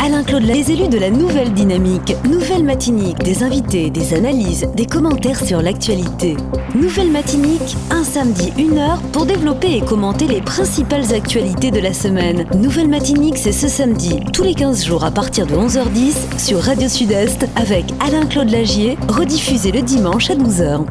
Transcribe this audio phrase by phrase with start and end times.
[0.00, 5.42] Alain-Claude Les élus de la nouvelle dynamique, nouvelle matinique, des invités, des analyses, des commentaires
[5.42, 6.36] sur l'actualité.
[6.74, 11.92] Nouvelle matinique, un samedi, une heure pour développer et commenter les principales actualités de la
[11.92, 12.46] semaine.
[12.54, 16.88] Nouvelle matinique, c'est ce samedi, tous les 15 jours à partir de 11h10 sur Radio
[16.88, 20.86] Sud-Est avec Alain-Claude Lagier, rediffusé le dimanche à 12h.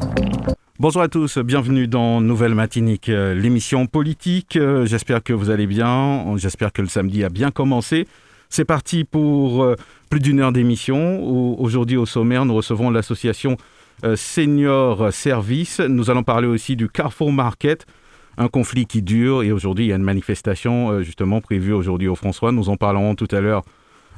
[0.80, 4.55] Bonjour à tous, bienvenue dans Nouvelle Matinique, euh, l'émission politique.
[4.55, 8.08] Euh, j'espère que vous allez bien, j'espère que le samedi a bien commencé.
[8.52, 9.75] C'est parti pour euh,
[10.11, 11.23] plus d'une heure d'émission.
[11.59, 13.57] Aujourd'hui au sommaire, nous recevons l'association
[14.16, 15.80] Senior Service.
[15.80, 17.85] Nous allons parler aussi du Carrefour Market,
[18.38, 22.16] un conflit qui dure et aujourd'hui il y a une manifestation justement prévue aujourd'hui au
[22.16, 22.52] François.
[22.52, 23.62] Nous en parlerons tout à l'heure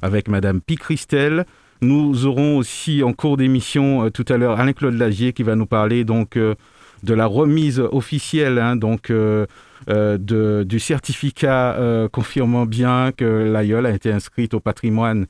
[0.01, 1.45] avec Madame Picristel.
[1.83, 5.65] Nous aurons aussi en cours d'émission euh, tout à l'heure Alain-Claude Lagier qui va nous
[5.65, 6.55] parler donc euh,
[7.03, 9.45] de la remise officielle hein, donc, euh,
[9.87, 15.25] du certificat confirmant bien que l'AIOL a été inscrite au patrimoine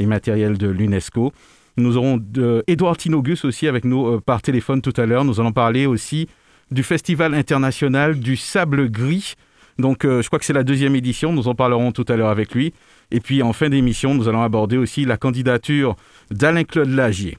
[0.00, 1.32] immatériel de l'UNESCO.
[1.76, 2.20] Nous aurons
[2.66, 5.24] Edouard Tinogus aussi avec nous par téléphone tout à l'heure.
[5.24, 6.28] Nous allons parler aussi
[6.70, 9.34] du Festival international du sable gris.
[9.78, 12.52] Donc je crois que c'est la deuxième édition, nous en parlerons tout à l'heure avec
[12.54, 12.74] lui.
[13.12, 15.94] Et puis en fin d'émission, nous allons aborder aussi la candidature
[16.32, 17.38] d'Alain-Claude Lagier.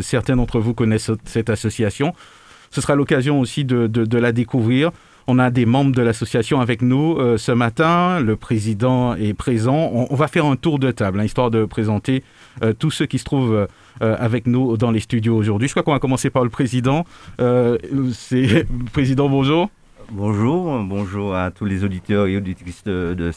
[0.00, 2.14] certains d'entre vous connaissent cette association.
[2.72, 4.90] Ce sera l'occasion aussi de, la découvrir.
[5.28, 8.18] On a des membres de l'association avec nous euh, ce matin.
[8.18, 9.90] Le président est présent.
[9.92, 12.24] On, va faire un tour de table, hein, histoire de présenter
[12.64, 13.68] euh, tous ceux qui se trouvent
[14.00, 15.68] euh, avec nous dans les studios aujourd'hui.
[15.68, 17.04] Je crois qu'on va commencer par le président.
[17.38, 19.70] C'est président, bonjour.
[20.10, 23.30] Bonjour, bonjour à tous les auditeurs et auditrices de, de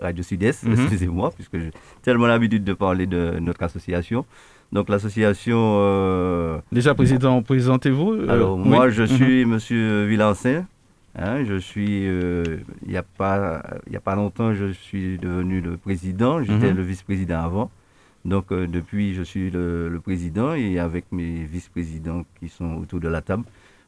[0.00, 0.72] Radio Sud-Est, mhm.
[0.72, 1.70] excusez-moi, puisque j'ai
[2.02, 4.24] tellement l'habitude de parler de notre association.
[4.72, 5.76] Donc l'association...
[5.80, 8.12] Euh, Déjà, président, présentez-vous.
[8.12, 10.64] Euh, alors, moi, je suis Monsieur Villancin.
[11.14, 12.42] Hein, je suis, euh,
[12.86, 13.62] il n'y a, pas,
[13.94, 16.42] a pas longtemps, je suis devenu le président.
[16.42, 16.76] J'étais mhm.
[16.78, 17.70] le vice-président avant.
[18.24, 23.08] Donc, depuis, je suis le, le, président et avec mes vice-présidents qui sont autour de
[23.08, 23.42] la table,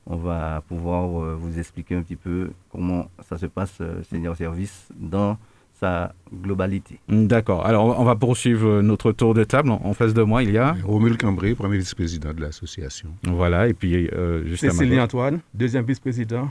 [0.06, 4.36] on va pouvoir euh, vous expliquer un petit peu comment ça se passe, euh, Senior
[4.36, 5.38] Service, dans
[5.72, 7.00] sa globalité.
[7.08, 7.66] D'accord.
[7.66, 9.70] Alors, on va poursuivre notre tour de table.
[9.70, 10.76] En face de moi, il y a...
[10.84, 13.08] Romul Cambré, premier vice-président de l'association.
[13.24, 16.50] Voilà, et puis euh, juste Cécilie Antoine, deuxième vice-président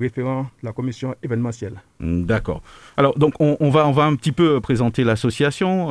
[0.00, 1.82] référent de la commission événementielle.
[2.00, 2.62] D'accord.
[2.96, 5.90] Alors, donc, on, va, on va un petit peu présenter l'association,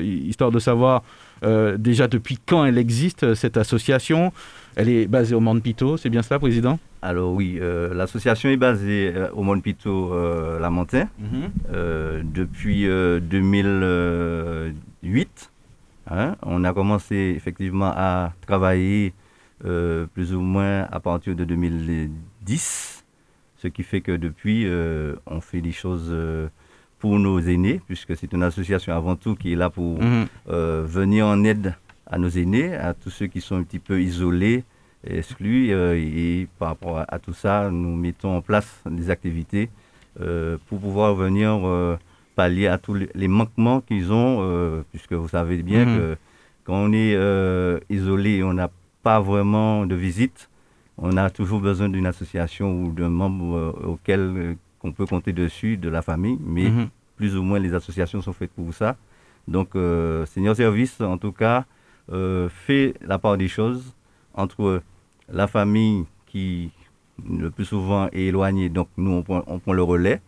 [0.00, 1.02] histoire de savoir
[1.78, 4.32] déjà depuis quand elle existe, cette association.
[4.76, 6.78] Elle est basée au Monde Pito, c'est bien cela, Président?
[7.06, 11.52] Alors oui, euh, l'association est basée euh, au Monde Pito euh, Lamentin mhm.
[12.24, 15.52] depuis 2008.
[16.08, 16.36] Hein.
[16.42, 19.12] on a commencé effectivement à travailler
[19.60, 22.95] plus ou moins à partir de 2010,
[23.66, 24.66] ce qui fait que depuis,
[25.26, 26.14] on fait des choses
[26.98, 30.26] pour nos aînés, puisque c'est une association avant tout qui est là pour mhm.
[30.46, 31.74] venir en aide
[32.06, 34.64] à nos aînés, à tous ceux qui sont un petit peu isolés,
[35.06, 35.72] exclus.
[35.72, 39.68] Euh, et par rapport à, tout ça, nous mettons en place des activités
[40.20, 41.96] euh, pour pouvoir venir euh,
[42.34, 45.96] pallier à tous les, manquements qu'ils ont, puisque vous savez bien mhm.
[45.96, 46.16] que
[46.64, 47.16] quand on est
[47.88, 48.70] isolé on n'a
[49.02, 50.48] pas vraiment de visite,
[50.98, 55.88] on a toujours besoin d'une association ou d'un membre auquel qu'on peut compter dessus de
[55.88, 56.88] la famille, mais mhm.
[57.16, 58.96] plus ou moins les associations sont faites pour ça.
[59.46, 59.70] Donc,
[60.26, 61.66] Senior Service, en tout cas,
[62.12, 63.92] euh, fait la part des choses
[64.34, 64.80] entre
[65.28, 66.70] la famille qui
[67.28, 70.20] le plus souvent est éloignée, donc nous on prend, on prend le relais,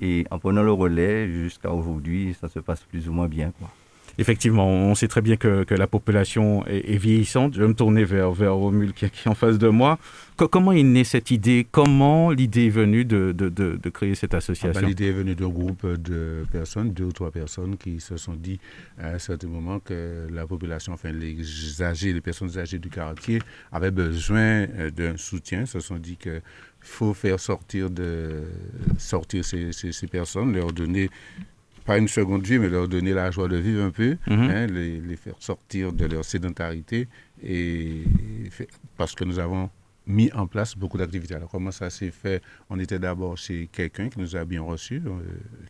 [0.00, 3.52] et en prenant le relais jusqu'à aujourd'hui, ça se passe plus ou moins bien.
[3.58, 3.70] Quoi.
[4.18, 7.54] Effectivement, on sait très bien que, la population est, vieillissante.
[7.54, 9.98] Je vais me tourner vers, vers Romul qui, est en face de moi.
[10.36, 11.66] comment est née cette idée?
[11.70, 13.32] Comment l'idée est venue de,
[13.92, 17.30] créer cette association ah ben, L'idée est venue d'un groupe de personnes, deux ou trois
[17.30, 18.58] personnes qui se sont dit
[18.98, 23.40] à un certain moment que la population, enfin les âgés, les personnes âgées du quartier
[23.72, 25.66] avaient besoin euh, d'un soutien.
[25.66, 26.42] Se sont dit qu'il
[26.80, 28.42] faut faire sortir, de,
[28.98, 31.10] sortir ces, ces personnes, leur donner
[31.90, 34.42] pas une seconde vie, mais leur donner la joie de vivre un peu, mhm.
[34.42, 37.08] hein, les, faire sortir de leur sédentarité,
[37.42, 38.04] et,
[38.96, 39.68] parce que nous avons
[40.06, 41.34] mis en place beaucoup d'activités.
[41.34, 42.44] Alors comment ça s'est fait?
[42.68, 45.18] On était d'abord chez quelqu'un qui nous a bien reçus, euh,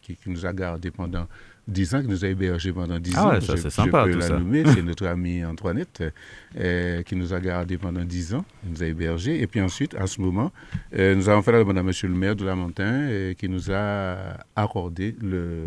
[0.02, 1.26] qui, qui, nous a gardé pendant
[1.68, 3.30] 10 ans, qui nous a hébergés pendant 10 ah ans.
[3.30, 4.38] Ouais, ça, c'est sympa, je peux tout la ça.
[4.38, 6.02] nommer, c'est notre amie Antoinette,
[6.58, 9.40] euh, qui nous a gardés pendant 10 ans, qui nous a hébergés.
[9.40, 10.50] Et puis ensuite, à ce moment,
[10.96, 13.70] euh, nous avons fait la demande à monsieur le maire de Lamentin, euh, qui nous
[13.70, 15.62] a accordé le,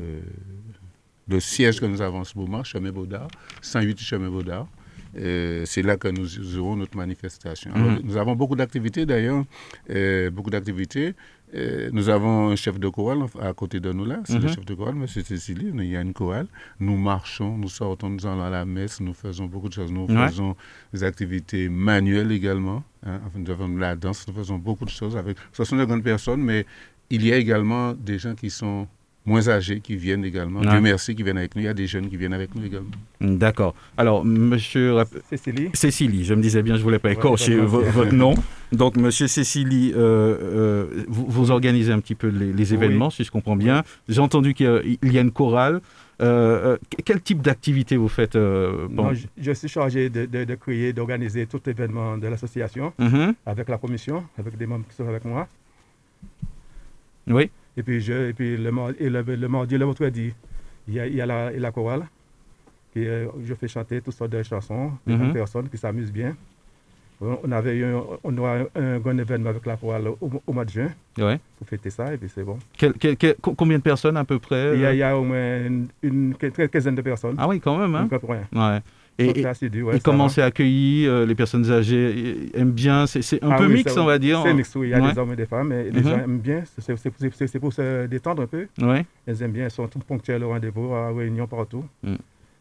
[1.27, 3.27] le siège que nous avons en ce moment, Chemin Baudard,
[3.61, 4.67] 108 Chemin Baudard.
[5.15, 7.71] Euh, c'est là que nous aurons notre manifestation.
[7.73, 8.01] Alors, Mhm.
[8.03, 9.43] Nous avons beaucoup d'activités d'ailleurs,
[9.91, 11.13] euh, beaucoup d'activités.
[11.55, 14.55] Euh, nous avons un chef de chorale à côté de nous là, c'est le Mhm.
[14.55, 15.07] chef de chorale, M.
[15.07, 15.69] Cécilie.
[15.73, 16.47] Il y a une chorale.
[16.79, 19.91] Nous marchons, nous sortons, nous allons à la messe, nous faisons beaucoup de choses.
[19.91, 20.27] Nous Ouais.
[20.29, 20.55] faisons
[20.93, 22.83] des activités manuelles également.
[23.05, 23.19] hein.
[23.27, 25.37] Enfin, nous avons de la danse, nous faisons beaucoup de choses avec.
[25.51, 26.65] Ce sont de grandes personnes, mais
[27.11, 28.87] il y a également des gens qui sont
[29.25, 30.59] moins âgés qui viennent également.
[30.59, 30.67] Ouais.
[30.69, 31.61] Dieu merci, qui viennent avec nous.
[31.61, 32.89] Il y a des jeunes qui viennent avec nous également.
[33.21, 33.73] D'accord.
[33.95, 34.95] Alors, monsieur
[35.29, 38.35] Cécilie, Cécilie, je me disais bien, je voulais pas écorcher votre nom.
[38.73, 42.73] Donc, monsieur Cécilie, euh, euh, vous, vous organisez un petit peu les, les Oui.
[42.73, 43.83] événements, si je comprends bien.
[44.09, 44.65] J'ai entendu qu'il
[45.03, 45.79] y a- une chorale.
[46.21, 50.43] Euh, quel type d'activité vous faites euh, non, bon- je, je suis chargé de, de-
[50.43, 53.33] de créer, d'organiser tout événement de l'association Mhm.
[53.45, 55.47] avec la commission, avec des membres qui sont avec moi.
[57.27, 57.49] Oui.
[57.77, 60.33] Et puis, je, et puis le, mar- et le, le mardi le mercredi,
[60.87, 62.03] il y a, il y a la, la chorale.
[62.97, 65.19] Euh, je fais chanter toutes sortes de chansons, des Mhm.
[65.19, 66.35] grandes personnes qui s'amusent bien.
[67.21, 70.51] On avait eu un, on aura un, un grand événement avec la chorale au, au
[70.53, 71.39] mois de juin Ouais.
[71.57, 72.59] pour fêter ça, et puis c'est bon.
[72.77, 74.93] Quel- quel- quel- co- combien de personnes à peu près Il y, a, euh?
[74.93, 77.35] il y a au moins une, une quin- quinzaine de personnes.
[77.37, 77.95] Ah oui, quand même.
[77.95, 78.81] Hein ouais.
[79.19, 83.05] Et, et- c'est assidus, ouais, et comment c'est accueilli euh, Les personnes âgées aiment bien
[83.05, 84.41] C'est un Ah peu oui, mix, ça- on va dire.
[84.43, 84.87] C'est mix, oui.
[84.87, 85.11] Il y a Ouais.
[85.13, 86.03] des hommes et des femmes, et les Mhm.
[86.09, 86.63] gens aiment bien.
[86.79, 88.67] C'est- pour se détendre un peu.
[88.81, 89.05] Ouais.
[89.27, 91.83] Elles aiment bien, elles sont toutes ponctuelles au rendez-vous, à réunion partout.
[92.03, 92.15] Mm.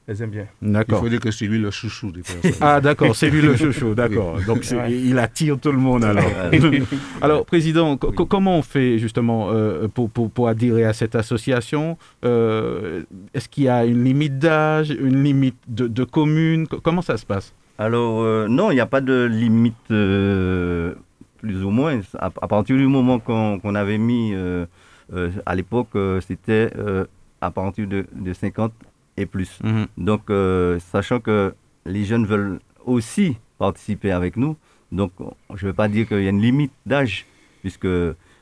[0.09, 0.47] Elles aiment bien.
[0.61, 0.99] Il D'accord.
[1.01, 2.51] faut dire que c'est lui le chouchou des personnes.
[2.61, 4.41] Ah d'accord, c'est lui le chouchou, d'accord.
[4.47, 4.93] Donc Ouais.
[4.93, 6.25] il attire tout le monde alors.
[7.21, 11.15] alors président, co- co- comment on fait justement euh, pour, pour, pour adhérer à cette
[11.15, 11.97] association?
[12.25, 13.03] Euh,
[13.33, 16.67] Est-ce qu'il y a une limite d'âge, une limite de, de commune?
[16.67, 17.55] Co- Comment ça se passe?
[17.79, 20.95] Alors, euh, non, il n'y a pas de limite, euh,
[21.39, 22.01] plus ou moins.
[22.19, 24.67] À, à partir du moment qu'on avait mis, euh,
[25.15, 27.05] euh, à l'époque, euh, c'était euh,
[27.41, 28.73] à partir de, de 50
[29.17, 29.59] et plus.
[29.99, 31.55] Donc, euh, sachant que
[31.85, 34.57] les jeunes veulent aussi participer avec nous,
[34.91, 35.13] donc
[35.55, 37.27] je ne veux pas dire qu'il y a une limite d'âge,
[37.61, 37.87] puisque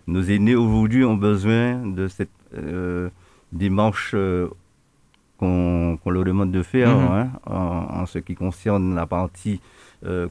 [0.06, 3.08] nos aînés aujourd'hui ont besoin de cette euh,
[3.52, 4.49] démarche euh,
[5.38, 7.08] qu'on leur demande de faire Mhm.
[7.12, 9.61] hein, en, en ce qui concerne la partie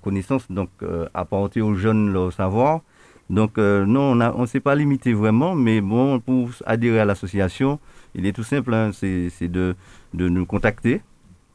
[0.01, 0.69] connaissance, donc
[1.13, 2.81] apporter aux jeunes leur savoir.
[3.29, 7.79] Donc euh, non, on ne s'est pas limité vraiment, mais bon, pour adhérer à l'association,
[8.15, 9.75] il est tout simple, hein, c'est de,
[10.13, 11.01] de nous contacter,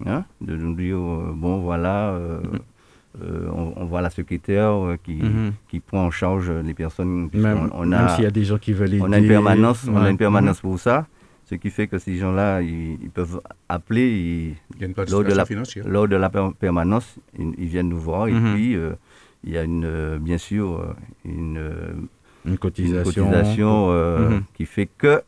[0.07, 2.41] hein, de nous dire, euh, bon voilà, euh,
[3.23, 5.53] euh, on, on voit la secrétaire euh, qui, Mhm.
[5.69, 7.15] qui prend en charge les personnes.
[7.15, 9.03] Même, puisqu'on- on même a, s'il y a des gens qui veulent aider.
[9.03, 11.07] on a une permanence, on a une permanence pour ça,
[11.45, 14.95] ce qui fait que ces gens-là, ils, ils peuvent appeler et Il y a une
[15.11, 15.87] lors de la, financière.
[15.87, 18.55] lors de la per- permanence, ils, ils viennent nous voir et Mhm.
[18.55, 18.93] puis euh,
[19.45, 21.61] il y a une, bien sûr une,
[22.47, 23.31] Une cotisation.
[23.93, 24.43] Mhm.
[24.55, 25.23] qui fait que.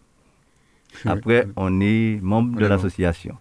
[1.04, 3.36] Après on est membre On de l'association.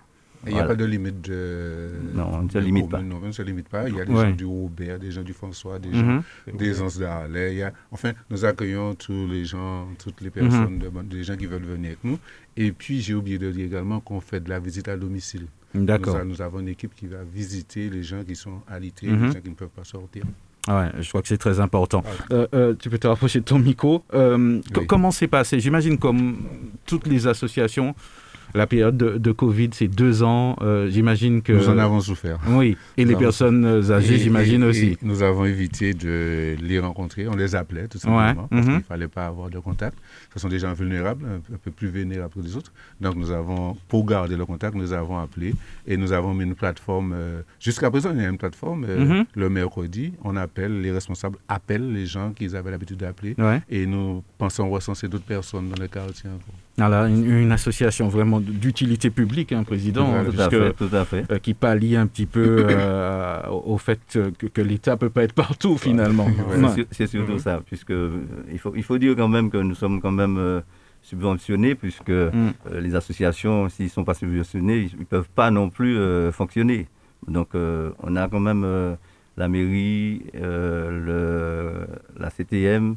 [0.47, 0.75] Il n'y a Voilà.
[0.75, 1.89] pas de limite de.
[2.13, 3.01] Non, on ne se de limite pas.
[3.01, 3.89] Non, on ne se limite pas.
[3.89, 4.25] Il y a des Ouais.
[4.29, 6.21] gens du Robert, des gens du François, des Mhm.
[6.47, 7.53] gens des Anses d'Arlay.
[7.53, 10.33] Il y a- Enfin, nous accueillons tous les gens, toutes les Mhm.
[10.33, 12.19] personnes, de- des gens qui veulent venir avec nous.
[12.55, 15.47] Et puis, j'ai oublié de dire également qu'on fait de la visite à domicile.
[15.73, 16.13] D'accord.
[16.13, 19.25] Nous, a- nous avons une équipe qui va visiter les gens qui sont alités, Mhm.
[19.25, 20.25] les gens qui ne peuvent pas sortir.
[20.67, 22.03] Ah Ouais, je crois que c'est très important.
[22.31, 24.03] Euh, euh, tu peux te rapprocher de ton micro.
[24.13, 24.87] Euh, Oui.
[24.87, 25.59] Comment c'est passé?
[25.59, 26.37] J'imagine comme
[26.85, 27.93] toutes les associations,
[28.55, 30.55] la période de, de Covid, c'est deux ans.
[30.61, 31.53] euh, j'imagine que...
[31.53, 32.39] Nous en avons souffert.
[32.47, 34.97] Oui, et les avons- personnes âgées, j'imagine aussi.
[35.01, 37.27] nous avons évité de les rencontrer.
[37.27, 38.63] On les appelait tout simplement Ouais, parce mhm.
[38.63, 39.97] qu'il ne fallait pas avoir de contact.
[40.33, 42.71] Ce sont des gens vulnérables, un, peu plus vulnérables que les autres.
[43.01, 45.53] Donc nous avons, pour garder le contact, nous avons appelé
[45.87, 47.13] et nous avons mis une plateforme.
[47.15, 48.85] euh, Jusqu'à présent, il y a une plateforme.
[48.87, 49.25] euh, Mhm.
[49.35, 53.35] Le mercredi, on appelle, les responsables appellent les gens qu'ils avaient l'habitude d'appeler.
[53.37, 53.61] Ouais.
[53.69, 56.29] Et nous pensons recenser d'autres personnes dans le quartier.
[56.77, 61.05] Alors, une, une association vraiment d'utilité publique, hein, président, Voilà, Tout à fait, tout à
[61.05, 61.23] fait.
[61.31, 65.09] euh, qui pallie un petit peu euh, au fait euh, que, que l'État ne peut
[65.09, 66.25] pas être partout finalement.
[66.25, 66.57] Ouais.
[66.67, 67.39] C'est sur- C'est surtout Mhm.
[67.39, 67.93] ça, puisque
[68.51, 70.59] il, faut, il faut dire quand même que nous sommes quand même euh,
[71.01, 72.51] subventionnés, puisque Mm.
[72.71, 75.97] euh, les associations, s'ils ne sont pas subventionnés, ils ne peuvent pas non plus
[76.33, 76.87] fonctionner.
[77.29, 78.65] Donc on a quand même
[79.37, 82.95] la mairie, le, la CTM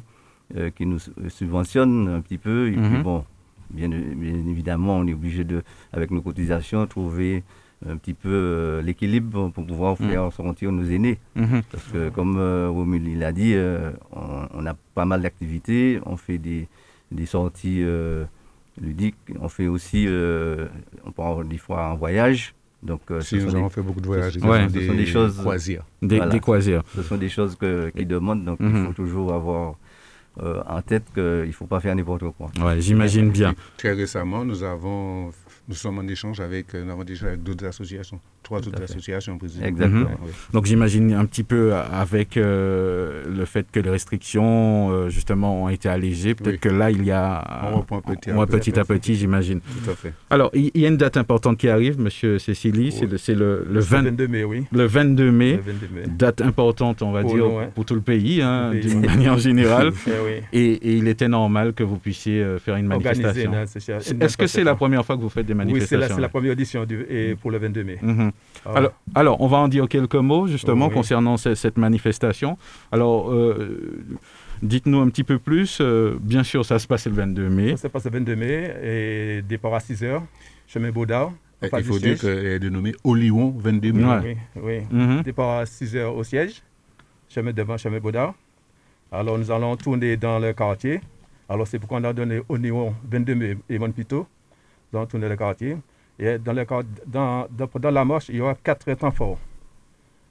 [0.75, 2.67] qui nous su- subventionne un petit peu.
[2.67, 3.03] Et puis Mhm.
[3.03, 3.23] bon,
[3.69, 7.43] bien, bien évidemment, on est obligé de, avec nos cotisations, trouver
[7.87, 10.09] un petit peu euh, l'équilibre pour pouvoir Mm.
[10.09, 11.17] faire sortir nos aînés.
[11.35, 11.61] Mhm.
[11.71, 15.99] Parce que comme euh, Romul il a dit, euh, on, on a pas mal d'activités,
[16.05, 16.67] on fait des,
[17.11, 18.25] des sorties euh,
[18.81, 20.67] ludiques, on fait aussi, euh,
[21.05, 22.53] on part des fois en voyage.
[22.83, 24.67] Donc euh, Si nous avons des, fait beaucoup de voyages, ce Ouais.
[24.67, 25.85] sont ce sont des choses- croisières.
[26.01, 26.31] Des, Voilà.
[26.31, 26.83] des croisières.
[26.95, 28.87] ce sont des choses que, qui demandent, donc il Mhm.
[28.87, 29.75] faut toujours avoir
[30.41, 32.49] euh, en tête qu'il ne faut pas faire n'importe quoi.
[32.61, 33.53] Ouais, j'imagine bien.
[33.77, 35.31] Très récemment, nous avons,
[35.67, 39.37] nous sommes en échange avec, euh, nous avons déjà avec d'autres associations, trois autres associations.
[39.63, 40.09] Exactement.
[40.23, 40.31] Oui.
[40.53, 45.69] Donc j'imagine un petit peu avec euh, le fait que les restrictions euh, justement ont
[45.69, 46.59] été allégées, peut-être Oui.
[46.59, 48.71] que là il y a On reprend petit à petit.
[48.71, 49.59] petit à petit, j'imagine.
[49.61, 50.13] Tout à fait.
[50.29, 53.11] Alors il y a une date importante qui arrive, Monsieur Cécilie, c'est Oui.
[53.11, 54.65] le, c'est le, le Le 20 22 mai, oui.
[54.71, 55.53] le 22 Le mai.
[55.57, 56.01] 22 mai.
[56.17, 57.69] Date importante, on va Pour dire, nous, hein.
[57.75, 58.89] pour tout le pays, hein, Tout le pays.
[58.91, 59.91] d'une manière générale.
[60.07, 60.31] Eh oui.
[60.53, 63.51] Et, et il était normal que vous puissiez euh, faire une manifestation.
[64.21, 66.21] Est-ce que c'est la première fois que vous faites des Oui, c'est manifestations la, c'est
[66.21, 67.97] la première édition du, et pour le 22 mai.
[68.65, 70.93] Ah, Alors, alors, on va en dire quelques mots justement Oui.
[70.93, 72.57] concernant ce- cette manifestation.
[72.91, 74.03] Alors, euh,
[74.61, 75.79] dites-nous un petit peu plus.
[75.81, 77.71] Euh, bien sûr, ça se passe le 22 mai.
[77.71, 80.21] Ça se passe le 22 mai et départ à 6 h,
[80.67, 81.31] chemin Baudard.
[81.61, 84.03] Il faut dire qu'elle est dénommée Olion 22 mai.
[84.05, 84.37] Ouais.
[84.55, 84.97] Oui, oui.
[84.97, 85.21] Mhm.
[85.23, 86.61] Départ à 6 h au siège,
[87.29, 88.33] chemin devant, chemin Baudard.
[89.11, 91.01] Alors nous allons tourner dans le quartier.
[91.49, 94.27] Alors c'est pourquoi on a donné au niveau 22 mai et Monpito.
[94.93, 95.75] Nous allons tourner le quartier.
[96.19, 99.39] Et dans, le, quart- dans, dans, dans la marche, il y aura quatre temps forts.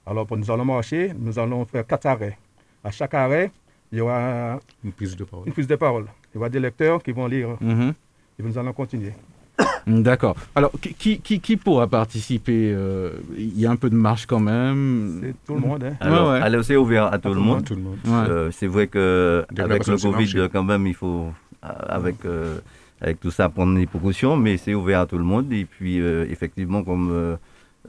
[0.07, 2.37] Alors pour nous allons marcher, nous allons faire quatre arrêts.
[2.85, 3.50] À chaque arrêt,
[3.90, 5.47] il y aura Une prise de parole.
[5.47, 6.07] une prise de parole.
[6.33, 7.92] Il y aura des lecteurs qui vont lire Mhm.
[8.38, 9.12] et nous allons continuer.
[9.87, 10.37] D'accord.
[10.54, 14.26] Alors, qui, qui, qui- qui pourra participer euh, Il y a un peu de marche
[14.26, 15.21] quand même.
[15.23, 15.83] C'est tout le monde.
[15.85, 15.97] Hein.
[16.00, 16.40] Alors, ouais.
[16.40, 17.64] alors, c'est ouvert à tout le monde.
[17.64, 17.99] Tout le monde.
[18.04, 18.30] Ouais.
[18.30, 20.49] Euh, c'est vrai que avec le Covid, marché.
[20.52, 21.33] quand même, il faut
[21.64, 22.61] euh, avec euh,
[23.00, 25.52] avec tout ça prendre des précautions, mais c'est ouvert à tout le monde.
[25.52, 27.37] Et puis euh, effectivement, comme euh,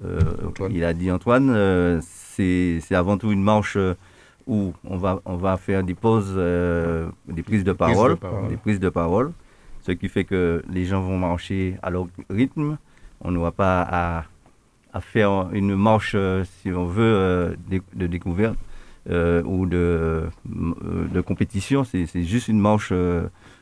[0.06, 0.20] euh,
[0.70, 3.78] il a dit Antoine, euh, c'est avant tout une marche
[4.48, 8.18] où on va on va faire des pauses, des prises de parole,
[8.50, 9.32] des prises de parole,
[9.82, 12.78] ce qui fait que les gens vont marcher à leur rythme.
[13.22, 14.24] On n'aura pas à
[14.92, 16.16] à faire une marche,
[16.62, 17.58] si on veut,
[17.94, 18.58] de découverte
[19.08, 21.84] ou de, de compétition.
[21.84, 22.94] C'est juste une marche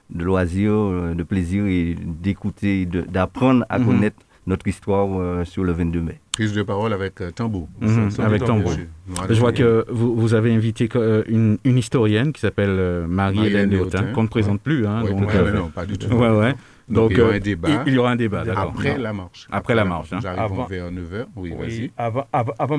[0.10, 3.86] de loisir, euh, de plaisir et d'écouter, d'apprendre à Mhm.
[3.86, 6.20] connaître notre histoire euh, sur le 22 mai.
[6.32, 7.68] Prise de parole avec euh, tambour.
[7.82, 8.44] Mhm, avec.
[8.44, 9.34] Voilà.
[9.34, 13.70] Je vois que vous, vous avez invité euh, une, une historienne qui s'appelle euh, Marie-Hélène
[13.70, 14.86] Léotin, Léotin, qu'on ne présente plus.
[14.88, 16.08] Hein, Ouais, donc, ouais, euh, mais non, pas du tout.
[16.16, 16.54] ouais, ouais.
[16.88, 17.68] Donc, il y aura un débat.
[17.86, 18.72] Il, il y aura un débat, d'accord.
[18.74, 19.48] Après la marche.
[19.52, 20.20] Après la marche, hein.
[20.22, 20.66] Nous arrivons Avant.
[20.68, 21.26] vers 9h.
[21.36, 21.92] Oui, Oui, vas-y.
[21.98, 22.78] avant, avant, avant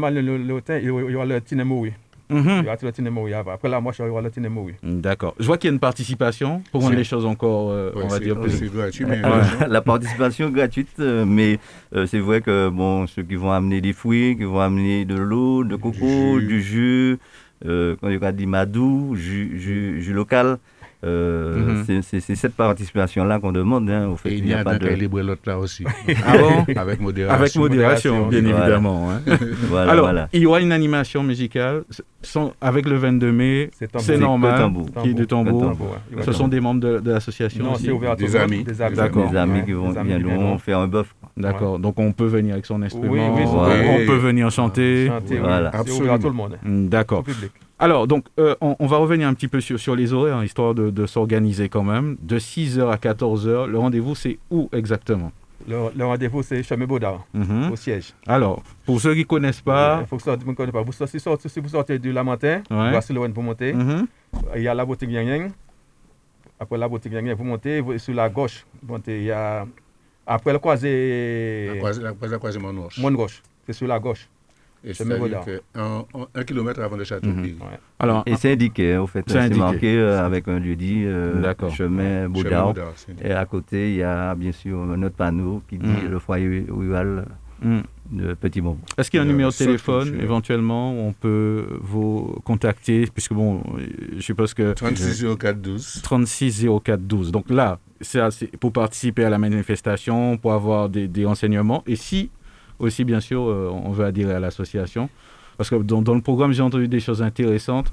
[0.62, 1.92] thym, il y aura- il y aura le tinemoui.
[2.30, 2.64] Mhm.
[3.52, 3.68] Après
[4.06, 4.74] y aura le tinemoui.
[4.82, 5.34] D'accord.
[5.40, 8.08] Je vois qu'il y a une participation pour rendre les choses encore, euh, Ouais, on
[8.08, 8.50] va c'est- dire, plus.
[8.50, 9.22] C'est gratuit, mais
[9.68, 11.58] la participation gratuite, euh, mais
[11.94, 15.14] euh, c'est vrai que bon, ceux qui vont amener des fruits, qui vont amener de
[15.16, 16.46] l'eau, de coco, jus.
[16.46, 17.18] du jus,
[17.66, 20.58] euh, quand il y aura du madou, jus, jus, jus local,
[21.04, 22.02] euh, Mhm.
[22.02, 23.88] c'est- c'est cette participation-là qu'on demande.
[23.88, 24.86] Hein, au fait, et il il y n'y a a pas de...
[25.22, 25.84] l'autre là aussi.
[26.26, 27.40] Ah bon Avec modération.
[27.40, 28.58] Avec modération, bien Voilà.
[28.64, 29.10] évidemment.
[29.10, 29.20] hein.
[29.68, 30.28] Voilà, Alors, voilà.
[30.32, 31.84] il y aura une animation musicale
[32.22, 33.70] sans- avec le 22 mai.
[33.98, 34.58] C'est normal.
[34.58, 34.86] tambour.
[35.02, 35.62] Qui est de tambour.
[35.62, 36.22] Tambour, ouais.
[36.24, 38.64] Ce sont des membres de, de l'association Non, c'est ouvert à Des amis.
[38.64, 38.96] Des amis.
[38.96, 39.30] D'accord.
[39.30, 40.58] Des amis Ouais, qui vont des amis viendront viendront.
[40.58, 41.14] faire un bœuf.
[41.36, 41.78] D'accord.
[41.78, 43.12] Donc on peut venir avec son instrument.
[43.12, 43.84] oui, on, voilà.
[43.90, 45.06] on peut venir chanter.
[45.06, 45.38] Chanter.
[45.38, 45.68] Voilà.
[45.68, 46.18] Ouvert à Absolument.
[46.18, 46.58] tout le monde.
[46.64, 47.22] Mm, D'accord.
[47.78, 50.44] Alors, donc, euh, on, on va revenir un petit peu sur, sur les horaires, hein,
[50.44, 52.16] histoire de, de s'organiser quand même.
[52.20, 55.30] De 6h à 14h, le rendez-vous, c'est où exactement?
[55.68, 57.70] Le, le rendez-vous, c'est chemin Baudard, Mhm.
[57.72, 58.14] au siège.
[58.26, 60.82] Alors, pour ceux qui ne connaissent pas, Il faut que vous ne connaissez pas.
[60.82, 62.90] Vous sortez, sortez- si vous sortez du Lamentin, Ouais.
[62.90, 63.72] voici le pour monter.
[63.74, 64.06] mhm,
[64.56, 65.50] Il y a la boutique Yang Yang.
[66.58, 68.64] Après la boutique Yang Yang, vous montez vous- sur la gauche.
[68.82, 69.66] Vous montez, il y a...
[70.26, 72.98] Après le croisé, La croisée- la croisée- la croisée Montnoche.
[72.98, 73.42] mon gauche.
[73.66, 74.28] C'est sur la gauche.
[74.84, 75.40] C'est-à-dire
[75.74, 77.42] un, kilomètre avant le château Mhm.
[77.44, 77.78] Ouais.
[77.98, 79.24] alors, Et c'est indiqué, hein, au fait.
[79.28, 81.74] C'est marqué euh, avec un lieu-dit, euh, D'accord.
[81.74, 82.74] chemin Baudard.
[83.22, 86.08] Et à côté, il y a bien sûr notre panneau qui dit Mm.
[86.10, 87.26] le foyer rural
[87.62, 87.78] mm.
[88.12, 88.78] de Petit Bonbon.
[88.96, 93.06] est-ce qu'il y a un Euh, numéro de téléphone éventuellement où on peut vous contacter?
[93.12, 93.62] Puisque, bon,
[94.16, 96.00] je suppose que 36 04 12.
[96.02, 97.32] 36 04 12.
[97.32, 101.82] Donc là, c'est assez- pour participer à la manifestation, pour avoir des, des renseignements.
[101.86, 102.30] Et si,
[102.78, 105.08] aussi, bien sûr, euh, on veut adhérer à l'association.
[105.56, 107.90] Parce que dans, dans le programme, j'ai entendu des choses intéressantes.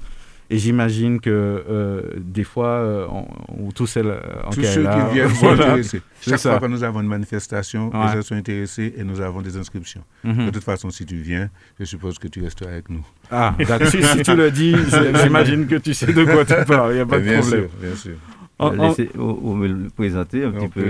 [0.48, 1.28] Et j'imagine que
[1.68, 3.06] euh, des fois, euh,
[3.48, 4.14] on, tous celles
[4.44, 5.64] en Tous cas ceux là, qui viennent sont voilà.
[5.64, 6.00] intéressés.
[6.20, 6.50] C'est Chaque ça.
[6.52, 8.06] fois que nous avons une manifestation, Ouais.
[8.06, 10.02] les gens sont intéressés et nous avons des inscriptions.
[10.22, 10.46] Mhm.
[10.46, 11.50] De toute façon, si tu viens,
[11.80, 13.04] je suppose que tu resteras avec nous.
[13.28, 13.56] Ah,
[13.90, 14.72] si, si tu le dis,
[15.24, 16.92] j'imagine que tu sais de quoi tu parles.
[16.92, 17.62] Il n'y a pas de bien problème.
[17.62, 18.12] sûr, bien sûr.
[18.58, 20.86] Laissez, ou, ou me le présenter un On petit peu, que,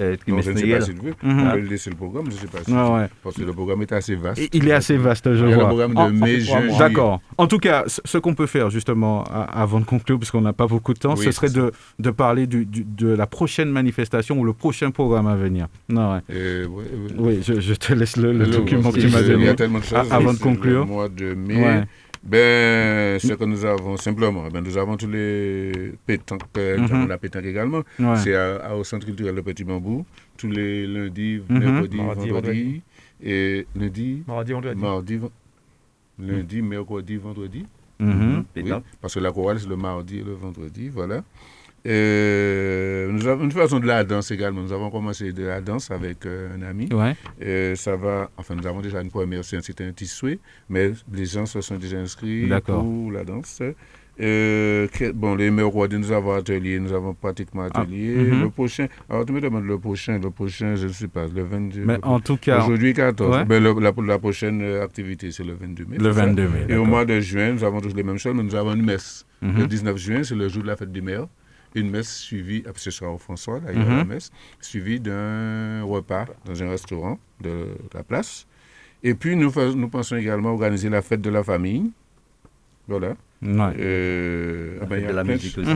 [0.00, 1.14] euh, Non, je ne sais pas veut.
[1.22, 1.46] Mhm.
[1.46, 2.72] On peut laisser le programme, je ne sais pas si.
[2.72, 3.06] Ouais.
[3.22, 4.42] Parce que le programme est assez vaste.
[4.52, 5.66] Il est assez vaste, je Il y a le vois.
[5.68, 6.62] programme de En- mai, juin.
[6.78, 7.20] D'accord.
[7.38, 10.66] En tout cas, ce qu'on peut faire justement avant de conclure, parce qu'on n'a pas
[10.66, 11.70] beaucoup de temps, Oui, ce serait de,
[12.00, 15.68] de parler du- du- de la prochaine manifestation ou le prochain programme à venir.
[15.88, 16.20] Non, ouais.
[16.32, 17.14] Euh, ouais, ouais.
[17.18, 19.30] Oui, je, je te laisse le, le Le- document que tu m'as a- Il y
[19.30, 19.48] donné.
[19.48, 19.98] a tellement de choses.
[20.10, 20.80] Ah, avant de conclure.
[20.80, 21.84] Le mois de mai.
[22.22, 26.92] Ben, ce que nous avons simplement, ben, nous avons tous les pétanques, nous Mhm.
[26.92, 27.82] avons la pétanque également.
[27.98, 28.16] Ouais.
[28.16, 28.36] C'est
[28.72, 30.04] au centre culturel de Petit Bambou,
[30.36, 31.58] tous les lundis, Mhm.
[31.58, 32.82] mercredis, Mardi, vendredis, vendredi.
[33.22, 34.82] et lundi, Mardi, on doit dire.
[34.82, 35.18] mardi,
[36.18, 37.64] lundi, mercredi, vendredi.
[37.98, 38.44] Mhm.
[38.54, 38.82] Pétanque.
[38.86, 41.22] Oui, parce que la chorale, c'est le mardi et le vendredi, voilà.
[41.86, 44.62] Euh, nous avons une façon de la danse également.
[44.62, 46.88] Nous avons commencé de la danse avec euh, un ami.
[46.92, 47.14] Ouais.
[47.42, 50.92] Euh, ça va, enfin, nous avons déjà une première séance, c'était un petit souhait, mais
[51.12, 53.62] les gens se sont déjà inscrits pour la danse.
[55.14, 58.14] Bon, les mercredis, nous avons atelier, nous avons pratiquement atelier.
[58.16, 58.42] mhm.
[58.42, 61.42] Le prochain, alors tu me demandes le prochain, le prochain, je ne sais pas, le
[61.42, 61.84] 22.
[61.86, 63.34] Mais le- en tout cas, Aujourd'hui 14.
[63.36, 63.44] Ouais.
[63.46, 65.96] Ben, le- la, la prochaine activité, c'est le 22 mai.
[65.96, 66.26] le c'est ça?
[66.26, 66.66] 22 mai.
[66.68, 68.84] Et au mois de juin, nous avons tous les mêmes choses, mais nous avons une
[68.84, 69.24] messe.
[69.40, 69.66] Le Mhm.
[69.66, 71.26] 19 juin, c'est le jour de la fête du maire.
[71.74, 73.96] Une messe suivie, ah, ce sera au François, d'ailleurs, Mhm.
[73.98, 78.46] la messe, suivie d'un repas dans un restaurant de la place.
[79.02, 81.90] Et puis, nous, nous pensons également organiser la fête de la famille.
[82.88, 83.14] Voilà.
[83.42, 83.72] Ouais.
[83.78, 85.70] Euh, ah ben, il y a de la musique aussi.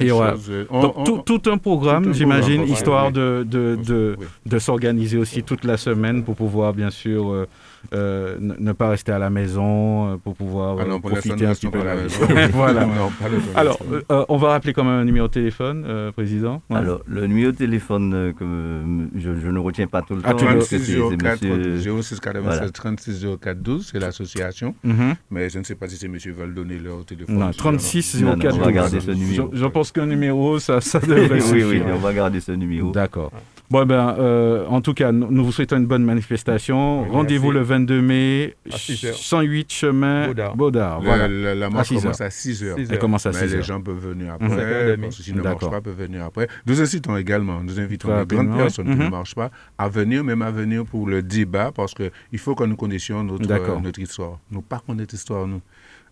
[0.00, 3.12] Et on- Donc, on- tout, tout un programme, j'imagine, histoire oui.
[3.12, 4.26] de, de, de, oui.
[4.46, 7.46] de s'organiser aussi toute la semaine pour pouvoir, bien sûr, euh,
[7.94, 11.30] euh, ne, pas rester à la maison, euh, pour pouvoir Ah euh, non, pour l'instant,
[11.30, 12.26] profiter un petit peu de pas à la maison.
[12.52, 12.84] voilà.
[12.86, 13.10] Non.
[13.54, 16.62] Alors, euh, euh, on va rappeler quand même un numéro de téléphone, euh, Président.
[16.70, 16.76] Ouais.
[16.76, 20.22] Alors, le numéro de téléphone euh, que euh, je, je ne retiens pas tout le
[20.24, 22.02] Ah, temps, tu le- parce que 36 c'est c'est 04 monsieur...
[22.02, 22.70] 06 96 Voilà.
[22.70, 24.74] 36 04 12, c'est l'association.
[24.84, 25.14] Mhm.
[25.30, 27.38] Mais je ne sais pas si ces messieurs veulent donner leur téléphone.
[27.38, 28.74] Non, 36 Non, non, 04 on va 12.
[28.74, 29.50] garder ce Je, numéro.
[29.52, 31.66] je pense qu'un numéro, ça, ça Oui, devrait oui, suffire.
[31.68, 32.90] oui, on va garder ce numéro.
[32.90, 33.32] D'accord.
[33.70, 37.02] Bon, ben, euh, en tout cas, nous nous vous souhaitons une bonne manifestation.
[37.02, 39.14] Oui, Rendez-vous le 22 mai, À 6 heures.
[39.14, 40.56] 108 chemin Baudard.
[40.56, 41.00] Baudard.
[41.02, 41.28] La, Voilà.
[41.28, 42.02] la, la À marche 6 heures.
[42.02, 42.76] commence à 6 heures.
[42.78, 42.98] 6 Elle heures.
[42.98, 44.50] commence à Mais 6 les gens peuvent venir Mhm.
[44.52, 46.48] après, que s'ils ne marchent pas, peuvent venir après.
[46.66, 48.94] Nous incitons également, nous invitons les grandes personnes ouais.
[48.94, 49.04] qui Mhm.
[49.04, 52.64] ne marchent pas à venir, même à venir pour le débat, parce qu'il faut que
[52.64, 54.38] nous connaissions notre, euh, notre histoire.
[54.50, 55.60] Nous pas notre histoire, nous.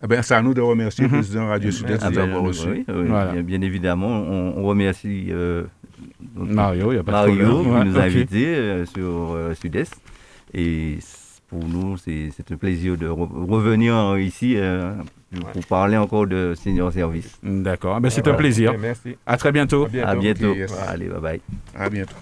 [0.04, 1.10] Eh ben, c'est à nous de remercier Mhm.
[1.12, 2.68] le président Radio Sud-Est Ah de ben, nous avoir oui, reçus.
[2.68, 3.32] oui, oui, Voilà.
[3.32, 5.64] bien, bien évidemment, on, on remercie euh,
[6.34, 8.04] Mario, il n'y a pas de Mario nous a ok.
[8.06, 9.94] invités euh, sur euh, Sud-Est.
[10.54, 10.98] Et
[11.48, 14.92] pour nous, c'est un plaisir de re- revenir ici euh,
[15.52, 17.38] pour parler encore de senior service.
[17.42, 17.94] D'accord.
[17.96, 18.74] Ah ben, c'est un plaisir.
[18.78, 19.16] Merci.
[19.26, 19.86] À très bientôt.
[20.02, 20.54] À À bientôt.
[20.54, 20.72] Yes.
[20.88, 21.40] Allez, bye bye.
[21.74, 22.16] À bientôt.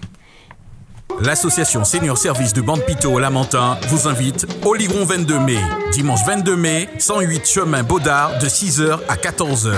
[1.21, 5.59] L'association Senior Service de Bande Pito au Lamentin vous invite au Ligron 22 mai.
[5.93, 9.73] Dimanche 22 mai, 108 chemin Baudard de 6h à 14h.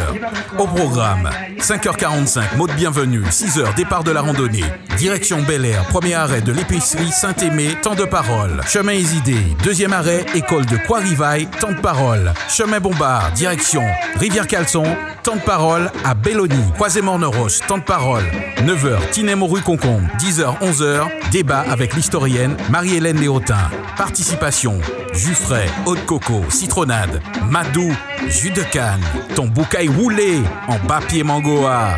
[0.57, 4.63] Au programme, 5h45, mot de bienvenue, 6h, départ de la randonnée.
[4.97, 8.61] Direction Bel Air, premier arrêt de l'épicerie Saint-Aimé, temps de parole.
[8.67, 12.33] Chemin Isidé, deuxième arrêt, école de Croix-Rivaille, temps de parole.
[12.49, 13.83] Chemin Bombard, direction
[14.15, 14.85] Rivière-Calçon,
[15.27, 16.71] temps de parole à Belloni.
[16.75, 18.23] Croisé-Morneros, temps de parole.
[18.59, 20.07] 9h, Tinemo rue Concombre.
[20.17, 23.69] 10h, 11h, débat avec l'historienne Marie-Hélène Léotin.
[23.97, 24.79] Participation,
[25.11, 27.91] jus frais, eau de coco, citronnade, madou,
[28.29, 29.03] jus de canne,
[29.35, 31.97] ton boucaille roulé en papier mangoa.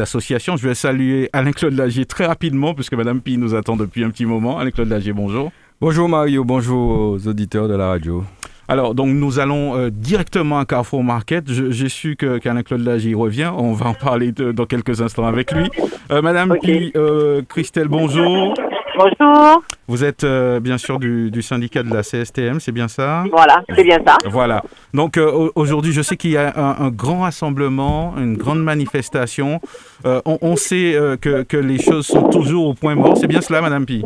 [0.01, 0.57] associations.
[0.57, 4.25] Je vais saluer Alain-Claude Lagier très rapidement puisque Madame Pi nous attend depuis un petit
[4.25, 4.59] moment.
[4.59, 5.51] Alain-Claude Lagier, bonjour.
[5.79, 8.23] Bonjour Mario, bonjour aux auditeurs de la radio.
[8.67, 11.45] Alors, donc nous allons euh, directement à Carrefour Market.
[11.51, 13.51] J'ai su que qu'Alain-Claude Lagier revient.
[13.57, 15.69] On va en parler de- dans quelques instants avec lui.
[16.11, 16.61] Euh, Madame Ok.
[16.61, 18.53] Pi, euh, Christelle, bonjour.
[18.97, 19.61] Bonjour.
[19.87, 23.23] Vous êtes euh, bien sûr du, du syndicat de la CSTM, c'est bien ça?
[23.31, 24.17] Voilà, c'est bien ça.
[24.29, 24.63] Voilà.
[24.93, 28.61] Donc euh, au- aujourd'hui, je sais qu'il y a un, un grand rassemblement, une grande
[28.63, 29.59] manifestation.
[30.05, 33.17] Euh, on, on sait que, que les choses sont toujours au point mort.
[33.17, 34.03] C'est bien cela, Madame Pi?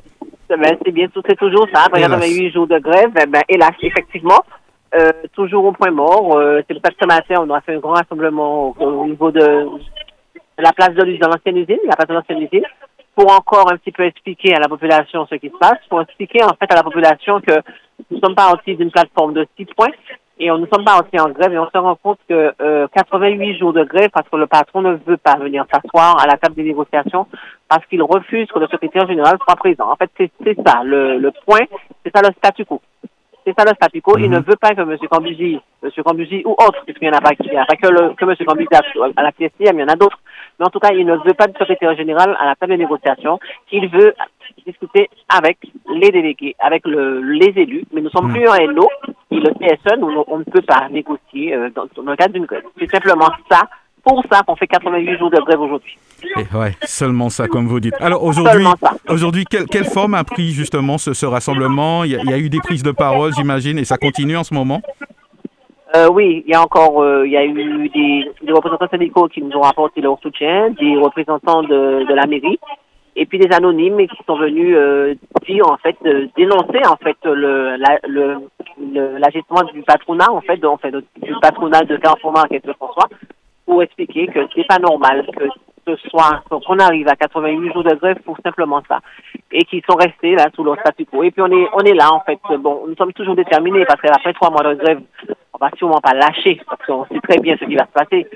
[0.49, 1.83] Eh ben, c'est bien, c'est toujours ça.
[1.87, 2.11] Après Hélas.
[2.19, 4.39] 88 jours de grève, eh ben, hélas, effectivement,
[5.33, 6.39] toujours au point mort.
[6.69, 9.39] C'est ça que ce matin, on a fait un grand rassemblement au, au niveau de,
[9.41, 12.63] de la place de l'usine, l'ancienne usine, la place de l'ancienne usine,
[13.15, 16.43] pour encore un petit peu expliquer à la population ce qui se passe, pour expliquer
[16.43, 17.53] en fait à la population que
[18.11, 19.93] nous sommes partis d'une plateforme de six points
[20.37, 23.57] Et on, nous sommes partis en grève et on se rend compte que euh, 88
[23.57, 26.55] jours de grève parce que le patron ne veut pas venir s'asseoir à la table
[26.55, 27.27] des négociations
[27.69, 29.89] parce qu'il refuse que le secrétaire général soit présent.
[29.89, 31.65] En fait, c'est ça le point,
[32.03, 32.81] c'est ça le statu quo.
[33.45, 34.17] C'est ça le statu quo.
[34.17, 34.97] Il ne veut pas que M.
[35.09, 35.89] Cambuzi, M.
[36.03, 38.35] Cambuzi ou autre, puisqu'il n'y en a pas, il a pas que, le, que M.
[38.45, 38.81] Cambuzi à,
[39.15, 40.17] à la PSTM, il y en a d'autres.
[40.59, 42.79] Mais en tout cas, il ne veut pas de secrétaire général à la table des
[42.79, 43.39] négociations.
[43.71, 44.15] Il veut
[44.65, 45.59] discuter avec
[45.93, 47.85] les délégués, avec le, les élus.
[47.93, 48.87] Mais nous sommes plus un LO
[49.31, 52.45] et le CSE, nous, on ne peut pas négocier euh, dans, dans le cadre d'une
[52.45, 52.63] grève.
[52.79, 53.61] C'est simplement ça,
[54.05, 55.97] pour ça qu'on fait 88 jours de grève aujourd'hui.
[56.37, 57.95] Et ouais, seulement ça, comme vous dites.
[57.99, 58.65] Alors aujourd'hui,
[59.09, 62.03] aujourd'hui, quelle, quelle forme a pris justement ce, ce rassemblement?
[62.03, 64.37] Il y, a, il y a eu des prises de parole, j'imagine, et ça continue
[64.37, 64.81] en ce moment?
[65.95, 69.27] Euh, oui, il y a encore, euh, il y a eu des, des représentants syndicaux
[69.27, 72.59] qui nous ont apporté leur soutien, des représentants de, de la mairie,
[73.15, 75.13] et puis des anonymes qui sont venus euh,
[75.47, 78.37] dire en fait, euh, dénoncer en fait le, la, le,
[79.73, 83.07] du patronat en fait, de- en fait du patronat de Carrefour Market de François,
[83.65, 87.95] pour expliquer que c'est pas normal que ce soit qu'on arrive à 88 jours de
[87.95, 88.99] grève pour simplement ça
[89.51, 91.23] et qui sont restés là sous leur statu quo.
[91.23, 92.39] Et puis on est on est là en fait.
[92.59, 95.01] Bon, nous sommes toujours déterminés parce qu'après trois mois de grève,
[95.53, 98.27] on va sûrement pas lâcher parce qu'on sait très bien ce qui va se passer.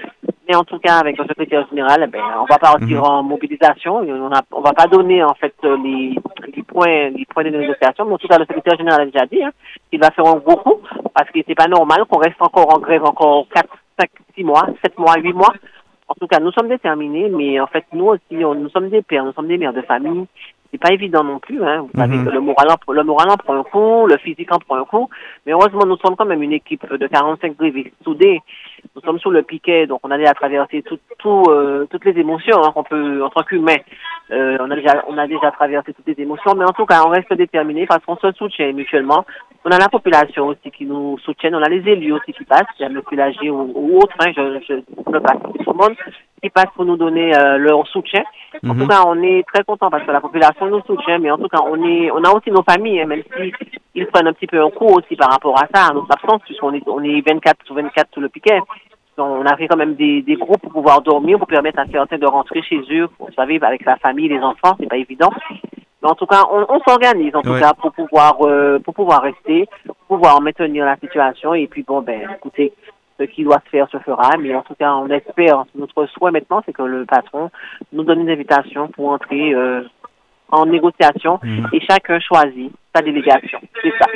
[0.47, 3.97] Mais en tout cas, avec le secrétaire général, ben, on va partir en mobilisation.
[3.97, 6.15] On, a, on va pas donner en fait euh, les,
[6.55, 8.05] les points les points de négociation.
[8.05, 9.51] Mais en tout cas, le secrétaire général a déjà dit hein,
[9.89, 10.81] qu'il va faire un gros coup
[11.13, 13.67] parce que c'est pas normal qu'on reste encore en grève encore 4,
[13.99, 15.53] 5, 6 mois, 7 mois, 8 mois.
[16.07, 19.01] En tout cas, nous sommes déterminés, mais en fait, nous aussi, on- nous sommes des
[19.01, 20.25] pères, nous sommes des mères de famille.
[20.71, 21.81] C'est pas évident non plus, hein.
[21.81, 24.59] Vous savez que le moral, en, le moral en prend un coup, le physique en
[24.59, 25.09] prend un coup.
[25.45, 28.39] Mais heureusement, nous sommes quand même une équipe de 45 grévistes soudés.
[28.95, 32.19] Nous sommes sous le piquet, donc on a déjà traversé tout, tout, euh, toutes les
[32.19, 33.77] émotions hein, qu'on peut, en tant qu'humain.
[34.31, 37.01] Euh, on a déjà, on a déjà traversé toutes les émotions, mais en tout cas,
[37.03, 39.25] on reste déterminés parce qu'on se soutient mutuellement.
[39.65, 42.67] On a la population aussi qui nous soutient, on a les élus aussi qui passent,
[42.79, 42.89] il y a.
[43.11, 45.95] Lagier ou, ou autres, hein, je, je ne peux pas citer tout le monde,
[46.41, 48.23] qui passent pour nous donner euh, leur soutien.
[48.67, 51.37] En tout cas, on est très content parce que la population nous soutient, mais en
[51.37, 53.51] tout cas, on est, on a aussi nos familles, hein, même si
[53.95, 56.41] ils prennent un petit peu un coup aussi par rapport à ça, à notre absence,
[56.45, 58.59] puisqu'on est, on est 24 sur 24 sous le piquet.
[59.17, 61.85] Donc, on a fait quand même des, des groupes pour pouvoir dormir, pour permettre à
[61.91, 65.29] certains de rentrer chez eux, vous savez, avec la famille, les enfants, c'est pas évident.
[66.01, 67.59] Mais en tout cas, on, on s'organise en tout Ouais.
[67.59, 71.53] cas pour pouvoir euh, pour pouvoir rester, pour pouvoir maintenir la situation.
[71.53, 72.71] Et puis bon ben, écoutez,
[73.19, 74.37] ce qui doit se faire se fera.
[74.39, 75.65] Mais en tout cas, on espère.
[75.75, 77.51] Notre souhait maintenant, c'est que le patron
[77.91, 79.83] nous donne une invitation pour entrer euh,
[80.51, 81.39] en négociation
[81.73, 83.59] et chacun choisit sa délégation.
[83.81, 84.07] C'est ça.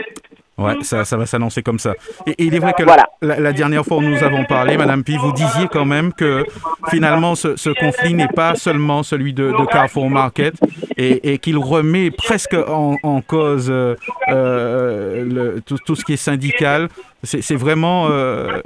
[0.63, 1.93] Ouais, ça, ça va s'annoncer comme ça.
[2.27, 3.05] Et, et il est vrai que Voilà.
[3.21, 6.45] la, la dernière fois où nous avons parlé, Madame Pi, vous disiez quand même que
[6.89, 10.55] finalement ce, ce conflit n'est pas seulement celui de, de Carrefour Market
[10.97, 13.95] et, et qu'il remet presque en, en cause euh,
[14.29, 16.87] euh, le- tout, tout ce qui est syndical.
[17.25, 18.59] C'est vraiment euh,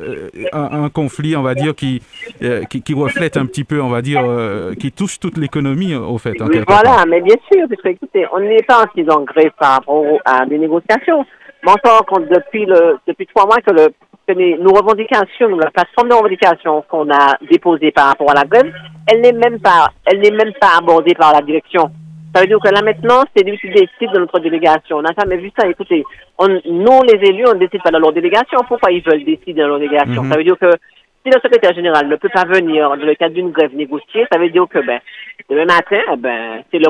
[0.52, 2.02] un, un conflit, on va dire, qui,
[2.42, 4.24] euh, qui, qui reflète un petit peu, on va dire,
[4.80, 6.42] qui touche toute l'économie, au fait.
[6.42, 6.82] En part.
[6.82, 10.44] voilà, mais bien sûr, parce que écoutez, on n'est pas en grève par rapport à
[10.48, 11.24] des négociations.
[12.08, 13.88] Compte depuis le depuis trois mois que le
[14.28, 18.44] que les- nos revendications, la plateforme de revendications qu'on a déposée par rapport à la
[18.44, 18.72] grève,
[19.12, 21.90] elle n'est même pas elle n'est même pas abordée par la direction.
[22.34, 24.98] Ça veut dire que là maintenant, c'est lui qui décide de notre délégation.
[24.98, 25.68] On n'a jamais vu ça.
[25.68, 26.04] Écoutez,
[26.38, 28.60] on, nous les élus, on ne décide pas de leur délégation.
[28.68, 30.24] Pourquoi ils veulent décider de leur délégation?
[30.24, 30.32] Mhm.
[30.32, 30.70] Ça veut dire que
[31.26, 34.40] si le secrétaire général ne peut pas venir dans le cadre d'une grève négociée, ça
[34.40, 35.00] veut dire que ben
[35.50, 36.88] demain matin, ben c'est le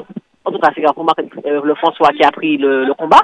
[0.48, 1.06] en tout cas c'est pour
[1.46, 3.22] euh, le François qui a pris le, le combat,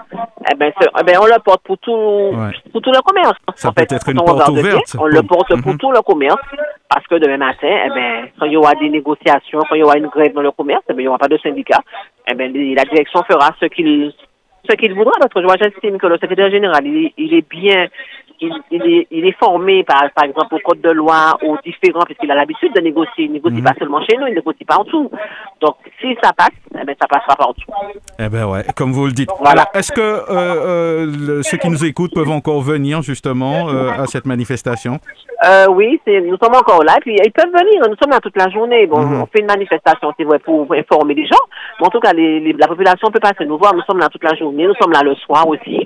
[0.52, 2.52] eh ben, eh ben on le porte pour tout Ouais.
[2.72, 3.38] pour tout le commerce.
[3.56, 5.78] Ça en peut fait, être une on porte ouverte On le porte pour Mhm.
[5.78, 6.42] tout le commerce
[6.90, 9.84] parce que demain matin, eh ben quand il y aura des négociations, quand il y
[9.84, 11.80] aura une grève dans le commerce, eh ben il n'y aura pas de syndicat.
[12.30, 14.12] Eh ben la direction fera ce qu'il
[14.70, 17.48] ce qu'il voudra, parce que moi j'estime que le secrétaire général, il, est- il est
[17.50, 17.88] bien,
[18.40, 22.04] il, il est, il est formé par, par exemple au code de loi, aux différents,
[22.06, 23.26] puisqu'il a l'habitude de négocier.
[23.26, 23.64] Il négocie Mhm.
[23.64, 25.10] pas seulement chez nous, il négocie partout.
[25.62, 26.50] Donc si ça passe,
[26.80, 27.62] eh ben ça passera partout.
[28.20, 29.30] Eh ben ouais, comme vous le dites.
[29.40, 29.70] Voilà.
[29.74, 34.26] Est-ce que euh, euh, ceux qui nous écoutent peuvent encore venir justement euh, à cette
[34.26, 35.00] manifestation?
[35.46, 38.38] Euh, oui, c'est, nous sommes encore là, puis ils peuvent venir, nous sommes là toute
[38.38, 38.88] la journée.
[38.88, 39.22] Bon, Mhm.
[39.24, 41.44] on fait une manifestation, c'est vrai, pour informer les gens,
[41.80, 44.08] mais en tout cas, les, les- la population peut passer nous voir, nous sommes là
[44.10, 45.80] toute la journée, nous sommes là le soir aussi.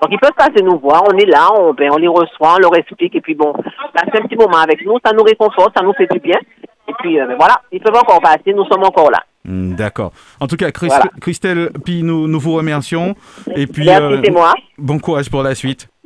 [0.00, 2.58] Donc, ils peuvent passer nous voir, on est là, on, ben, on les reçoit, on
[2.60, 3.52] leur explique, et puis bon,
[3.94, 6.38] passer un petit moment avec nous, ça nous réconforte, ça nous fait du bien.
[6.86, 9.18] Et puis, euh, ben, voilà, ils peuvent encore passer, nous sommes encore là.
[9.44, 10.12] Hmm, D'accord.
[10.40, 11.04] En tout cas, Christ- Voilà.
[11.20, 13.14] Christelle, puis nous, nous vous remercions.
[13.56, 14.52] Et puis, Merci, euh, moi.
[14.76, 15.88] bon courage pour la suite.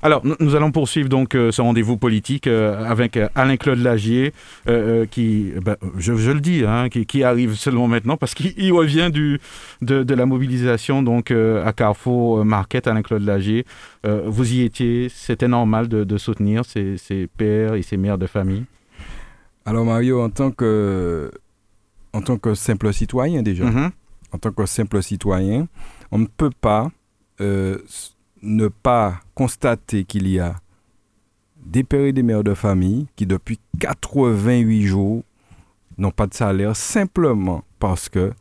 [0.00, 4.32] Alors, nous- allons poursuivre donc euh, ce rendez-vous politique euh, avec euh, Alain-Claude Lagier,
[4.68, 8.52] euh, qui, ben, je, je le dis, hein, qui, qui arrive seulement maintenant parce qu'il
[8.56, 9.40] il revient du,
[9.82, 12.86] de, de la mobilisation donc à Carrefour Market.
[12.86, 13.64] Alain-Claude Lagier,
[14.04, 18.26] vous y étiez, c'était normal de, de soutenir ces, ces pères et ces mères de
[18.26, 18.64] famille?
[19.66, 21.30] Alors Mario, en tant que,
[22.12, 23.90] en tant que simple citoyen déjà, Mhm.
[24.32, 25.66] en tant que simple citoyen,
[26.12, 26.88] on ne peut pas
[28.42, 30.56] ne pas constater qu'il y a
[31.64, 35.22] des pères et des mères de famille qui depuis 88 jours
[35.98, 38.32] n'ont pas de salaire simplement parce que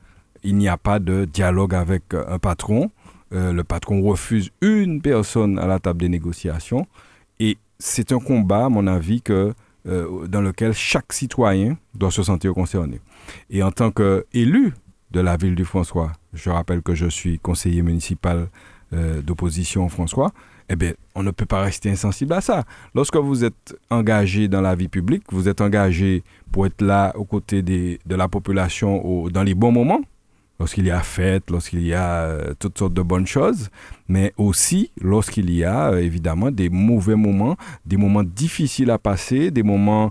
[0.43, 2.91] il n'y a pas de dialogue avec euh, un patron.
[3.33, 6.87] Euh, le patron refuse une personne à la table des négociations
[7.39, 9.53] et c'est un combat, à mon avis, que,
[9.87, 12.99] euh, dans lequel chaque citoyen doit se sentir concerné.
[13.49, 14.73] Et en tant qu'élu
[15.11, 18.47] de la ville du François, je rappelle que je suis conseiller municipal
[18.93, 20.31] euh, d'opposition François,
[20.69, 22.63] eh bien, on ne peut pas rester insensible à ça.
[22.93, 27.23] Lorsque vous êtes engagé dans la vie publique, vous êtes engagé pour être là aux
[27.25, 30.01] côtés de la population dans les bons moments,
[30.59, 33.69] lorsqu'il y a fête, lorsqu'il y a euh, toutes sortes de bonnes choses,
[34.09, 39.51] mais aussi lorsqu'il y a euh, évidemment des mauvais moments, des moments difficiles à passer,
[39.51, 40.09] des moments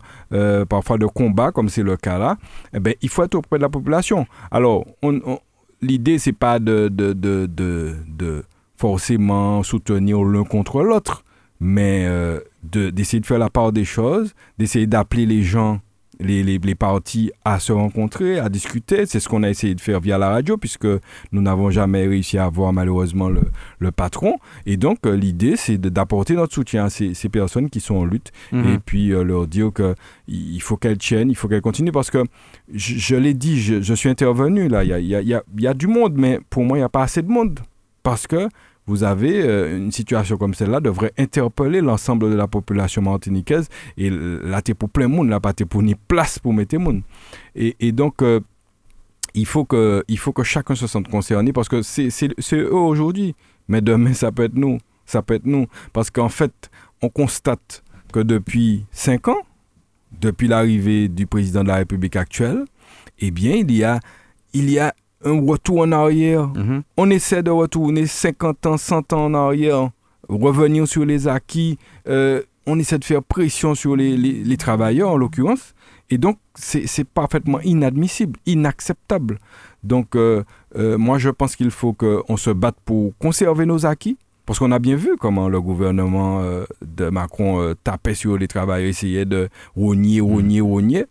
[0.68, 2.36] parfois de combat, comme c'est le cas là,
[2.72, 4.26] eh ben, il faut être auprès de la population.
[4.50, 5.40] Alors, on, on-
[5.82, 8.44] l'idée, c'est pas de, de, de, de
[8.78, 11.24] forcément soutenir l'un contre l'autre,
[11.60, 15.80] mais euh, de- d'essayer de faire la part des choses, d'essayer d'appeler les gens,
[16.18, 19.04] les, les, les partis à se rencontrer, à discuter.
[19.04, 20.86] C'est ce qu'on a essayé de faire via la radio, puisque
[21.32, 23.42] nous n'avons jamais réussi à avoir malheureusement le,
[23.80, 24.36] le patron.
[24.64, 28.04] Et donc, euh, l'idée, c'est d'apporter notre soutien à ces, ces personnes qui sont en
[28.06, 28.66] lutte Mhm.
[28.74, 29.94] et puis euh, leur dire que
[30.26, 32.24] il faut qu'elles tiennent, il faut qu'elles continuent parce que
[32.72, 35.34] je, je l'ai dit, je, je suis intervenu là, il y a, y a- y
[35.34, 37.28] a- il y a du monde, mais pour moi, il n'y a pas assez de
[37.28, 37.60] monde
[38.06, 38.48] parce que
[38.86, 44.10] vous avez euh, une situation comme celle-là devrait interpeller l'ensemble de la population martiniquaise et
[44.10, 47.02] là, t'es pour plein monde, là, pas pour ni place pour mettre monde.
[47.56, 48.38] Et, et donc, euh,
[49.34, 52.08] il, faut que, il faut que chacun se sente concerné parce que c'est
[52.52, 53.34] eux aujourd'hui,
[53.66, 54.78] mais demain, ça peut être nous.
[55.04, 55.66] Ça peut être nous.
[55.92, 56.70] Parce qu'en fait,
[57.02, 59.42] on constate que depuis cinq ans,
[60.20, 62.66] depuis l'arrivée du président de la République actuelle,
[63.18, 63.98] eh bien, il y a,
[64.52, 64.94] il y a
[65.26, 66.46] un retour en arrière.
[66.48, 66.82] Mhm.
[66.96, 69.90] On essaie de retourner 50 ans, 100 ans en arrière,
[70.28, 71.78] revenir sur les acquis.
[72.08, 75.72] euh, on essaie de faire pression sur les, les- les travailleurs, en l'occurrence.
[76.10, 79.38] Et donc, c'est parfaitement inadmissible, inacceptable.
[79.84, 80.42] Donc, euh,
[80.76, 84.16] euh, moi, je pense qu'il faut qu'on se batte pour conserver nos acquis.
[84.46, 86.40] Parce qu'on a bien vu comment le gouvernement
[86.84, 91.04] de Macron tapait sur les travailleurs, essayait de rogner, rogner, rogner.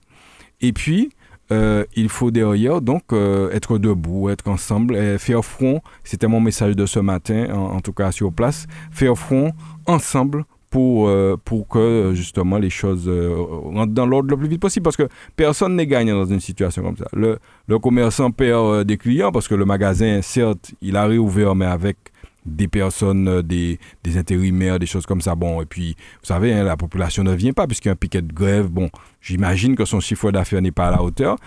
[0.61, 1.09] Et puis,
[1.51, 5.81] euh, il faut derrière donc euh, être debout, être ensemble, et faire front.
[6.03, 8.65] C'était mon message de ce matin, en, tout cas sur place.
[8.91, 9.51] Faire front
[9.85, 14.83] ensemble pour, euh, pour que justement les choses rentrent dans l'ordre le plus vite possible.
[14.83, 17.07] Parce que personne n'est gagnant dans une situation comme ça.
[17.13, 21.65] Le, le commerçant perd des clients parce que le magasin, certes, il a réouvert, mais
[21.65, 21.97] avec
[22.45, 25.35] des personnes, euh, des, des intérimaires, des choses comme ça.
[25.35, 27.97] Bon, et puis, vous savez, hein, la population ne vient pas puisqu'il y a un
[27.97, 28.67] piquet de grève.
[28.67, 28.89] Bon,
[29.21, 31.37] j'imagine que son chiffre d'affaires n'est pas à la hauteur.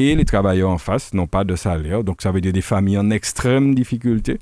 [0.00, 2.04] Et les travailleurs en face n'ont pas de salaire.
[2.04, 4.38] Donc, ça veut dire des familles en extrême difficulté.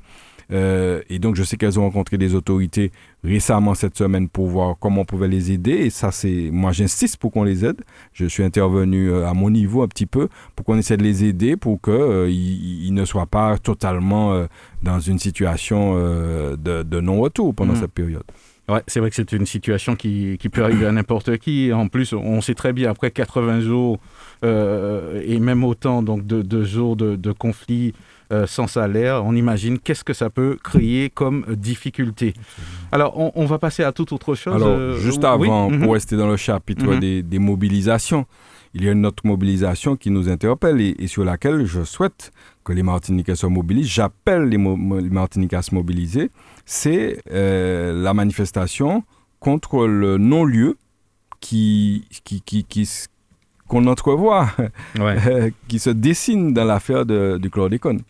[0.51, 2.91] Euh, et donc, je sais qu'elles ont rencontré des autorités
[3.23, 5.71] récemment cette semaine pour voir comment on pouvait les aider.
[5.71, 6.49] Et ça, c'est.
[6.51, 7.81] Moi, j'insiste pour qu'on les aide.
[8.13, 11.25] Je suis intervenu euh, à mon niveau un petit peu pour qu'on essaie de les
[11.25, 14.45] aider pour qu'ils euh, ils- ne soient pas totalement euh,
[14.83, 17.79] dans une situation de, de non-retour pendant Mhm.
[17.81, 18.23] cette période.
[18.69, 21.71] Ouais, c'est vrai que c'est une situation qui, qui peut arriver à n'importe qui.
[21.71, 23.97] En plus, on sait très bien, après 80 jours
[24.43, 27.93] euh, et même autant donc de, de jours de, de conflit
[28.45, 32.33] sans salaire, on imagine qu'est-ce que ça peut créer comme difficulté.
[32.91, 34.55] Alors, on, on va passer à toute autre chose.
[34.55, 35.81] Alors, euh, juste oui, avant, mhm.
[35.83, 36.99] pour rester dans le chapitre Mhm.
[36.99, 38.25] des, des mobilisations,
[38.73, 42.31] il y a une autre mobilisation qui nous interpelle et, et sur laquelle je souhaite
[42.63, 43.87] que les Martiniquais se mobilisent.
[43.87, 46.29] J'appelle les, Mo- les Martiniquais à se mobiliser.
[46.65, 49.03] C'est euh, la manifestation
[49.39, 50.75] contre le non-lieu
[51.39, 52.89] qui, qui, qui,
[53.67, 54.49] qu'on entrevoit,
[54.99, 55.53] Ouais.
[55.67, 58.01] qui se dessine dans l'affaire du chlordécone.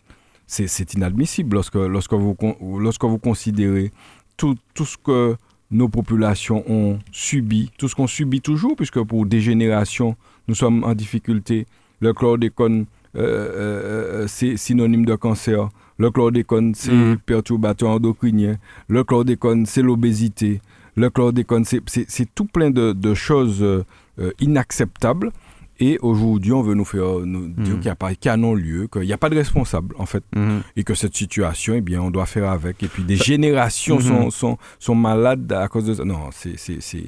[0.50, 2.34] C'est inadmissible lorsque, lorsque, vous,
[2.80, 3.92] lorsque vous considérez
[4.38, 5.36] tout, tout ce que
[5.70, 10.16] nos populations ont subi, tout ce qu'on subit toujours, puisque pour des générations,
[10.48, 11.66] nous sommes en difficulté.
[12.00, 15.68] Le chlordécone, euh, euh, c'est synonyme de cancer.
[15.98, 17.18] Le chlordécone, c'est Mhm.
[17.18, 18.56] perturbateur endocrinien.
[18.88, 20.62] Le chlordécone, c'est l'obésité.
[20.96, 23.84] Le chlordécone, c'est- tout plein de, de choses euh,
[24.18, 25.30] euh, inacceptables.
[25.80, 27.64] Et aujourd'hui, on veut nous faire nous dire Mhm.
[27.74, 30.60] qu'il n'y a pas a non-lieu, qu'il n'y a pas de responsable, en fait Mhm.
[30.76, 32.82] et que cette situation, eh bien, on doit faire avec.
[32.82, 34.02] Et puis des générations Mhm.
[34.02, 36.04] sont, sont, sont malades à cause de ça.
[36.04, 36.56] Non, c'est-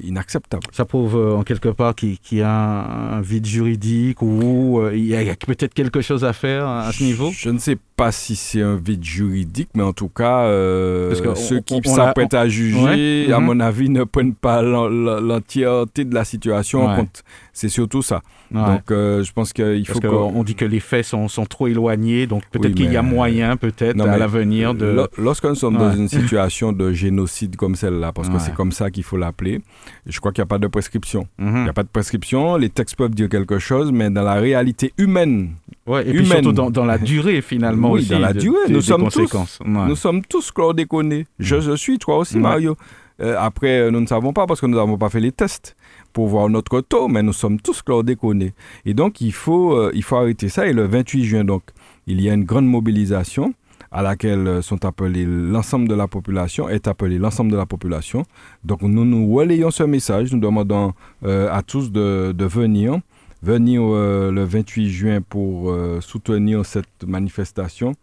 [0.03, 0.63] inacceptable.
[0.71, 5.05] Ça prouve euh, en quelque part qu'il y a un, vide juridique ou euh, il
[5.05, 7.29] y a, il y a peut-être quelque chose à faire à ce niveau?
[7.33, 11.57] Je ne sais pas si c'est un vide juridique, mais en tout cas, euh, ceux
[11.57, 13.33] on- qui on- on s'apprêtent à juger, Ouais.
[13.33, 13.45] à Mhm.
[13.45, 17.23] mon avis, ne prennent pas l'en- l'en- l'entièreté de la situation en compte.
[17.53, 18.21] C'est surtout ça.
[18.53, 18.59] Ouais.
[18.65, 20.31] Donc, euh, je pense qu'il faut qu'on...
[20.31, 23.01] qu'on dit que les faits sont, sont trop éloignés, donc peut-être Oui, qu'il y a
[23.01, 24.85] moyen, peut-être, à l'avenir de...
[24.87, 28.71] Lo- Lorsque nous sommes dans une situation de génocide comme celle-là, parce que c'est comme
[28.71, 29.61] ça qu'il faut l'appeler,
[30.05, 31.27] je crois qu'il n'y a pas de prescription.
[31.39, 31.63] Il Mhm.
[31.63, 34.93] n'y a pas de prescription, les textes peuvent dire quelque chose, mais dans la réalité
[34.97, 35.51] humaine,
[35.87, 36.43] Ouais, et puis humaine.
[36.43, 38.09] surtout dans, dans la durée, finalement, Oui, aussi.
[38.09, 38.57] dans la de- durée.
[38.69, 39.59] Nous des sommes tous- conséquences.
[39.65, 39.87] Ouais.
[39.87, 41.25] nous sommes tous chlordéconés.
[41.39, 42.41] Je, je suis, toi aussi, Ouais.
[42.41, 42.75] Mario.
[43.19, 45.75] Euh, après, euh, nous ne savons pas parce que nous n'avons pas fait les tests
[46.13, 48.53] pour voir notre taux, mais nous sommes tous chlordéconés.
[48.85, 50.65] Et donc, il faut, euh, il faut arrêter ça.
[50.67, 51.63] Et le 28 juin, donc,
[52.07, 53.53] il y a une grande mobilisation
[53.91, 58.23] à laquelle sont appelés l'ensemble de la population, est appelé l'ensemble de la population.
[58.63, 60.31] Donc, nous nous relayons ce message.
[60.31, 60.93] Nous demandons
[61.25, 62.99] euh, à tous de, de venir,
[63.43, 67.93] venir euh, le 28 juin pour euh, soutenir cette manifestation.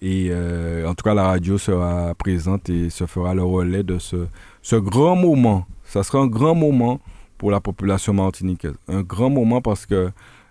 [0.00, 3.98] Et euh, en tout cas, la radio sera présente et se fera le relais de
[3.98, 4.26] ce,
[4.62, 5.66] ce grand moment.
[5.84, 7.00] Ça sera un grand moment
[7.36, 8.74] pour la population martiniquaise.
[8.88, 10.10] Un grand moment parce que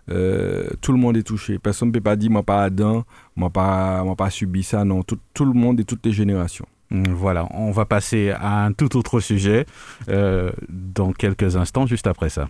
[0.09, 1.59] euh, tout le monde est touché.
[1.59, 3.03] Personne ne peut pas dire, moi pas Adam,
[3.35, 4.83] moi pas, moi pas subi ça.
[4.83, 6.65] Non, tout, tout le monde et toutes les générations.
[6.91, 9.65] Mm, Voilà, on va passer à un tout autre sujet
[10.09, 12.49] euh, dans quelques instants, juste après ça.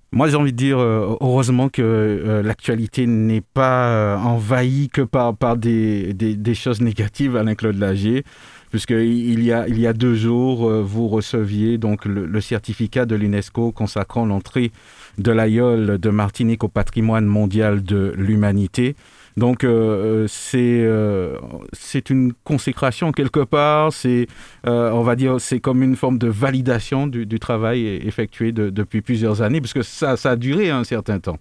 [0.13, 5.03] Moi, j'ai envie de dire, euh, heureusement que euh, l'actualité n'est pas euh, envahie que
[5.03, 8.25] par, par des, des, choses négatives, Alain-Claude Lagier,
[8.71, 13.15] puisqu'il y a, il y a deux jours, vous receviez donc le, le certificat de
[13.15, 14.73] l'UNESCO consacrant l'entrée
[15.17, 18.97] de l'aïeul de Martinique au patrimoine mondial de l'humanité.
[19.37, 21.37] Donc, euh, c'est euh,
[21.73, 24.27] c'est une consécration quelque part, c'est,
[24.67, 28.69] euh, on va dire, c'est comme une forme de validation du, du travail effectué de-
[28.69, 31.37] depuis plusieurs années, parce que ça, ça a duré un certain temps.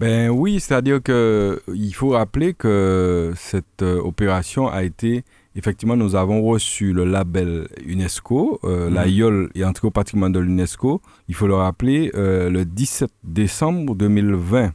[0.00, 5.22] Ben oui, c'est-à-dire que il faut rappeler que cette euh, opération a été
[5.54, 8.94] effectivement nous avons reçu le label UNESCO, euh, Mhm.
[8.94, 11.00] l'aïeul est entré au patrimoine de l'UNESCO.
[11.28, 14.72] Il faut le rappeler euh, le 17 décembre 2020.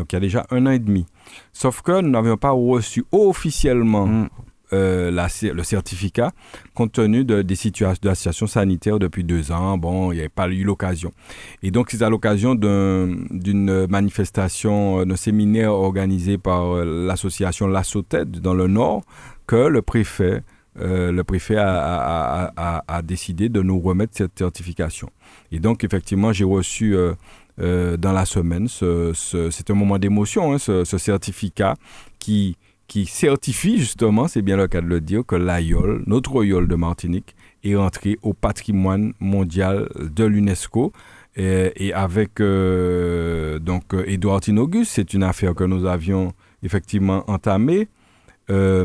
[0.00, 1.04] Donc il y a déjà un an et demi.
[1.52, 4.28] Sauf que nous n'avions pas reçu officiellement Mm.
[4.72, 6.30] euh, la le certificat
[6.74, 9.76] compte tenu de, des situations de la situation sanitaire depuis deux ans.
[9.76, 11.10] Bon, il n'y avait pas eu l'occasion.
[11.62, 17.66] Et donc, c'est à l'occasion d'un- d'une manifestation, euh, d'un séminaire organisé par euh, l'association
[17.66, 19.02] La Sautet dans le Nord
[19.48, 20.42] que le préfet,
[20.78, 25.10] euh, le préfet a, a- a- a- a décidé de nous remettre cette certification.
[25.50, 27.14] Et donc, effectivement, j'ai reçu euh,
[27.58, 31.76] euh, dans la semaine, ce, ce- c'est un moment d'émotion, hein, ce, ce certificat
[32.18, 32.56] qui,
[33.06, 37.34] certifie justement, c'est bien le cas de le dire, que l'aïeul, notre aïeul de Martinique,
[37.62, 40.92] est entré au patrimoine mondial de l'UNESCO.
[41.36, 46.32] Et, avec euh, donc euh, Edouard Tinogus, c'est une affaire que nous avions
[46.62, 47.88] effectivement entamée.
[48.50, 48.84] euh,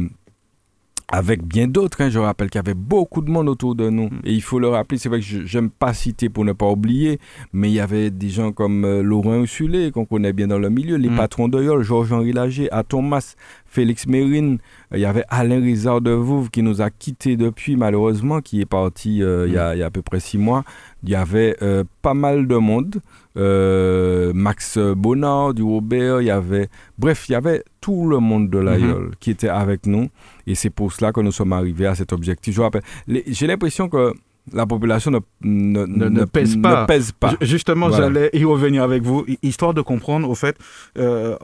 [1.12, 2.10] avec bien d'autres, hein.
[2.10, 4.10] je rappelle qu'il y avait beaucoup de monde autour de nous.
[4.24, 6.68] Et il faut le rappeler, c'est vrai que je n'aime pas citer pour ne pas
[6.68, 7.20] oublier,
[7.54, 10.70] mais il y avait des gens comme euh, Laurent Ussulé, qu'on connaît bien dans le
[10.70, 11.15] milieu, les Mm.
[11.18, 13.36] patrons de Yol, Georges-Henri Lager, à Thomas,
[13.75, 14.57] Félix Mérine.
[14.91, 18.61] Euh, Il y avait Alain Rizard de Vouve qui nous a quittés depuis, malheureusement, qui
[18.61, 20.63] est parti euh, il, y a, il y a à peu près six mois.
[21.03, 22.95] Il y avait euh, pas mal de monde.
[23.38, 26.69] Euh, Max Bonnard du Robert, il y avait...
[26.97, 30.07] Bref, il y avait tout le monde de l'aïeul qui était avec nous.
[30.47, 32.55] Et c'est pour cela que nous sommes arrivés à cet objectif.
[32.55, 32.81] Je rappelle,
[33.27, 34.13] j'ai l'impression que
[34.53, 36.81] la population ne, ne, Ne- ne pèse pas.
[36.81, 37.31] ne pèse pas.
[37.31, 38.05] Ju- Justement, Voilà.
[38.07, 40.55] j'allais y revenir avec vous, hi- histoire de comprendre, au fait,
[40.97, 41.35] euh,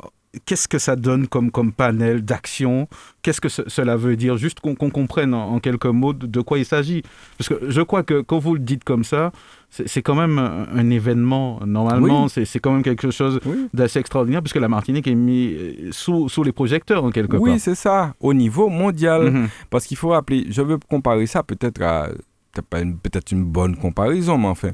[0.46, 2.88] qu'est-ce que ça donne comme, comme panel d'action?
[3.22, 4.38] Qu'est-ce que cela veut dire?
[4.38, 7.04] Juste qu'on comprenne en, quelques mots de, quoi il s'agit.
[7.38, 9.32] Parce que je crois que quand vous le dites comme ça,
[9.70, 11.60] c'est quand même un, événement.
[11.66, 13.40] Normalement, c'est quand même quelque chose
[13.74, 17.52] d'assez extraordinaire, puisque la Martinique est mise euh, sous, sous les projecteurs en quelque oui.
[17.52, 19.32] Oui, c'est ça, au niveau mondial.
[19.32, 19.48] Mhm.
[19.70, 22.10] Parce qu'il faut rappeler, je veux comparer ça peut-être à
[22.70, 24.72] peut-être une bonne comparaison, mais enfin,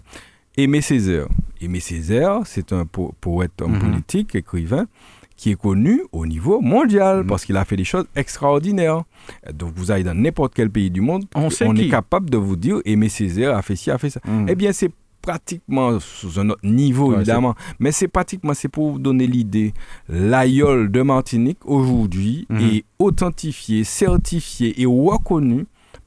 [0.58, 1.28] Aimé Césaire.
[1.62, 3.80] Aimé Césaire, c'est un poète, homme mhm.
[3.80, 4.88] politique, écrivain,
[5.38, 7.28] qui est connu au niveau mondial mhm.
[7.28, 9.04] parce qu'il a fait des choses extraordinaires.
[9.54, 12.78] Donc vous allez dans n'importe quel pays du monde, on, est capable de vous dire
[12.86, 14.20] Aimé Césaire a fait ci, a fait ça.
[14.26, 14.48] Mhm.
[14.50, 19.00] Eh bien, c'est pratiquement sous un autre niveau, évidemment, mais c'est pratiquement, c'est pour vous
[19.00, 19.74] donner l'idée.
[20.08, 25.66] L'aïeul de Martinique, aujourd'hui, est authentifié, certifié et reconnu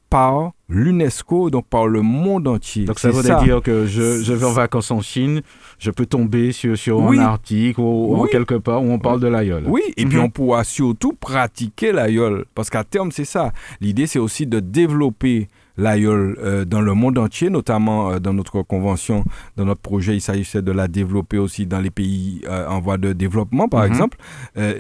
[0.09, 2.85] par l'UNESCO, donc par le monde entier.
[2.85, 5.43] Donc ça veut dire que je, je, vais en vacances en Chine,
[5.79, 9.65] je peux tomber sur, sur un article ou, quelque part où on parle de l'aïeul.
[9.67, 10.25] Oui, et puis mhm.
[10.25, 13.53] on pourra surtout pratiquer l'aïeul, parce qu'à terme c'est ça.
[13.81, 18.63] L'idée c'est aussi de développer l'aïeul euh, dans le monde entier, notamment euh, dans notre
[18.63, 19.25] convention,
[19.57, 22.99] dans notre projet, il s'agissait de la développer aussi dans les pays euh, en voie
[22.99, 23.91] de développement, par mhm.
[23.91, 24.19] exemple,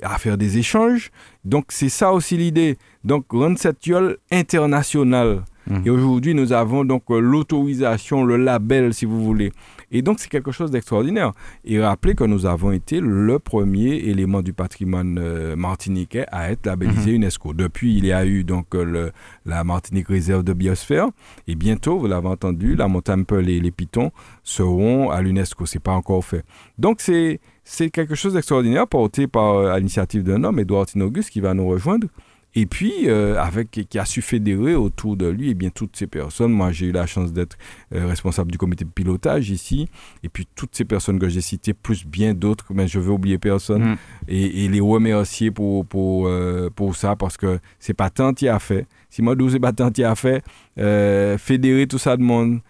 [0.03, 1.11] à faire des échanges.
[1.45, 2.77] Donc c'est ça aussi l'idée.
[3.05, 5.43] Donc rendre cette aïeul internationale.
[5.85, 9.53] Et aujourd'hui, nous avons donc l'autorisation, le label, si vous voulez,
[9.93, 11.33] et donc, c'est quelque chose d'extraordinaire.
[11.65, 16.67] Et rappelez que nous avons été le premier élément du patrimoine euh, martiniquais à être
[16.67, 17.17] labellisé mhm.
[17.17, 17.55] UNESCO.
[17.55, 19.13] Depuis, il y a eu donc euh, le,
[19.47, 21.09] la Martinique réserve de biosphère.
[21.49, 24.13] Et bientôt, vous l'avez entendu, la montagne Peul et les pitons
[24.45, 25.67] seront à l'UNESCO.
[25.67, 26.45] C'est pas encore fait.
[26.79, 31.41] Donc, c'est quelque chose d'extraordinaire porté par, euh, à l'initiative d'un homme, Edouard Tinogus, qui
[31.41, 32.07] va nous rejoindre.
[32.57, 35.97] Et puis, euh, avec, qui a su fédérer autour de lui et eh bien, toutes
[35.97, 36.53] ces personnes.
[36.53, 37.57] Moi, j'ai eu la chance d'être
[37.95, 39.89] euh, responsable du comité de pilotage ici.
[40.25, 43.39] Et puis, toutes ces personnes que j'ai citées, plus bien d'autres, mais je veux oublier
[43.39, 43.93] personne.
[43.93, 43.97] Mm.
[44.29, 48.59] Et, les remercier pour, pour, euh, pour ça, parce que c'est pas tant qui a
[48.59, 48.87] fait.
[49.11, 50.43] Si moi, c'est pas tant qui a fait,
[51.39, 52.61] fédérer tout ça de monde,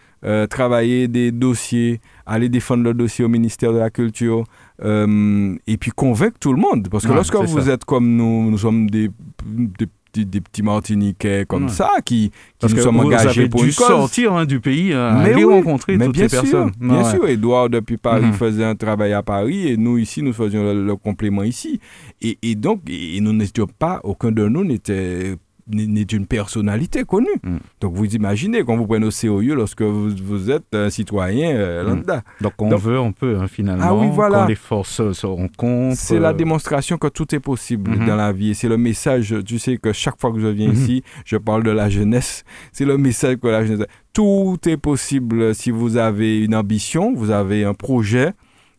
[0.48, 4.44] travailler des dossiers, aller défendre le dossier au ministère de la Culture,
[4.82, 6.88] euh, et puis convaincre tout le monde.
[6.90, 9.10] Parce que lorsque vous êtes comme nous, nous sommes des,
[9.44, 13.86] des, des petits Martiniquais comme ça, qui, qui nous sommes engagés pour une cause.
[13.86, 16.72] sortir hein, du pays, euh, mais aller rencontrer toutes ces personnes.
[16.80, 18.32] Bien sûr, Edouard depuis Paris mhm.
[18.32, 21.80] faisait un travail à Paris et nous ici, nous faisions le, complément ici.
[22.22, 25.36] Et, et donc, et nous n'étions pas, aucun de nous n'était
[25.68, 27.28] n'est d'une personnalité connue.
[27.42, 27.56] Mm.
[27.80, 31.86] Donc vous imaginez quand vous prenez au sérieux lorsque vous, êtes un citoyen euh, mm.
[31.86, 32.22] lambda.
[32.40, 33.84] Donc on veut, on peut hein, finalement.
[33.86, 34.40] Ah oui, voilà.
[34.40, 35.96] Quand les forces se rencontrent.
[35.96, 38.06] C'est la démonstration que tout est possible mm-hmm.
[38.06, 38.54] dans la vie.
[38.54, 40.82] C'est le message, tu sais que chaque fois que je viens mm-hmm.
[40.82, 42.44] ici, je parle de la jeunesse.
[42.72, 43.86] C'est le message que la jeunesse...
[44.12, 48.32] Tout est possible si vous avez une ambition, vous avez un projet,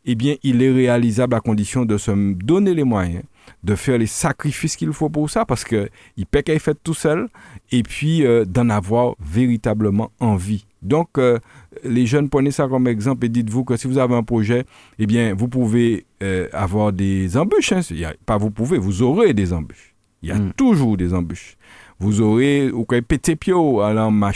[0.03, 3.23] eh bien il est réalisable à condition de se donner les moyens
[3.64, 7.28] de faire les sacrifices qu'il faut pour ça, parce qu'il peut qu'à fait tout seul,
[7.72, 10.66] et puis euh, d'en avoir véritablement envie.
[10.82, 11.38] Donc, euh,
[11.84, 14.66] les jeunes, prenez ça comme exemple et dites-vous que si vous avez un projet,
[14.97, 17.72] eh bien, vous pouvez euh, avoir des embûches.
[17.72, 17.82] Hein.
[18.26, 19.93] pas vous pouvez, vous aurez des embûches.
[20.24, 20.53] Il y a mm.
[20.53, 21.55] toujours des embûches.
[21.99, 24.32] Vous aurez, vous pouvez péter pio à en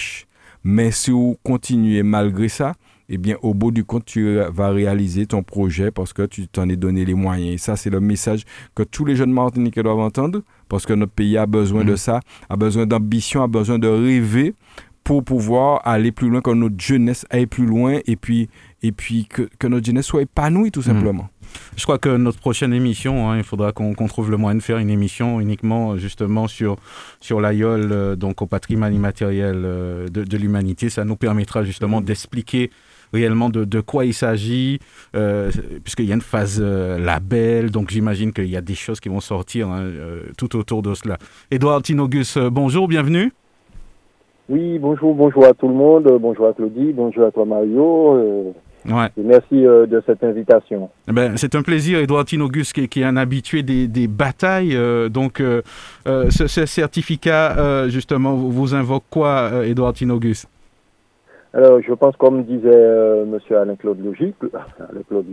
[0.64, 2.74] Mais si vous continuez malgré ça,
[3.10, 6.68] eh bien, au bout du compte, tu vas réaliser ton projet parce que tu t'en
[6.70, 7.54] es donné les moyens.
[7.54, 8.44] Et ça, c'est le message
[8.74, 11.98] que tous les jeunes Martiniquais doivent entendre parce que notre pays a besoin de mm.
[11.98, 14.56] ça, a besoin d'ambition, a besoin de rêver
[15.04, 18.50] pour pouvoir aller plus loin, que notre jeunesse aille plus loin et puis,
[18.82, 20.84] et puis que, que notre jeunesse soit épanouie tout mm.
[20.84, 21.30] simplement.
[21.78, 24.80] Je crois que notre prochaine émission, hein, il faudra qu'on trouve le moyen de faire
[24.80, 26.78] une émission uniquement justement sur,
[27.20, 30.90] sur l'aïeul, euh, donc au patrimoine immatériel euh, de, de l'humanité.
[30.90, 32.72] Ça nous permettra justement d'expliquer
[33.16, 34.80] réellement de, de quoi il s'agit,
[35.16, 35.50] euh,
[35.84, 39.10] puisqu'il y a une phase euh, label, donc j'imagine qu'il y a des choses qui
[39.10, 41.18] vont sortir hein, euh, tout autour de cela.
[41.50, 43.32] Edouard Tinogus, bonjour, bienvenue.
[44.50, 48.54] Oui, bonjour, bonjour à tout le monde, bonjour à Claudie, bonjour à toi Mario.
[48.88, 49.08] Ouais.
[49.18, 50.92] Et merci de cette invitation.
[51.10, 54.78] Eh ben, c'est un plaisir, Edouard Tinogus, qui, qui, est un habitué des, des batailles.
[55.10, 55.42] donc,
[56.06, 60.46] ce, ce, certificat, justement, vous invoque quoi, Edouard Tinogus
[61.56, 63.40] alors, je pense, comme disait euh, M.
[63.56, 64.36] Alain-Claude Logique,
[64.90, 65.26] Alain-Claude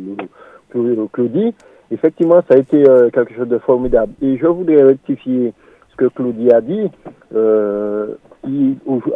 [1.10, 1.52] Claudie,
[1.90, 4.12] effectivement, ça a été euh, quelque chose de formidable.
[4.22, 5.52] Et je voudrais rectifier
[5.90, 6.88] ce que Claudie a dit.
[7.34, 8.14] Euh,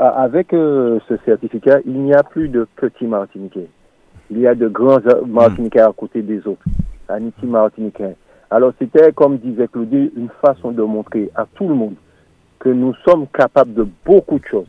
[0.01, 3.69] avec ce certificat, il n'y a plus de petits Martiniquais.
[4.31, 6.65] Il y a de grands Martiniquais à côté des autres,
[7.09, 8.17] Aniti Martiniquais.
[8.51, 11.95] Alors, c'était, comme disait Claudie, une façon de montrer à tout le monde
[12.59, 14.67] que nous sommes capables de beaucoup de choses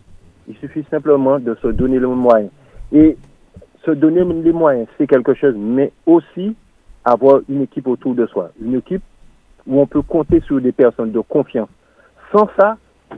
[0.48, 2.52] il suffit simplement de se donner les moyens.
[2.92, 3.18] Et
[3.86, 6.56] se donner les moyens, c'est quelque chose, mais aussi
[7.04, 8.52] avoir une équipe autour de soi.
[8.62, 9.04] Une équipe
[9.66, 11.70] où on peut compter sur des personnes de confiance.
[12.32, 12.78] Sans ça,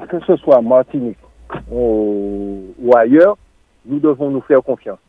[0.10, 1.18] que ce soit Martinique
[1.72, 2.64] ou,
[2.96, 3.38] ailleurs,
[3.86, 5.00] nous devons nous faire confiance.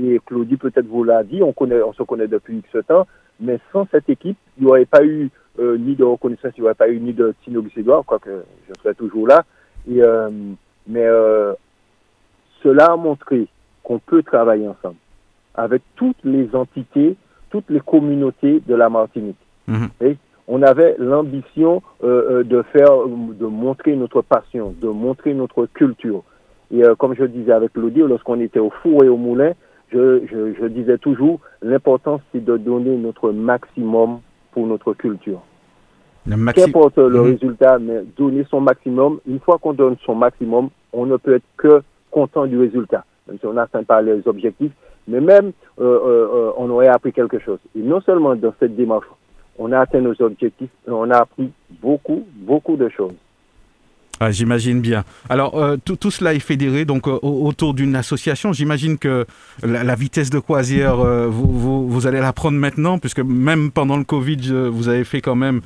[0.00, 3.06] Et Claudie peut-être vous l'a dit, on, se connaît depuis ce temps,
[3.40, 6.66] mais sans cette équipe, il n'y aurait pas eu euh, ni de reconnaissance, il n'y
[6.66, 9.44] aurait pas eu ni de Tino Edouard, quoique je serais toujours là.
[9.90, 10.30] Euh,
[10.86, 11.54] mais euh,
[12.62, 13.46] cela a montré
[13.84, 14.96] qu'on peut travailler ensemble
[15.54, 17.16] avec toutes les entités,
[17.50, 19.36] toutes les communautés de la Martinique.
[19.66, 19.88] Mhm.
[20.02, 25.66] Et on avait l'ambition euh, euh, de faire, de montrer notre passion, de montrer notre
[25.66, 26.22] culture.
[26.70, 29.52] Et euh, comme je disais avec Claudie, lorsqu'on était au four et au moulin,
[29.90, 34.20] je, je, je disais toujours, l'important c'est de donner notre maximum
[34.52, 35.40] pour notre culture.
[36.26, 37.24] Le maxi- Qu'importe le Mhm.
[37.24, 39.18] résultat, mais donner son maximum.
[39.26, 43.38] Une fois qu'on donne son maximum, on ne peut être que content du résultat, même
[43.38, 44.72] si on n'atteint pas les objectifs.
[45.06, 47.58] Mais même, euh, euh, euh, on aurait appris quelque chose.
[47.74, 49.06] Et non seulement dans cette démarche,
[49.58, 51.50] on a atteint nos objectifs, mais on a appris
[51.80, 53.14] beaucoup, beaucoup de choses.
[54.20, 55.04] Ah, J'imagine bien.
[55.28, 58.52] Alors, euh, tout, cela est fédéré donc euh, au- autour d'une association.
[58.52, 59.26] J'imagine que
[59.62, 64.68] la, vitesse de croisière, euh, vous, allez la prendre maintenant, puisque même pendant le Covid,
[64.70, 65.60] vous avez fait quand même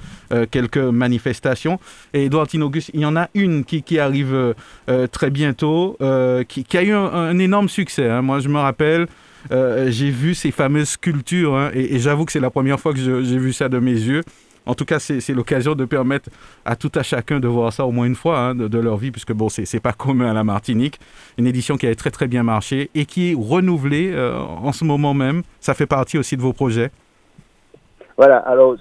[0.51, 1.79] quelques manifestations.
[2.15, 4.55] Et Edouard Tinogus, il y en a une qui, arrive
[5.13, 5.97] très bientôt,
[6.49, 8.09] qui, a eu un, énorme succès.
[8.09, 8.23] hein.
[8.23, 9.07] Moi, je me rappelle,
[9.51, 13.39] j'ai vu ces fameuses sculptures, hein, et, j'avoue que c'est la première fois que j'ai
[13.39, 14.23] vu ça de mes yeux.
[14.67, 16.31] En tout cas, c'est l'occasion de permettre
[16.65, 18.97] à tout à chacun de voir ça au moins une fois hein, de, de leur
[18.97, 21.01] vie, puisque bon, c'est pas commun à la Martinique.
[21.39, 24.85] Une édition qui a très très bien marché et qui est renouvelée euh, en ce
[24.85, 25.43] moment même.
[25.61, 26.91] Ça fait partie aussi de vos projets.
[28.17, 28.77] Voilà, alors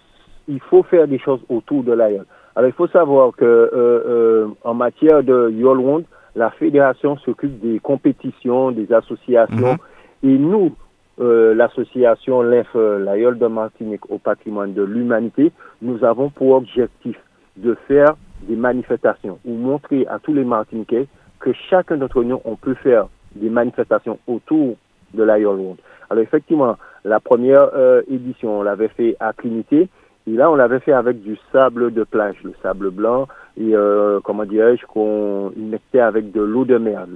[0.47, 2.25] il faut faire des choses autour de l'AIOL.
[2.55, 6.03] Alors il faut savoir que euh, euh, en matière de YOLWOND,
[6.35, 9.77] la fédération s'occupe des compétitions, des associations,
[10.23, 10.75] et nous,
[11.19, 15.51] euh, l'association LINF, l'AIOL de Martinique au patrimoine de l'humanité,
[15.81, 17.17] nous avons pour objectif
[17.57, 21.07] de faire des manifestations ou montrer à tous les Martiniquais
[21.39, 24.75] que chacun d'entre nous, on peut faire des manifestations autour
[25.13, 25.79] de l'AIOL World.
[26.09, 29.89] Alors effectivement, la première euh, édition, on l'avait fait à Trinité,
[30.27, 34.19] et là, on l'avait fait avec du sable de plage, le sable blanc, et euh,
[34.23, 37.07] comment dirais-je, qu'on mettait avec de l'eau de mer,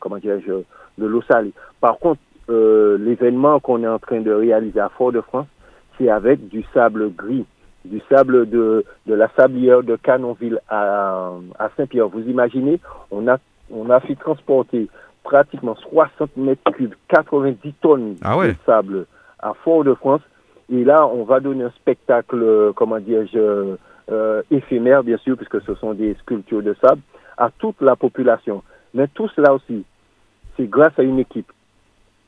[0.00, 1.52] comment dirais-je, de l'eau salée.
[1.80, 2.20] Par contre,
[2.50, 5.46] euh, l'événement qu'on est en train de réaliser à Fort-de-France,
[5.98, 7.44] c'est avec du sable gris,
[7.84, 12.08] du sable de, de la sablière de Canonville à, à Saint-Pierre.
[12.08, 12.80] Vous imaginez,
[13.10, 13.38] on a,
[13.70, 14.88] on a fait transporter
[15.22, 18.48] pratiquement 60 mètres cubes, 90 tonnes Ah ouais.
[18.48, 19.06] de sable
[19.38, 20.22] à Fort-de-France.
[20.72, 23.76] Et là, on va donner un spectacle, euh, comment dirais-je,
[24.10, 27.00] euh, éphémère, bien sûr, puisque ce sont des sculptures de sable,
[27.36, 28.62] à toute la population.
[28.94, 29.84] Mais tout cela aussi,
[30.56, 31.50] c'est grâce à une équipe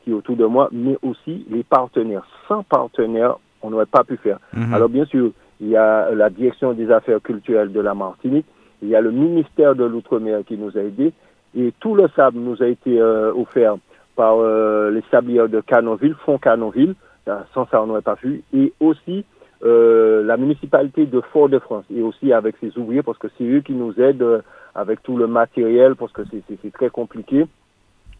[0.03, 2.27] qui est autour de moi, mais aussi les partenaires.
[2.49, 4.39] Sans partenaires, on n'aurait pas pu faire.
[4.55, 4.75] Mhm.
[4.75, 5.31] Alors, bien sûr,
[5.61, 8.47] il y a la direction des affaires culturelles de la Martinique,
[8.83, 11.13] il y a le ministère de l'Outre-mer qui nous a aidés,
[11.57, 13.77] et tout le sable nous a été euh, offert
[14.17, 16.95] par euh, les sablières de Canonville, Fond Canonville,
[17.29, 19.25] Euh, sans ça on n'aurait pas pu, et aussi
[19.63, 23.75] euh, la municipalité de Fort-de-France, et aussi avec ses ouvriers, parce que c'est eux qui
[23.75, 24.43] nous aident
[24.75, 27.47] avec tout le matériel, parce que c'est très compliqué.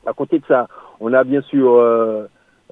[0.07, 0.67] À côté de ça,
[1.01, 2.25] on a bien sûr, euh,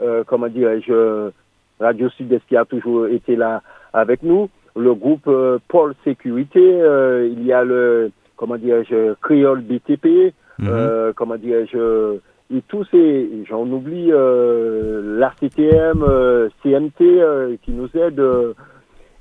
[0.03, 1.31] euh, comment dirais-je,
[1.79, 3.63] Radio Sud-Est qui a toujours été là
[3.93, 9.61] avec nous, le groupe euh, Pôle Sécurité, euh, il y a le, comment dirais-je, Créole
[9.63, 10.69] BTP, Mhm.
[10.69, 12.17] euh, comment dirais-je,
[12.55, 18.53] et tous ces, j'en oublie, euh, l'ACTM, euh, CMT euh, qui nous aide, euh,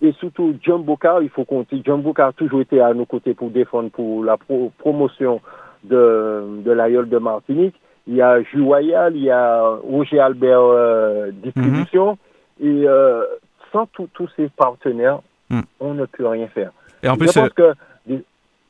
[0.02, 3.34] et surtout Jumbo Car, il faut compter, Jumbo Car a toujours été à nos côtés
[3.36, 5.40] pour défendre pour la pro- promotion
[5.84, 7.76] de, de l'aïeul de Martinique.
[8.10, 12.18] Il y a Juwayal, il y a Roger Albert euh, Distribution,
[12.60, 13.24] et euh,
[13.72, 15.20] sans tous ces partenaires,
[15.52, 15.64] Mhm.
[15.80, 16.72] on ne peut rien faire.
[17.04, 17.74] Et en je plus, pense euh,
[18.08, 18.14] que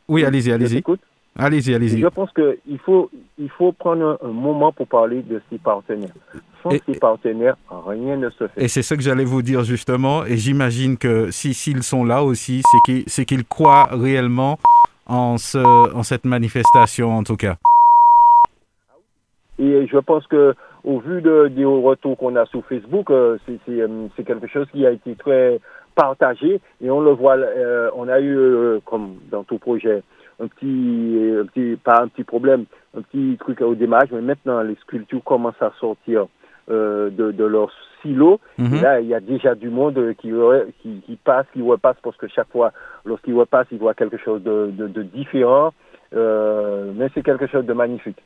[0.08, 0.84] oui, allez-y, je allez-y.
[1.38, 2.00] Allez-y, allez-y.
[2.02, 6.10] Je pense qu'il faut, il faut prendre un, un moment pour parler de ces partenaires.
[6.64, 7.56] Sans Et- ces partenaires,
[7.88, 8.64] rien ne se fait.
[8.64, 10.26] Et c'est ce que j'allais vous dire justement.
[10.26, 14.58] Et j'imagine que si s'ils sont là aussi, c'est qu'ils qu'ils croient réellement
[15.06, 17.56] en, ce, en cette manifestation, en tout cas.
[19.60, 20.56] Et je pense que
[20.86, 24.68] au vu de, des retours qu'on a sur Facebook, euh, c'est- euh, c'est quelque chose
[24.72, 25.60] qui a été très
[25.96, 27.36] partagé et on le voit.
[27.36, 30.02] euh, on a eu, euh, comme dans tout projet,
[30.42, 32.64] un petit, un petit, pas un petit problème,
[32.98, 36.28] un petit truc au démarrage, mais maintenant les sculptures commencent à sortir
[36.72, 37.70] euh, de, de leur
[38.02, 38.40] silo.
[38.58, 38.76] Mhm.
[38.76, 41.98] Et là, il y a déjà du monde qui, re- qui, qui passe, qui repasse,
[42.02, 42.72] parce que chaque fois,
[43.04, 45.74] lorsqu'il repasse, il voit quelque chose de, de, de différent.
[46.14, 48.18] Mais c'est quelque chose de magnifique.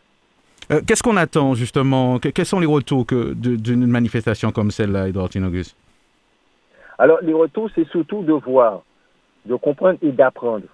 [0.71, 2.19] Euh, Qu'est-ce qu'on attend justement?
[2.19, 5.75] Que- Quels sont les retours d'une manifestation comme celle-là, Edouard Tinogus?
[6.97, 8.83] Alors, les retours, c'est surtout de voir
[9.45, 10.65] de comprendre et d'apprendre.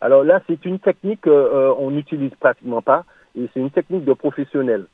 [0.00, 3.04] Alors là, c'est une technique qu'on n'utilise pratiquement pas
[3.38, 4.86] et c'est une technique de professionnel.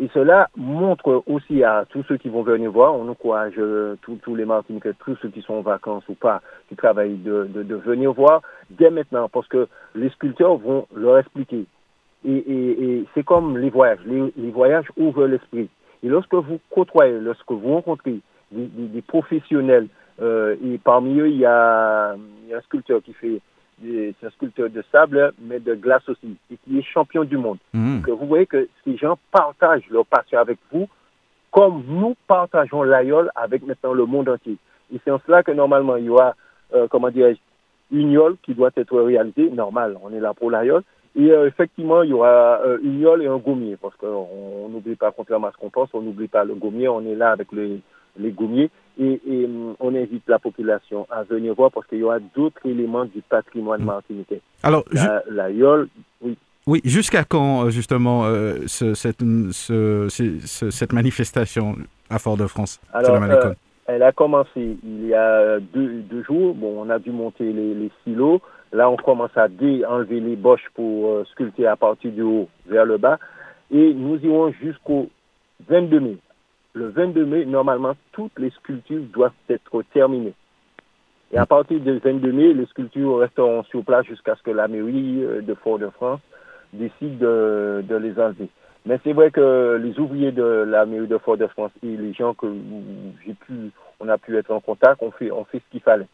[0.00, 3.54] Et cela montre aussi à tous ceux qui vont venir voir, on encourage
[4.02, 8.12] tous, les Martiniquais, tous ceux qui sont en vacances ou pas, qui travaillent, de, venir
[8.12, 11.66] voir dès maintenant, parce que les sculpteurs vont leur expliquer.
[12.24, 14.00] Et, et, et c'est comme les voyages.
[14.06, 15.68] Les, les voyages ouvrent l'esprit.
[16.02, 18.20] Et lorsque vous côtoyez, lorsque vous rencontrez
[18.52, 19.88] des, des, des professionnels,
[20.22, 22.14] euh, et parmi eux, il y, a,
[22.44, 23.40] il y a un sculpteur qui fait
[23.82, 27.58] c'est un sculpteur de sable, mais de glace aussi, et qui est champion du monde.
[27.72, 28.02] Mmh.
[28.02, 30.88] Que vous voyez que ces gens partagent leur passion avec vous,
[31.50, 34.56] comme nous partageons l'aïeul avec maintenant le monde entier.
[34.94, 36.34] Et c'est en cela que normalement, il y aura,
[36.72, 37.34] euh, comment dire,
[37.90, 40.82] une yole qui doit être réalisée, normal, on est là pour l'aïeul.
[41.16, 44.96] Et euh, effectivement, il y aura euh, une yole et un gommier, parce qu'on n'oublie
[44.96, 47.52] pas, contrairement à ce qu'on pense, on n'oublie pas le gommier, on est là avec
[47.52, 47.80] les,
[48.18, 48.70] les gommiers.
[48.98, 49.48] Et, et
[49.80, 53.82] on invite la population à venir voir parce qu'il y aura d'autres éléments du patrimoine
[53.84, 54.40] martiniquais.
[54.62, 55.88] Alors, La, la yole,
[56.22, 56.36] oui.
[56.66, 59.20] Oui, jusqu'à quand, euh, justement, euh, ce- cette,
[59.52, 61.76] ce- ce- cette manifestation
[62.08, 63.52] à Fort-de-France Alors, euh,
[63.86, 66.54] elle a commencé il y a deux, deux jours.
[66.54, 68.40] Bon, on a dû monter les, les silos.
[68.74, 72.48] Là, on commence à dé enlever les boches pour euh, sculpter à partir du haut
[72.66, 73.20] vers le bas.
[73.70, 75.08] Et nous irons jusqu'au
[75.68, 76.16] 22 mai.
[76.72, 80.34] Le 22 mai, normalement, toutes les sculptures doivent être terminées.
[81.32, 84.66] Et à partir du 22 mai, les sculptures resteront sur place jusqu'à ce que la
[84.66, 86.20] mairie euh, de Fort-de-France
[86.72, 88.48] décide de, de les enlever.
[88.86, 92.48] Mais c'est vrai que les ouvriers de la mairie de Fort-de-France et les gens que
[93.24, 93.70] j'ai pu,
[94.00, 96.08] on a pu être en contact, on fait, on fait ce qu'il fallait.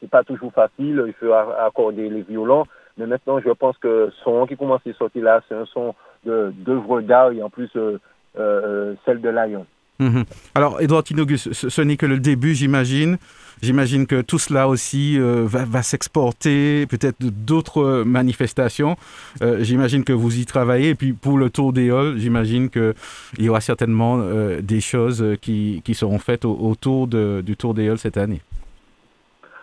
[0.00, 2.64] C'est pas toujours facile, il faut accorder les violons,
[2.98, 7.00] mais maintenant je pense que son qui commence à sortir là, c'est un son d'œuvre
[7.00, 7.98] d'art et en plus euh,
[8.38, 9.66] euh, celle de Lion.
[9.98, 10.24] Mhm.
[10.54, 13.16] Alors, Edouard Tinogus, ce, n'est que le début, j'imagine.
[13.62, 18.98] J'imagine que tout cela aussi euh, va, s'exporter, peut-être d'autres manifestations.
[19.40, 20.90] J'imagine que vous y travaillez.
[20.90, 22.92] Et puis, pour le Tour des Halles, j'imagine qu'il
[23.38, 24.18] y aura certainement
[24.60, 28.42] des choses qui, seront faites au- autour du Tour des Halles cette année.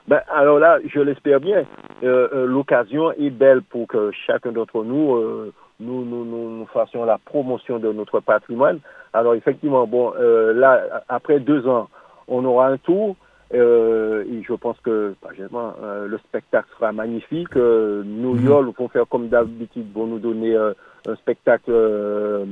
[0.08, 1.64] Ben, alors là, je l'espère bien.
[2.04, 6.66] Euh, euh, L'occasion est belle pour que chacun d'entre nous, euh, nous, nous, nous, nous
[6.68, 8.80] fassions la promotion de notre patrimoine.
[9.14, 11.90] Alors effectivement, bon, euh, là, après deux ans,
[12.28, 13.16] on aura un tour.
[13.54, 17.56] euh, et je pense que euh, le spectacle sera magnifique.
[17.56, 18.46] Euh, nos Mhm.
[18.48, 20.74] yoles vont faire comme d'habitude, vont nous donner euh,
[21.08, 22.46] un spectacle, euh,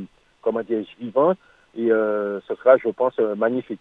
[0.43, 1.33] comment dire, vivant.
[1.75, 3.79] Et euh, ce sera, je pense, magnifique.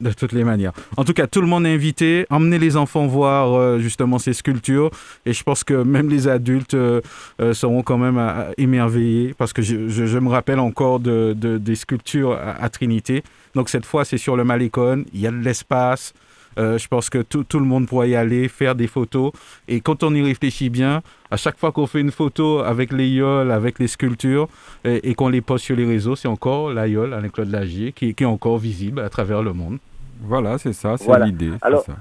[0.00, 0.72] De toutes les manières.
[0.96, 2.26] En tout cas, tout le monde est invité.
[2.30, 4.90] Emmenez les enfants voir euh, justement ces sculptures.
[5.24, 7.00] Et je pense que même les adultes euh,
[7.40, 8.20] euh, seront quand même
[8.58, 13.22] émerveillés parce que je, me rappelle encore de- des sculptures à, à Trinité.
[13.54, 15.04] Donc cette fois, c'est sur le Malécon.
[15.14, 16.12] Il y a de l'espace.
[16.58, 19.32] Euh, je pense que tout, tout le monde pourra y aller, faire des photos.
[19.68, 23.08] Et quand on y réfléchit bien, à chaque fois qu'on fait une photo avec les
[23.08, 24.48] yoles, avec les sculptures,
[24.84, 28.14] et, et qu'on les poste sur les réseaux, c'est encore la yole, Alain-Claude Lagier, qui,
[28.14, 29.78] qui est encore visible à travers le monde.
[30.22, 31.26] Voilà, c'est ça, c'est Voilà.
[31.26, 31.52] l'idée.
[31.60, 31.96] Alors- ça.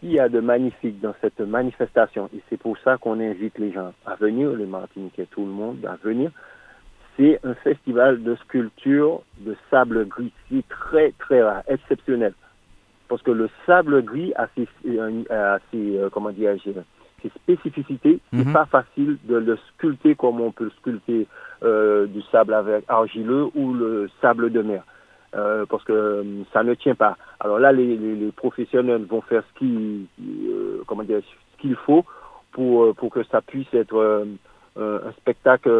[0.00, 3.72] qu'il y a de magnifique dans cette manifestation, et c'est pour ça qu'on invite les
[3.72, 6.30] gens à venir, les Martiniquais, tout le monde à venir,
[7.16, 10.32] c'est un festival de sculpture de sable gris.
[10.68, 12.34] Très, très rare, exceptionnel.
[13.08, 18.18] Parce que le sable gris a ses, euh, a ses, euh, comment ses spécificités.
[18.32, 18.52] C'est Mhm.
[18.52, 21.26] pas facile de le sculpter comme on peut sculpter
[21.62, 24.82] euh, du sable avec argileux ou le sable de mer.
[25.34, 27.16] Euh, parce que ça ne tient pas.
[27.40, 31.74] Alors là, les, les, les professionnels vont faire ce qu'il euh, comment dire, ce qu'il
[31.74, 32.04] faut
[32.52, 34.26] pour, pour que ça puisse être
[34.78, 35.70] un spectacle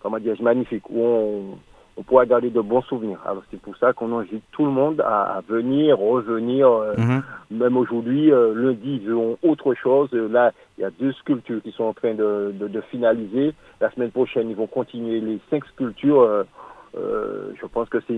[0.00, 1.58] comment dire, magnifique où on,
[1.96, 3.18] on pourra garder de bons souvenirs.
[3.26, 6.68] Alors c'est pour ça qu'on invite tout le monde à, à venir, revenir.
[6.68, 7.22] euh, Mhm.
[7.50, 10.08] même aujourd'hui, euh, lundi, ils verront autre chose.
[10.12, 13.54] Euh, Là, il y a deux sculptures qui sont en train de, de, de finaliser.
[13.80, 16.20] La semaine prochaine, ils vont continuer les cinq sculptures.
[16.22, 18.14] Euh, je pense que c'est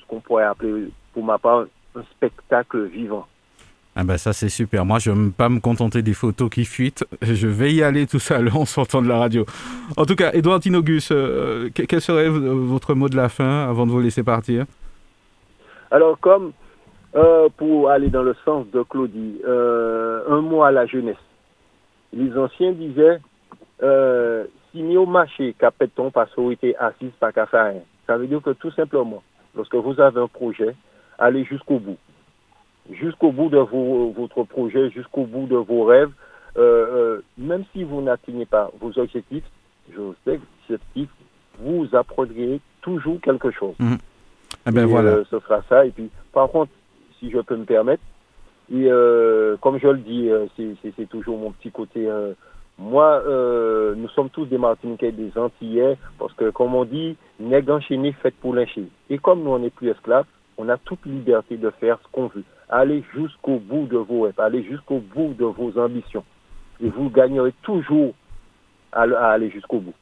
[0.00, 1.66] ce qu'on pourrait appeler, pour ma part,
[1.96, 3.26] un spectacle vivant.
[3.96, 4.84] Ah ben ça c'est super.
[4.86, 7.04] Moi je ne vais pas me contenter des photos qui fuitent.
[7.22, 9.44] Je vais y aller tout seul en sortant de la radio.
[9.96, 13.86] En tout cas, Edouard Tinogus, euh, que- quel serait votre mot de la fin avant
[13.86, 14.64] de vous laisser partir?
[15.90, 16.52] Alors, comme
[17.16, 21.16] euh, pour aller dans le sens de Claudie, euh, un mot à la jeunesse.
[22.12, 23.18] Les anciens disaient,
[24.72, 27.80] si mi au marché, capet-on par sororité assise par qu'à rien.
[28.06, 29.22] Ça veut dire que tout simplement,
[29.56, 30.74] lorsque vous avez un projet,
[31.18, 31.96] allez jusqu'au bout.
[32.92, 36.10] Jusqu'au bout de vos, votre projet, jusqu'au bout de vos rêves.
[36.56, 39.44] Euh, euh, même si vous n'atteignez pas vos objectifs,
[39.92, 41.10] je sais que ces objectifs,
[41.60, 43.74] vous apprendrez toujours quelque chose.
[44.66, 45.10] Ah ben Et, voilà.
[45.10, 45.86] euh, ce sera ça.
[45.86, 46.72] Et puis, par contre,
[47.18, 48.02] si je peux me permettre,
[48.72, 52.08] Et euh, comme je le dis, euh, c'est- toujours mon petit côté.
[52.08, 52.34] euh,
[52.78, 57.74] moi, euh, nous sommes tous des Martiniquais des Antillais, parce que, comme on dit, nègre
[57.74, 58.84] enchaîné fait pour lyncher.
[59.10, 60.24] Et comme nous, on n'est plus esclaves,
[60.56, 62.44] on a toute liberté de faire ce qu'on veut.
[62.72, 66.22] Allez jusqu'au bout de vos rêves, allez jusqu'au bout de vos ambitions.
[66.80, 68.14] Et vous gagnerez toujours
[68.92, 69.94] à, aller jusqu'au bout.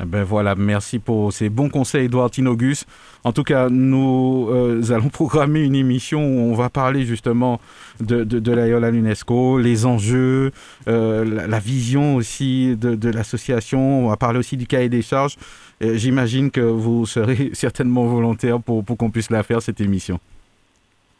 [0.00, 2.84] Eh Ben voilà, merci pour ces bons conseils, Edouard Tinogus.
[3.24, 7.60] En tout cas, nous euh, allons programmer une émission où on va parler justement
[8.00, 10.52] de, de, de l'aïeul à l'UNESCO, les enjeux,
[10.86, 14.04] euh, la, vision aussi de, de l'association.
[14.04, 15.36] On va parler aussi du cahier des charges.
[15.80, 20.20] J'imagine que vous serez certainement volontaire pour, pour qu'on puisse la faire, cette émission.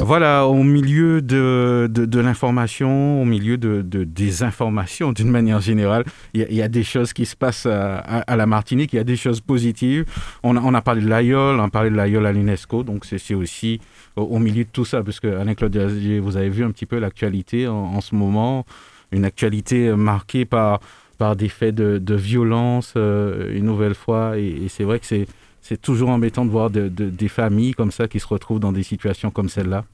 [0.00, 6.04] Voilà, au milieu de, de, l'information, au milieu de, de des informations d'une manière générale,
[6.34, 9.16] il y, a, des choses qui se passent à, la Martinique, il y a des
[9.16, 10.04] choses positives.
[10.42, 13.80] On a, parlé de l'AIOL, on a parlé de l'AIOL à l'UNESCO, donc c'est aussi
[14.16, 17.66] au, milieu de tout ça, parce que Alain-Claude vous avez vu un petit peu l'actualité
[17.66, 18.64] en, ce moment,
[19.12, 20.80] une actualité marquée par,
[21.18, 25.06] par des faits de, de violence, euh, une nouvelle fois, et, et c'est vrai que
[25.06, 25.26] c'est
[25.68, 28.72] c'est toujours embêtant de voir de, de, des familles comme ça qui se retrouvent dans
[28.72, 29.84] des situations comme celle-là.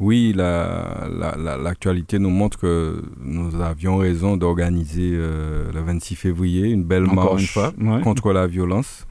[0.00, 6.68] Oui, l'actualité la, la, nous montre que nous avions raison d'organiser euh, le 26 février
[6.70, 8.02] une belle Encore marche une fois, ouais.
[8.02, 9.06] contre la violence.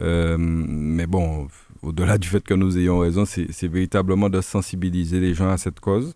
[0.00, 1.48] Euh, mais bon,
[1.82, 5.80] au-delà du fait que nous ayons raison, c'est véritablement de sensibiliser les gens à cette
[5.80, 6.14] cause.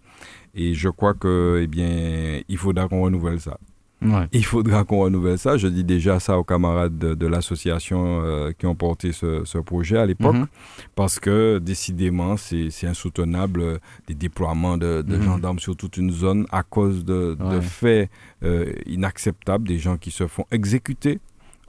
[0.54, 3.58] Et je crois que, eh bien, il faudra qu'on renouvelle ça.
[4.04, 4.28] Ouais.
[4.32, 5.56] Il faudra qu'on renouvelle ça.
[5.56, 9.58] Je dis déjà ça aux camarades de, de l'association euh, qui ont porté ce, ce
[9.58, 10.40] projet à l'époque, Mhm.
[10.42, 10.94] mm -hmm.
[10.94, 13.78] parce que décidément, c'est insoutenable euh,
[14.08, 15.22] des déploiements de, de Mhm.
[15.28, 18.10] gendarmes sur toute une zone à cause de, faits
[18.42, 21.18] euh, inacceptables, des gens qui se font exécuter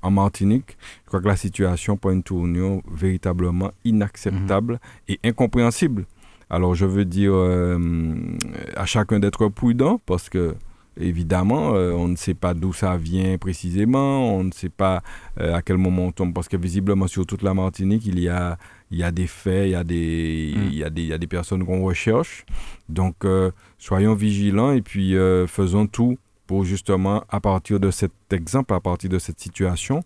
[0.01, 0.71] en Martinique.
[1.03, 2.73] Je crois que la situation pointe une union
[3.03, 4.79] véritablement inacceptable Mhm.
[5.11, 6.01] et incompréhensible.
[6.55, 7.79] Alors je veux dire euh,
[8.75, 10.43] à chacun d'être prudent parce que
[10.99, 15.01] évidemment, euh, on ne sait pas d'où ça vient précisément, on ne sait pas
[15.39, 18.29] euh, à quel moment on tombe, parce que visiblement sur toute la Martinique, il y
[18.29, 18.57] a,
[18.91, 20.63] il y a des faits, il y a des, Mm.
[20.71, 22.45] il y a des, il y a des personnes qu'on recherche.
[22.89, 25.15] Donc, euh, soyons vigilants et puis
[25.47, 26.17] faisons tout
[26.47, 30.01] pour justement, à partir de cet exemple, à partir de cette situation,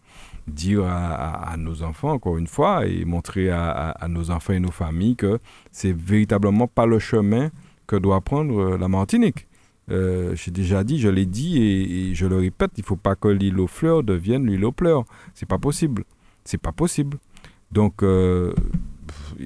[0.48, 4.54] dire à, à, à nos enfants, encore une fois, et montrer à, à nos enfants
[4.54, 5.40] et nos familles que
[5.72, 7.50] c'est véritablement pas le chemin
[7.88, 9.49] que doit prendre la Martinique.
[9.92, 12.96] Euh, j'ai déjà dit, je l'ai dit et, et, je le répète, il ne faut
[12.96, 15.04] pas que l'île aux fleurs devienne l'île aux pleurs.
[15.34, 16.04] C'est pas possible.
[16.44, 17.18] C'est pas possible.
[17.72, 18.54] Donc, euh,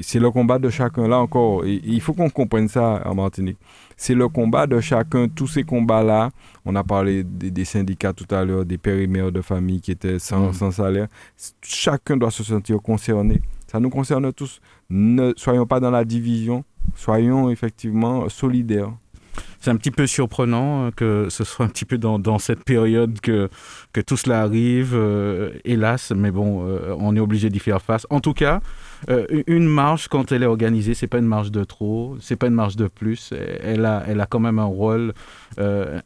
[0.01, 1.07] c'est le combat de chacun.
[1.07, 3.57] Là encore, et, et il faut qu'on comprenne ça en Martinique.
[3.95, 5.27] C'est le combat de chacun.
[5.27, 6.29] Tous ces combats-là,
[6.65, 9.81] on a parlé des, des, syndicats tout à l'heure, des pères et mères de famille
[9.81, 10.53] qui étaient sans, mmh.
[10.53, 11.07] sans salaire.
[11.61, 13.41] Chacun doit se sentir concerné.
[13.67, 14.59] Ça nous concerne tous.
[14.89, 16.63] Ne soyons pas dans la division.
[16.95, 18.91] Soyons effectivement solidaires
[19.59, 22.63] c'est un petit peu surprenant euh, que ce soit un petit peu dans, dans cette
[22.63, 23.49] période que,
[23.93, 28.05] que tout cela arrive, euh, hélas, mais bon, euh, on est obligé d'y faire face.
[28.09, 28.61] En tout cas,
[29.09, 32.47] euh, une marche, quand elle est organisée, c'est pas une marche de trop, c'est pas
[32.47, 35.13] une marche de plus, elle a, elle a quand même un rôle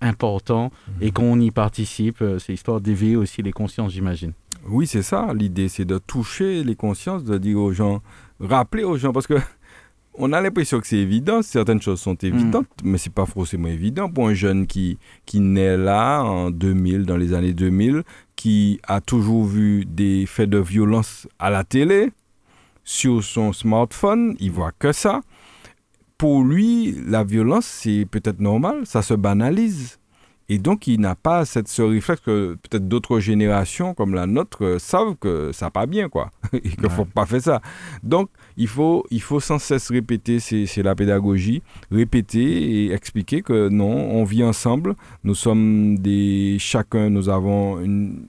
[0.02, 0.92] important mmh.
[1.02, 4.34] et qu'on y participe, c'est histoire d'éveiller aussi les consciences, j'imagine.
[4.68, 8.02] Oui, c'est ça, l'idée, c'est de toucher les consciences, de dire aux gens,
[8.40, 9.36] rappeler aux gens, parce que
[10.18, 12.90] on a l'impression que c'est évident, certaines choses sont évidentes, mmh.
[12.90, 17.18] mais c'est pas forcément évident pour un jeune qui, qui naît là en 2000, dans
[17.18, 18.04] les années 2000,
[18.36, 22.12] qui a toujours vu des faits de violence à la télé,
[22.84, 25.22] sur son smartphone, il voit que ça.
[26.18, 30.00] Pour lui, la violence, c'est peut-être normal, ça se banalise.
[30.50, 34.64] Et donc, il n'a pas cette, ce réflexe que peut-être d'autres générations comme la nôtre
[34.64, 36.32] euh, savent que ça pas bien, quoi.
[36.54, 36.94] et qu'il ne ouais.
[36.94, 37.62] faut pas faire ça.
[38.02, 43.68] Donc, il faut, il faut sans cesse répéter, c'est la pédagogie, répéter et expliquer que
[43.68, 46.58] non, on vit ensemble, nous sommes des.
[46.60, 48.26] Chacun, nous avons une,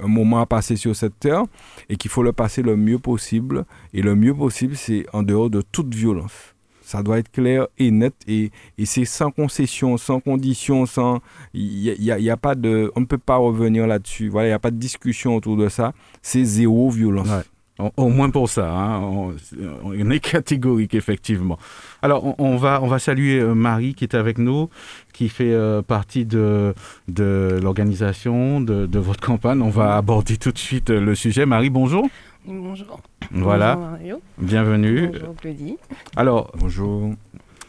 [0.00, 1.44] un moment à passer sur cette terre
[1.88, 3.64] et qu'il faut le passer le mieux possible.
[3.92, 6.55] Et le mieux possible, c'est en dehors de toute violence
[6.86, 11.20] ça doit être clair et net et, et c'est sans concession, sans condition, sans
[11.52, 14.28] y, y a, pas de on ne peut pas revenir là-dessus.
[14.28, 15.92] Voilà, il y a pas de discussion autour de ça.
[16.22, 17.28] C'est zéro violence.
[17.96, 19.02] Au, moins pour ça, hein.
[19.02, 21.58] on, est catégorique effectivement.
[22.00, 24.70] Alors on, va, on va saluer euh, Marie qui est avec nous,
[25.12, 26.72] qui fait euh, partie de,
[27.08, 29.60] de l'organisation de, de, votre campagne.
[29.60, 31.44] On va aborder tout de suite euh, le sujet.
[31.44, 32.08] Marie, bonjour.
[32.46, 33.00] Bonjour.
[33.32, 33.74] Voilà.
[33.74, 34.22] Bonjour Mario.
[34.38, 35.08] Bienvenue.
[35.08, 35.76] Bonjour Claudie.
[36.16, 37.12] Alors, bonjour.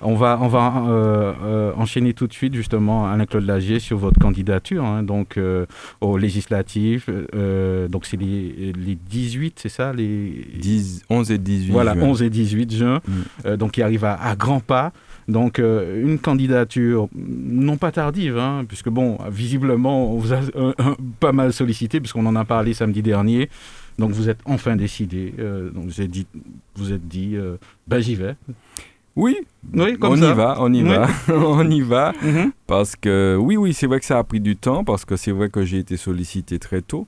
[0.01, 4.19] On va, on va euh, euh, enchaîner tout de suite justement Alain-Claude Lagier sur votre
[4.19, 5.65] candidature hein, donc euh,
[6.01, 7.05] aux législatives.
[7.89, 8.73] donc c'est les,
[9.09, 13.01] 18, c'est ça les 10, 11 et 18 Voilà, 11 et 18 juin.
[13.07, 13.55] Mm.
[13.55, 14.91] donc qui arrive à, grands pas.
[15.27, 20.41] Donc une candidature non pas tardive, hein, puisque bon, visiblement on vous a
[21.19, 23.49] pas mal sollicité puisqu'on en a parlé samedi dernier.
[23.97, 25.33] Donc vous êtes enfin décidé.
[25.73, 26.27] donc vous êtes dit,
[26.75, 27.35] vous êtes dit,
[27.87, 28.35] ben j'y vais.
[29.15, 29.35] Oui,
[29.73, 32.13] oui on, Y va, on y va, on y va,
[32.67, 35.31] Parce que, oui, oui, c'est vrai que ça a pris du temps, parce que c'est
[35.31, 37.07] vrai que j'ai été sollicité très tôt,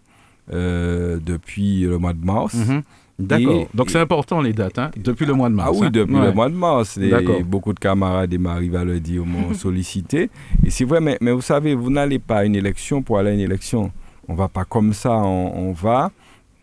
[0.51, 2.55] euh, depuis le mois de mars.
[2.55, 2.81] Mhm.
[3.19, 3.67] D'accord.
[3.73, 5.69] Donc c'est important les dates, hein, depuis le mois de mars.
[5.71, 5.91] Ah oui, hein.
[5.91, 6.97] depuis le mois de mars.
[7.45, 10.31] beaucoup de camarades et Marie va le dire m'ont sollicité.
[10.65, 13.31] Et c'est vrai, mais, mais, vous savez, vous n'allez pas à une élection pour aller
[13.31, 13.91] à une élection.
[14.27, 16.11] On va pas comme ça, on, va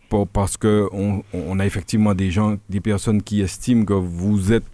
[0.09, 4.65] pour, parce qu'on on a effectivement des gens, des personnes qui estiment que vous êtes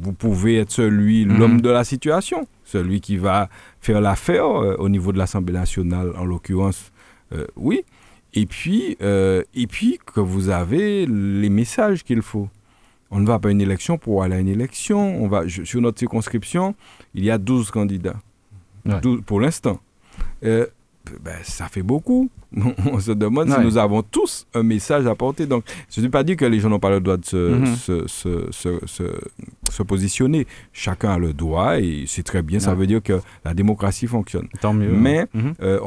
[0.00, 1.38] vous pouvez être celui, mhm.
[1.38, 3.48] l'homme de la situation, celui qui va
[3.80, 6.92] faire l'affaire euh, au niveau de l'Assemblée nationale, en l'occurrence,
[7.32, 7.84] euh, oui.
[8.34, 12.48] Et puis, euh, et puis que vous avez les messages qu'il faut.
[13.10, 15.22] On ne va pas à une élection pour aller à une élection.
[15.22, 16.74] On va, sur notre circonscription,
[17.14, 18.16] il y a 12 candidats.
[19.24, 19.80] pour l'instant.
[21.22, 22.30] Ben, ça fait beaucoup.
[22.92, 25.46] On se demande si nous avons tous un message à porter.
[25.46, 27.66] Donc, je ne dis pas dire que les gens n'ont pas le droit de mhm.
[27.76, 28.78] se, se, se,
[29.70, 30.46] se, positionner.
[30.72, 32.58] Chacun a le droit et c'est très bien.
[32.58, 34.48] Ça veut dire que la démocratie fonctionne.
[34.60, 34.92] Tant mieux.
[34.92, 35.54] Mais ce mhm.
[35.62, 35.78] euh,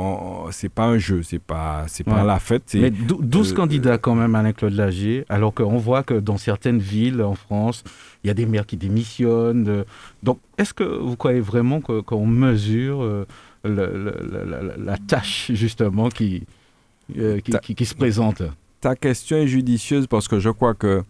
[0.52, 2.64] c'est pas un jeu, c'est pas, c'est pas la fête.
[2.76, 7.22] Mais 12 euh, candidats quand même, Alain-Claude Lagier, alors qu'on voit que dans certaines villes
[7.22, 7.84] en France,
[8.24, 9.86] il y a des maires qui démissionnent.
[10.24, 13.02] Donc, est-ce que vous croyez vraiment qu'on mesure...
[13.02, 13.26] Euh,
[13.64, 16.44] la, tâche justement qui,
[17.18, 18.42] euh, qui, qui, se présente.
[18.82, 21.04] Ta question est judicieuse parce que je crois que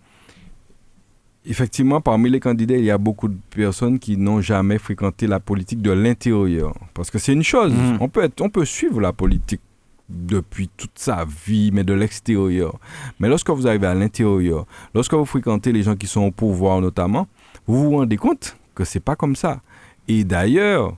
[1.46, 5.40] effectivement, parmi les candidats, il y a beaucoup de personnes qui n'ont jamais fréquenté la
[5.40, 6.74] politique de l'intérieur.
[6.94, 7.98] Parce que c'est une chose, mhm.
[8.00, 9.62] on, peut être, on peut suivre la politique
[10.10, 12.80] depuis toute sa vie, mais de l'extérieur.
[13.20, 16.82] Mais lorsque vous arrivez à l'intérieur, lorsque vous fréquentez les gens qui sont au pouvoir
[16.82, 17.28] notamment,
[17.68, 19.62] vous vous rendez compte que c'est pas comme ça.
[20.08, 20.96] Et d'ailleurs,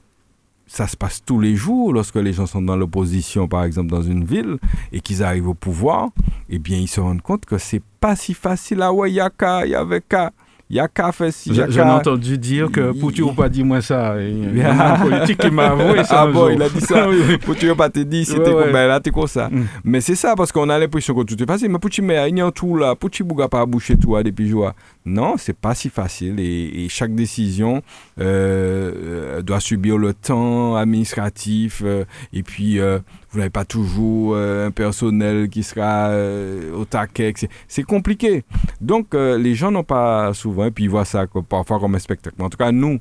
[0.71, 4.01] ça se passe tous les jours lorsque les gens sont dans l'opposition, par exemple, dans
[4.01, 4.57] une ville,
[4.93, 6.09] et qu'ils arrivent au pouvoir,
[6.49, 8.81] eh bien, ils se rendent compte que c'est pas si facile.
[8.81, 10.31] Ah ouais, il y a qu'à, il y avait qu'à.
[10.69, 13.81] Il y a qu'à faire si J'ai entendu dire que Poutu n'a pas dit moi
[13.81, 14.15] ça.
[14.21, 16.21] Il y a un politique qui m'a avoué ça.
[16.21, 17.07] Ah bon, il a dit ça.
[17.41, 19.49] Poutu n'a pas te dit, c'était comme, ben là, t'es comme ça?
[19.49, 19.65] Mm.
[19.83, 21.69] Mais c'est ça, parce qu'on a l'impression que tout est facile.
[21.69, 22.95] Mais Poutu, mais il y a tout là.
[22.95, 24.73] Poutu bouga pas boucher tout à depuis joie.
[25.05, 26.39] Non, c'est pas si facile.
[26.39, 27.81] Et, chaque décision
[28.19, 31.81] euh, euh, doit subir le temps administratif.
[31.83, 32.79] Euh, et puis,
[33.31, 37.33] vous n'avez pas toujours euh, un personnel qui sera euh, au taquet.
[37.67, 38.43] C'est compliqué.
[38.81, 41.99] Donc, euh, les gens n'ont pas souvent, et puis ils voient ça parfois comme un
[41.99, 42.41] spectacle.
[42.41, 42.99] En tout cas, nous,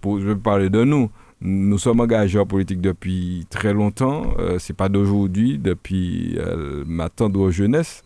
[0.00, 4.34] pour, je vais parler de nous, nous sommes engagés en politique depuis très longtemps.
[4.60, 6.38] c'est pas d'aujourd'hui, depuis
[6.86, 8.04] ma tendre jeunesse.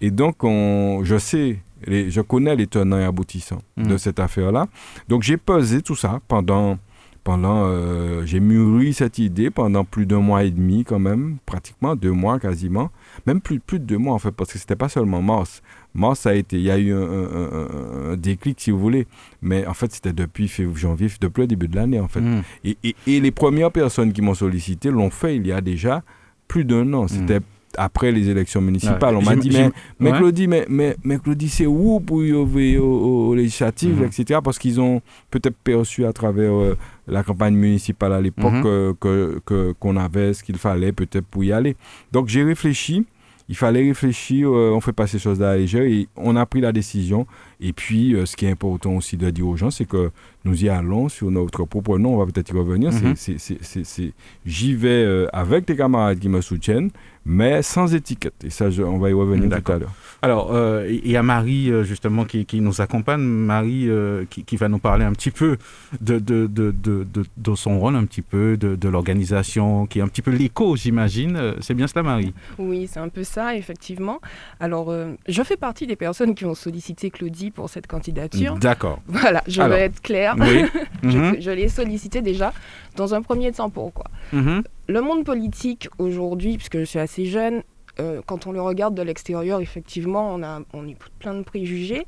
[0.00, 3.98] Et donc, on, je sais, je connais les tenants et aboutissants de mmh.
[3.98, 4.66] cette affaire-là.
[5.08, 6.78] Donc, j'ai pesé tout ça pendant
[7.26, 11.96] pendant, euh, j'ai mûri cette idée pendant plus d'un mois et demi quand même, pratiquement
[11.96, 12.92] deux mois quasiment,
[13.26, 15.60] même plus, plus de deux mois en fait, parce que c'était pas seulement mars.
[15.92, 19.08] Mars a été, il y a eu un, déclic si vous voulez,
[19.42, 22.20] mais en fait c'était depuis janvier, depuis le début de l'année en fait.
[22.20, 22.42] Hmm.
[22.62, 26.04] Et, et, les premières personnes qui m'ont sollicité l'ont fait il y a déjà
[26.46, 27.08] plus d'un an.
[27.08, 29.16] C'était hmm après les élections municipales.
[29.16, 32.78] On m'a dit, mais, mais Claudie, mais, mais, mais Claudie, c'est où pour y aller
[32.78, 34.06] aux, législatives, mhm.
[34.06, 34.40] etc.
[34.42, 35.00] Parce qu'ils ont
[35.30, 38.94] peut-être perçu à travers euh, la campagne municipale à l'époque mhm.
[39.00, 41.76] que qu'on avait ce qu'il fallait peut-être pour y aller.
[42.12, 43.04] Donc j'ai réfléchi
[43.48, 46.44] il fallait réfléchir, euh, on fait pas ces choses à la légère et on a
[46.46, 47.26] pris la décision.
[47.60, 50.10] Et puis, euh, ce qui est important aussi de dire aux gens, c'est que
[50.44, 52.92] nous y allons sur notre propre nom, on va peut-être y revenir.
[52.92, 54.12] c'est mhm.
[54.44, 56.90] J'y vais avec des camarades qui me soutiennent,
[57.26, 58.44] mais sans étiquette.
[58.44, 59.92] Et ça, on va y revenir tout à l'heure.
[60.22, 63.20] Alors, euh, il y a Marie, euh, justement, qui, qui, nous accompagne.
[63.20, 65.58] Marie, euh, qui, qui, va nous parler un petit peu
[66.00, 67.06] de, de, de, de,
[67.36, 71.54] de son rôle, un petit peu, de, l'organisation, qui est un petit peu l'écho, j'imagine.
[71.60, 72.32] C'est bien cela, Marie?
[72.58, 74.20] Oui, c'est un peu ça, effectivement.
[74.60, 74.94] Alors,
[75.28, 78.54] je fais partie des personnes qui ont sollicité Claudie pour cette candidature.
[78.54, 79.00] D'accord.
[79.08, 80.36] Voilà, je vais être claire.
[80.38, 80.64] Oui.
[81.02, 81.36] je, mhm.
[81.40, 82.52] je l'ai sollicité déjà.
[82.96, 84.62] Dans un premier temps, pourquoi mhm.
[84.88, 87.62] Le monde politique aujourd'hui, puisque je suis assez jeune,
[87.98, 92.06] euh, quand on le regarde de l'extérieur, effectivement, on, a, on est plein de préjugés.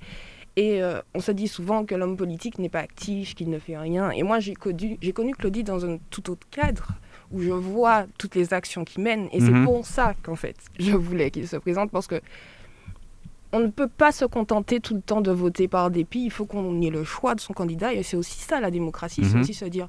[0.56, 3.78] Et euh, on se dit souvent que l'homme politique n'est pas actif, qu'il ne fait
[3.78, 4.10] rien.
[4.10, 6.88] Et moi, j'ai connu, j'ai connu Claudie dans un tout autre cadre
[7.30, 9.28] où je vois toutes les actions qu'il mène.
[9.32, 9.64] Et c'est Mhm.
[9.64, 12.20] pour ça qu'en fait, je voulais qu'il se présente parce que
[13.52, 16.24] on ne peut pas se contenter tout le temps de voter par dépit.
[16.24, 17.94] Il faut qu'on ait le choix de son candidat.
[17.94, 19.24] Et c'est aussi ça la démocratie.
[19.24, 19.40] C'est Mhm.
[19.42, 19.88] aussi se dire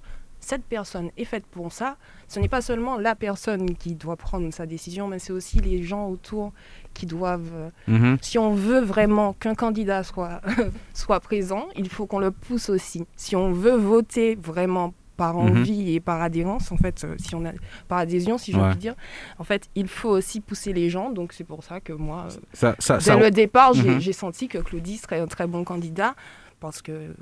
[0.49, 1.97] cette personne est faite pour ça.
[2.27, 5.83] Ce n'est pas seulement la personne qui doit prendre sa décision, mais c'est aussi les
[5.83, 6.51] gens autour
[6.95, 7.53] qui doivent.
[7.53, 8.17] euh, Mhm.
[8.21, 10.41] Si on veut vraiment qu'un candidat soit,
[10.93, 13.05] soit présent, il faut qu'on le pousse aussi.
[13.15, 15.49] Si on veut voter vraiment par Mhm.
[15.59, 17.51] envie et par adhérence, en fait, euh, si on a
[17.87, 18.63] par adhésion, si j'ai Ouais.
[18.63, 18.95] envie de dire,
[19.37, 21.11] en fait, il faut aussi pousser les gens.
[21.11, 23.99] Donc c'est pour ça que moi, euh, Ça, ça, dès ça- le départ, j'ai Mhm.
[23.99, 26.15] j'ai senti que Claudie serait un très bon candidat
[26.59, 27.13] parce que,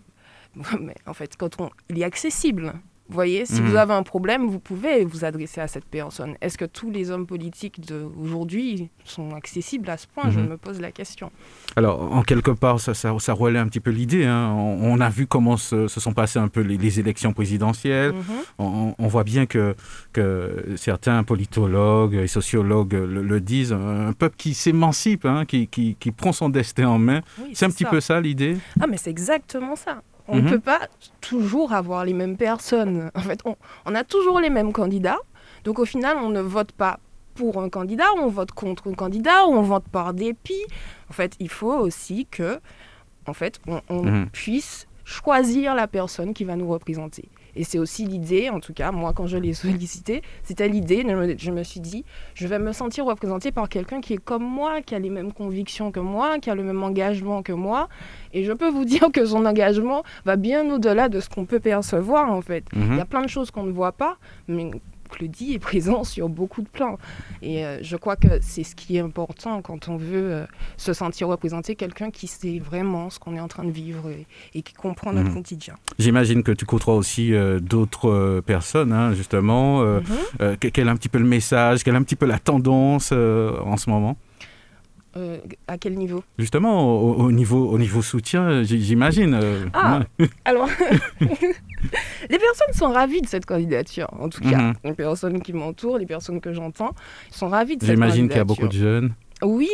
[0.79, 2.73] mais en fait, quand on, il est accessible.
[3.09, 3.69] Vous voyez, si Mhm.
[3.69, 6.35] vous avez un problème, vous pouvez vous adresser à cette personne.
[6.41, 10.29] Est-ce que tous les hommes politiques d'aujourd'hui sont accessibles à ce point?
[10.29, 10.49] Je Mhm.
[10.49, 11.31] me pose la question.
[11.77, 14.25] Alors, en quelque part, ça, ça, ça relaie un petit peu l'idée.
[14.25, 14.51] hein.
[14.53, 18.11] On, on a vu comment se, se sont passées un peu les, les élections présidentielles.
[18.13, 18.23] Mhm.
[18.59, 19.75] On, on voit bien que,
[20.13, 25.95] que certains politologues et sociologues le, le disent, un peuple qui s'émancipe, hein, qui, qui,
[25.99, 27.21] qui prend son destin en main.
[27.41, 28.57] Oui, C'est un petit peu ça l'idée?
[28.81, 30.01] Ah, mais c'est exactement ça.
[30.27, 30.49] On ne Mhm.
[30.49, 30.81] peut pas
[31.21, 33.11] toujours avoir les mêmes personnes.
[33.15, 33.55] En fait, on,
[33.85, 35.19] on a toujours les mêmes candidats.
[35.63, 36.99] Donc, au final, on ne vote pas
[37.35, 40.63] pour un candidat, on vote contre un candidat, on vote par dépit.
[41.09, 42.59] En fait, il faut aussi que,
[43.27, 44.29] en fait, on, on Mhm.
[44.31, 47.29] puisse choisir la personne qui va nous représenter.
[47.57, 51.03] Et c'est aussi l'idée, en tout cas, moi, quand je l'ai sollicité, c'était l'idée,
[51.37, 52.05] je me, suis dit,
[52.35, 55.33] je vais me sentir représentée par quelqu'un qui est comme moi, qui a les mêmes
[55.33, 57.89] convictions que moi, qui a le même engagement que moi.
[58.33, 61.59] Et je peux vous dire que son engagement va bien au-delà de ce qu'on peut
[61.59, 62.63] percevoir, en fait.
[62.75, 62.91] Mhm.
[62.91, 64.69] Il y a plein de choses qu'on ne voit pas, mais
[65.07, 66.97] Claudie est présent sur beaucoup de plans.
[67.41, 70.45] Et euh, je crois que c'est ce qui est important quand on veut euh,
[70.77, 74.25] se sentir représenté, quelqu'un qui sait vraiment ce qu'on est en train de vivre et,
[74.53, 75.35] et qui comprend notre Mhm.
[75.35, 75.75] quotidien.
[75.99, 79.81] J'imagine que tu côtoies aussi euh, d'autres personnes, hein, justement.
[79.81, 80.57] Mhm.
[80.59, 83.11] que- quel est un petit peu le message, quelle est un petit peu la tendance
[83.11, 84.17] en ce moment?
[85.17, 85.37] Euh,
[85.67, 86.23] à quel niveau?
[86.37, 89.33] Justement, au, au niveau, au niveau soutien, j'imagine.
[89.33, 90.29] euh, Ah, ouais.
[90.45, 90.69] Alors,
[92.29, 94.07] les personnes sont ravies de cette candidature.
[94.19, 94.73] En tout cas, Mhm.
[94.83, 96.91] les personnes qui m'entourent, les personnes que j'entends,
[97.31, 98.13] sont ravies de cette candidature.
[98.15, 99.13] J'imagine qu'il y a beaucoup de jeunes.
[99.43, 99.69] Oui,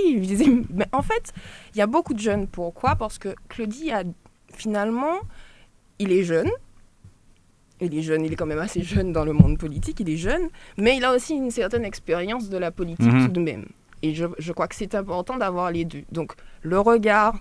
[0.74, 1.34] mais en fait,
[1.74, 2.48] il y a beaucoup de jeunes.
[2.48, 2.96] Pourquoi?
[2.96, 4.04] Parce que Claudie a
[4.54, 5.16] finalement,
[6.00, 6.50] il est jeune.
[7.82, 10.16] Il est jeune, il est quand même assez jeune dans le monde politique, il est
[10.18, 10.44] jeune,
[10.78, 13.26] mais il a aussi une certaine expérience de la politique Mhm.
[13.28, 13.66] tout de même.
[14.04, 16.04] Et je, je crois que c'est important d'avoir les deux.
[16.12, 17.36] Donc, le regard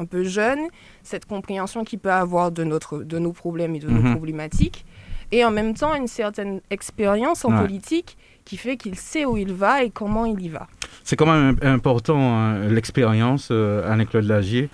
[0.00, 0.58] un peu jeune,
[1.02, 4.02] cette compréhension qu'il peut avoir de, notre, de nos problèmes et de Mhm.
[4.02, 4.84] nos problématiques,
[5.32, 7.60] et en même temps une certaine expérience en Ouais.
[7.66, 10.66] politique qui fait qu'il sait où il va et comment il y va.
[11.04, 14.68] C'est quand même important, hein, l'expérience, euh, Alain-Claude Lagier.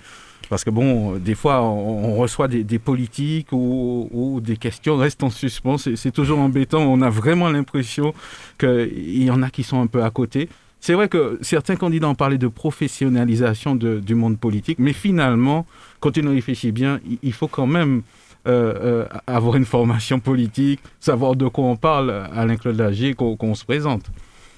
[0.49, 4.95] Parce que bon, des fois, on, on reçoit des, des politiques ou, ou des questions
[4.95, 5.77] restent en suspens.
[5.79, 6.81] C'est toujours embêtant.
[6.83, 8.13] On a vraiment l'impression
[8.59, 10.47] qu'il y en a qui sont un peu à côté.
[10.85, 15.65] C'est vrai que certains candidats ont parlé de professionnalisation de- du monde politique, mais finalement,
[15.99, 18.03] quand on y réfléchit bien, il, il faut quand même
[18.47, 23.55] euh, euh, avoir une formation politique, savoir de quoi on parle, Alain-Claude Lagier, qu'on qu'on
[23.55, 24.05] se présente.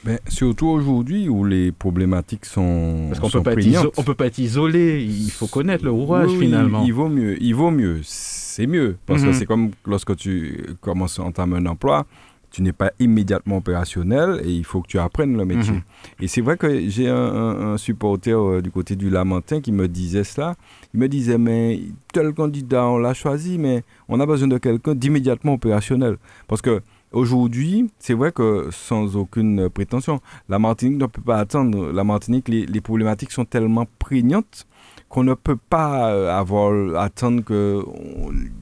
[0.04, 3.84] Ben, surtout aujourd'hui où les problématiques sont, Parce qu'on peut pas être prégnantes.
[3.86, 6.84] iso- on peut pas être isolé, il faut connaître le rouage Oui, finalement.
[6.86, 8.98] Il vaut mieux, il vaut mieux, c'est mieux.
[9.06, 9.28] Parce Mhm.
[9.28, 12.06] que c'est comme lorsque tu commences à entamer un emploi,
[12.52, 15.74] tu n'es pas immédiatement opérationnel et il faut que tu apprennes le métier.
[15.74, 15.82] Mhm.
[16.22, 19.72] Et c'est vrai que j'ai un, un- un supporter euh, du côté du Lamentin qui
[19.72, 20.56] me disait cela.
[20.94, 21.82] Il me disait, mais
[22.14, 26.18] tel candidat, on l'a choisi, mais on a besoin de quelqu'un d'immédiatement opérationnel.
[26.48, 26.82] Parce que
[27.12, 30.20] aujourd'hui, c'est vrai que sans aucune prétention,
[30.50, 31.92] la Martinique ne peut pas attendre.
[31.92, 34.66] La Martinique, les, les problématiques sont tellement prégnantes
[35.10, 37.82] qu'on ne peut pas euh, avoir attendre que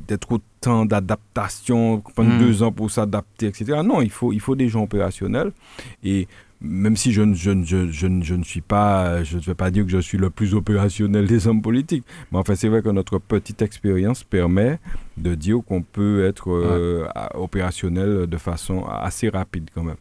[0.07, 2.39] d'être autant d'adaptation, prendre Mm.
[2.39, 3.79] deux ans pour s'adapter, etc.
[3.83, 5.51] Non, il faut, il faut des gens opérationnels.
[6.03, 6.27] Et
[6.61, 9.53] même si je, ne- je, je, je, ne- je ne suis pas, je ne vais
[9.55, 12.81] pas dire que je suis le plus opérationnel des hommes politiques, mais enfin c'est vrai
[12.81, 14.79] que notre petite expérience permet
[15.17, 19.97] de dire qu'on peut être euh, opérationnel de façon assez rapide quand même.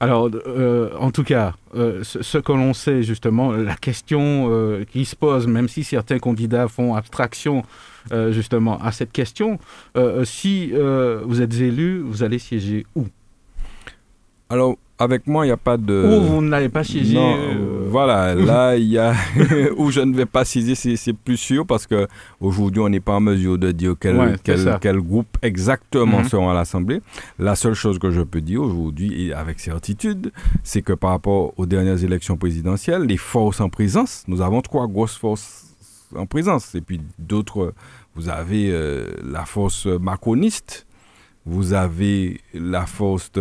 [0.00, 5.04] Alors, euh, en tout cas, euh, ce, que l'on sait justement, la question euh, qui
[5.04, 7.64] se pose, même si certains candidats font abstraction
[8.30, 9.58] justement à cette question,
[10.24, 13.04] si vous êtes élu, vous allez siéger où?
[14.98, 15.94] Avec moi, il n'y a pas de...
[15.94, 19.14] Ou vous n'allez pas non, euh, Voilà, là, il y a
[19.76, 22.08] où je ne vais pas citer, c'est plus sûr parce que
[22.40, 24.34] aujourd'hui, on n'est pas en mesure de dire quel, Ouais,
[24.80, 26.28] quel, groupe exactement Mhm.
[26.28, 27.00] seront à l'Assemblée.
[27.38, 30.32] La seule chose que je peux dire aujourd'hui, et avec certitude,
[30.64, 34.86] c'est que par rapport aux dernières élections présidentielles, les forces en présence, nous avons trois
[34.88, 35.66] grosses forces
[36.16, 36.74] en présence.
[36.74, 37.72] Et puis d'autres,
[38.16, 40.86] vous avez euh, la force macroniste,
[41.46, 43.40] vous avez la force de,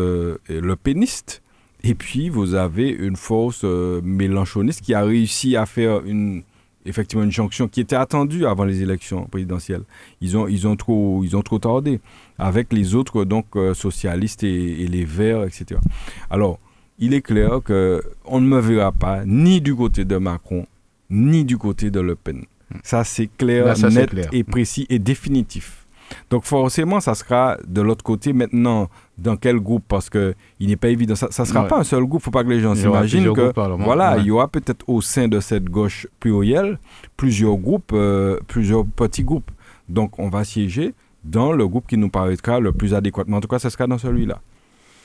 [0.50, 1.42] euh, le péniste,
[1.84, 6.44] et puis vous avez une force euh, mélanchoniste qui a réussi à faire une,
[6.86, 9.84] effectivement une jonction qui était attendue avant les élections présidentielles.
[10.22, 12.00] Ils ont, ils ont, trop, ils ont trop tardé
[12.40, 15.80] avec les autres donc euh, socialistes et, et les Verts, etc.
[16.30, 16.60] Alors,
[17.00, 20.66] il est clair que on ne me verra pas ni du côté de Macron
[21.10, 22.44] ni du côté de Le Pen.
[22.84, 24.30] Ça, c'est clair, Là, ça, c'est net clair.
[24.34, 25.86] et précis et définitif.
[26.30, 30.76] Donc forcément, ça sera de l'autre côté maintenant dans quel groupe parce que il n'est
[30.76, 31.16] pas évident.
[31.16, 31.68] Ça, ça sera Ouais.
[31.68, 32.22] pas un seul groupe.
[32.22, 33.52] Faut pas que les gens s'imaginent que
[33.84, 34.22] voilà, ouais.
[34.22, 36.78] il y aura peut-être au sein de cette gauche plurielle
[37.18, 39.50] plusieurs groupes, euh, plusieurs petits groupes.
[39.90, 40.94] Donc on va siéger
[41.24, 43.38] dans le groupe qui nous paraîtra le plus adéquatement.
[43.38, 44.40] En tout cas, ce sera dans celui-là.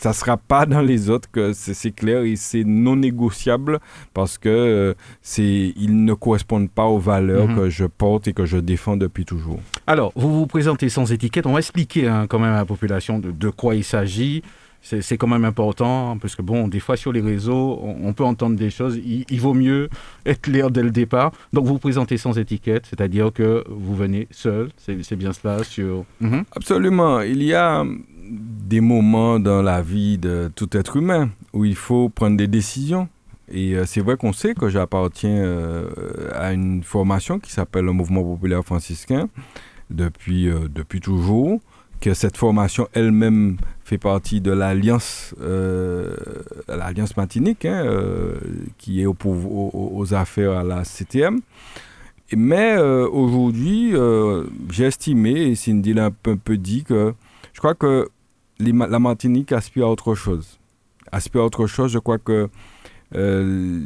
[0.02, 3.78] Ça sera pas dans les autres que c'est clair et c'est non négociable
[4.14, 7.56] parce que euh, c'est ils ne correspondent pas aux valeurs Mhm.
[7.56, 9.60] que je porte et que je défends depuis toujours.
[9.86, 11.46] Alors, vous vous présentez sans étiquette.
[11.46, 14.42] On va expliquer hein, quand même à la population de, de quoi il s'agit.
[14.84, 18.24] C'est quand même important, parce que bon, des fois sur les réseaux, on, on peut
[18.24, 18.96] entendre des choses.
[18.96, 19.88] Il, il vaut mieux
[20.26, 21.30] être clair dès le départ.
[21.52, 24.70] Donc, vous vous présentez sans étiquette, c'est-à-dire que vous venez seul.
[24.78, 26.04] C'est bien cela sur.
[26.20, 26.42] Mhm.
[26.56, 27.20] Absolument.
[27.20, 27.84] Il y a
[28.32, 33.08] des moments dans la vie de tout être humain où il faut prendre des décisions.
[33.50, 37.92] Et euh, c'est vrai qu'on sait que j'appartiens euh, à une formation qui s'appelle le
[37.92, 39.28] Mouvement populaire franciscain
[39.90, 41.60] depuis, euh, depuis toujours,
[42.00, 45.34] que cette formation elle-même fait partie de l'alliance
[46.66, 47.84] l'alliance matinique hein,
[48.78, 51.40] qui est aux, affaires à la CTM.
[52.34, 53.92] Mais aujourd'hui,
[54.70, 57.14] j'ai estimé, et Cindy l'a un un peu dit, que
[57.52, 58.08] je crois que
[58.70, 60.58] la Martinique aspire à autre chose.
[61.10, 62.48] Aspire à autre chose, je crois que
[63.14, 63.80] euh,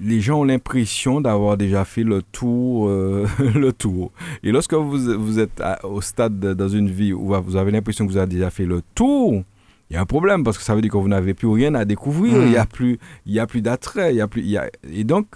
[0.00, 4.12] les gens ont l'impression d'avoir déjà fait le tour, euh, le tour.
[4.42, 7.70] Et lorsque vous, vous êtes à- au stade de- dans une vie où vous avez
[7.70, 9.42] l'impression que vous avez déjà fait le tour,
[9.90, 11.74] il y a un problème parce que ça veut dire que vous n'avez plus rien
[11.74, 12.34] à découvrir.
[12.36, 12.42] Mhm.
[12.44, 14.14] Il n'y a plus, il y a plus d'attrait.
[14.14, 15.26] Il y a plus, il y a- Et donc,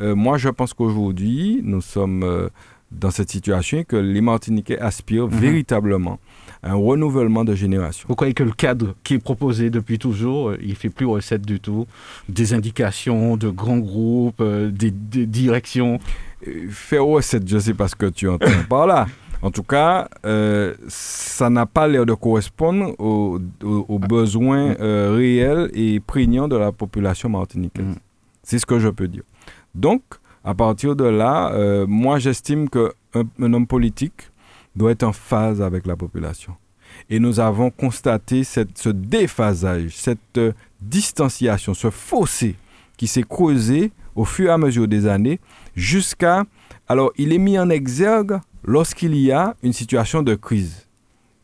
[0.00, 2.48] euh, moi, je pense qu'aujourd'hui, nous sommes
[2.90, 5.38] dans cette situation et que les Martiniquais aspirent Mhm.
[5.38, 6.18] véritablement
[6.62, 8.06] un renouvellement de génération.
[8.08, 11.42] Vous croyez que le cadre qui est proposé depuis toujours, euh, il fait plus recette
[11.46, 11.86] du tout?
[12.28, 15.98] Des indications de grands groupes, euh, des, des directions?
[16.46, 19.06] Euh, Faire recette, je ne sais pas ce que tu entends par là.
[19.42, 25.14] En tout cas, euh, ça n'a pas l'air de correspondre aux, aux- aux besoins euh,
[25.16, 27.86] réels et prégnants de la population martiniquaise.
[27.86, 27.94] Mm.
[28.42, 29.22] C'est ce que je peux dire.
[29.74, 30.02] Donc,
[30.44, 32.90] à partir de là, euh, moi, j'estime qu'un
[33.40, 34.29] un homme politique
[34.76, 36.54] doit être en phase avec la population.
[37.08, 42.56] Et nous avons constaté cette, ce déphasage, cette euh, distanciation, ce fossé
[42.96, 45.40] qui s'est creusé au fur et à mesure des années
[45.76, 46.44] jusqu'à...
[46.88, 50.86] Alors, il est mis en exergue lorsqu'il y a une situation de crise.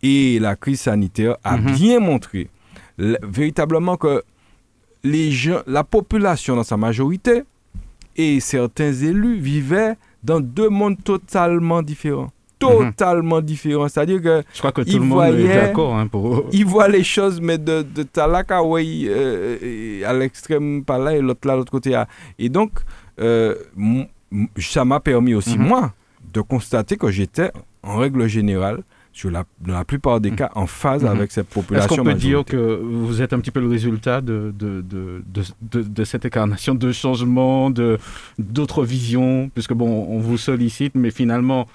[0.03, 1.73] Et la crise sanitaire a Mhm.
[1.75, 2.51] bien montré
[2.99, 4.23] véritablement que
[5.05, 7.43] les gens, la population dans sa majorité
[8.17, 12.33] et certains élus vivaient dans deux mondes totalement différents.
[12.59, 13.89] Totalement différents.
[13.89, 16.47] C'est-à-dire que Je crois que tout Il le monde est d'accord hein, pour.
[16.53, 21.47] ils voient les choses, mais de, de Talakaway euh, à l'extrême par là et l'autre
[21.47, 21.91] là, l'autre côté.
[21.91, 22.09] là.
[22.39, 22.73] Et donc,
[23.21, 23.55] euh,
[24.59, 25.67] ça m'a permis aussi, Mhm.
[25.69, 25.93] moi,
[26.33, 27.51] de constater que j'étais,
[27.83, 28.83] en règle générale,
[29.13, 31.09] sur la, dans la plupart des cas, en phase Mhm.
[31.09, 31.97] avec cette Est-ce population.
[31.97, 35.23] qu'on peut dire que vous êtes un petit peu le résultat de, de, de,
[35.63, 37.97] de, de- cette incarnation de changement, de,
[38.39, 39.51] d'autres visions?
[39.55, 41.67] Puisque bon, on vous sollicite, mais finalement,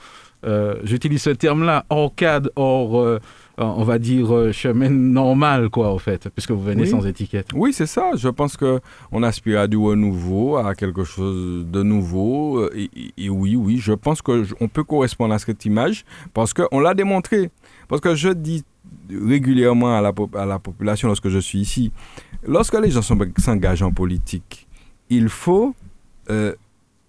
[0.46, 3.20] euh, j'utilise ce terme-là, hors cadre, hors, euh,
[3.58, 6.90] on va dire, euh, chemin normal, quoi, en fait, puisque vous venez Oui.
[6.90, 7.48] sans étiquette.
[7.54, 8.12] Oui, c'est ça.
[8.16, 8.80] Je pense que
[9.12, 12.70] on aspire à du renouveau, à quelque chose de nouveau.
[12.74, 16.80] Et, oui, oui, je pense que j- on peut correspondre à cette image parce qu'on
[16.80, 17.52] l'a démontré.
[17.88, 18.64] Parce que je dis
[19.10, 21.92] régulièrement à la, pop- à la population lorsque je suis ici,
[22.48, 24.68] lorsque les gens s'engagent en politique,
[25.10, 25.76] il faut,
[26.30, 26.54] euh,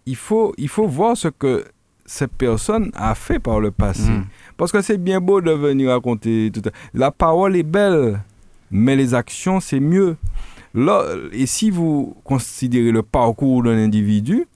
[0.06, 1.64] il faut, il faut voir ce que
[2.12, 4.10] cette personne a fait par le passé.
[4.10, 4.26] Mm.
[4.58, 6.60] Parce que c'est bien beau de venir raconter tout.
[6.92, 8.20] La parole est belle,
[8.70, 10.16] mais les actions, c'est mieux.
[10.74, 14.46] Là, et si vous considérez le parcours d'un individu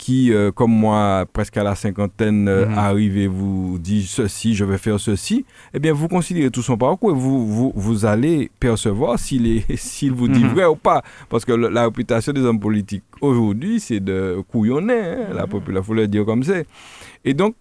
[0.00, 2.78] qui, euh, comme moi, presque à la cinquantaine, euh, Mhm.
[2.78, 5.44] arrive et vous dit ceci, je vais faire ceci,
[5.74, 9.42] eh bien, vous considérez tout son parcours et vous, vous, vous allez percevoir s'il
[10.14, 10.54] vous dit Mhm.
[10.54, 11.02] vrai ou pas.
[11.28, 14.94] Parce que le- la réputation des hommes politiques aujourd'hui, c'est de couillonner,
[15.28, 16.66] hein, la population, il faut le dire comme c'est.
[17.26, 17.54] Et donc,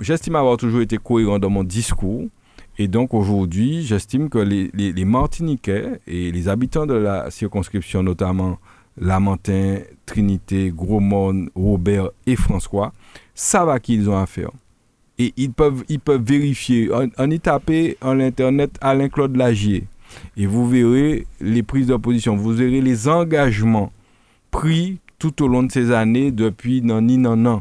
[0.00, 2.24] j'estime avoir toujours été cohérent dans mon discours.
[2.78, 8.02] Et donc aujourd'hui, j'estime que les, les, les Martiniquais et les habitants de la circonscription,
[8.02, 8.58] notamment
[8.98, 12.92] Lamentin, Trinité, Gros-Morne, Robert et François,
[13.34, 14.50] savent à qui ils ont affaire.
[15.18, 16.90] Et ils peuvent, ils peuvent vérifier.
[16.92, 19.84] En y taper en Internet Alain-Claude Lagier.
[20.36, 23.92] Et vous verrez les prises de position, vous verrez les engagements
[24.50, 27.60] pris tout au long de ces années depuis nan ni nan nan.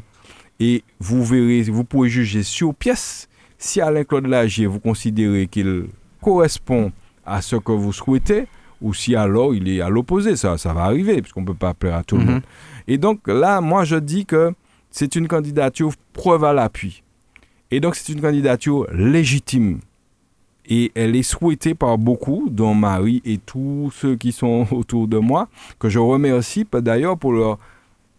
[0.59, 5.87] Et vous verrez, vous pourrez juger sur pièce si Alain-Claude Lagier, vous considérez qu'il
[6.21, 6.91] correspond
[7.25, 8.47] à ce que vous souhaitez,
[8.81, 10.35] ou si alors il est à l'opposé.
[10.35, 12.31] Ça, ça va arriver, puisqu'on ne peut pas plaire à tout le Mhm.
[12.31, 12.41] monde.
[12.87, 14.53] Et donc là, moi, je dis que
[14.91, 17.03] c'est une candidature preuve à l'appui.
[17.71, 19.79] Et donc, c'est une candidature légitime.
[20.67, 25.17] Et elle est souhaitée par beaucoup, dont Marie et tous ceux qui sont autour de
[25.17, 25.47] moi,
[25.79, 27.57] que je remercie d'ailleurs pour leur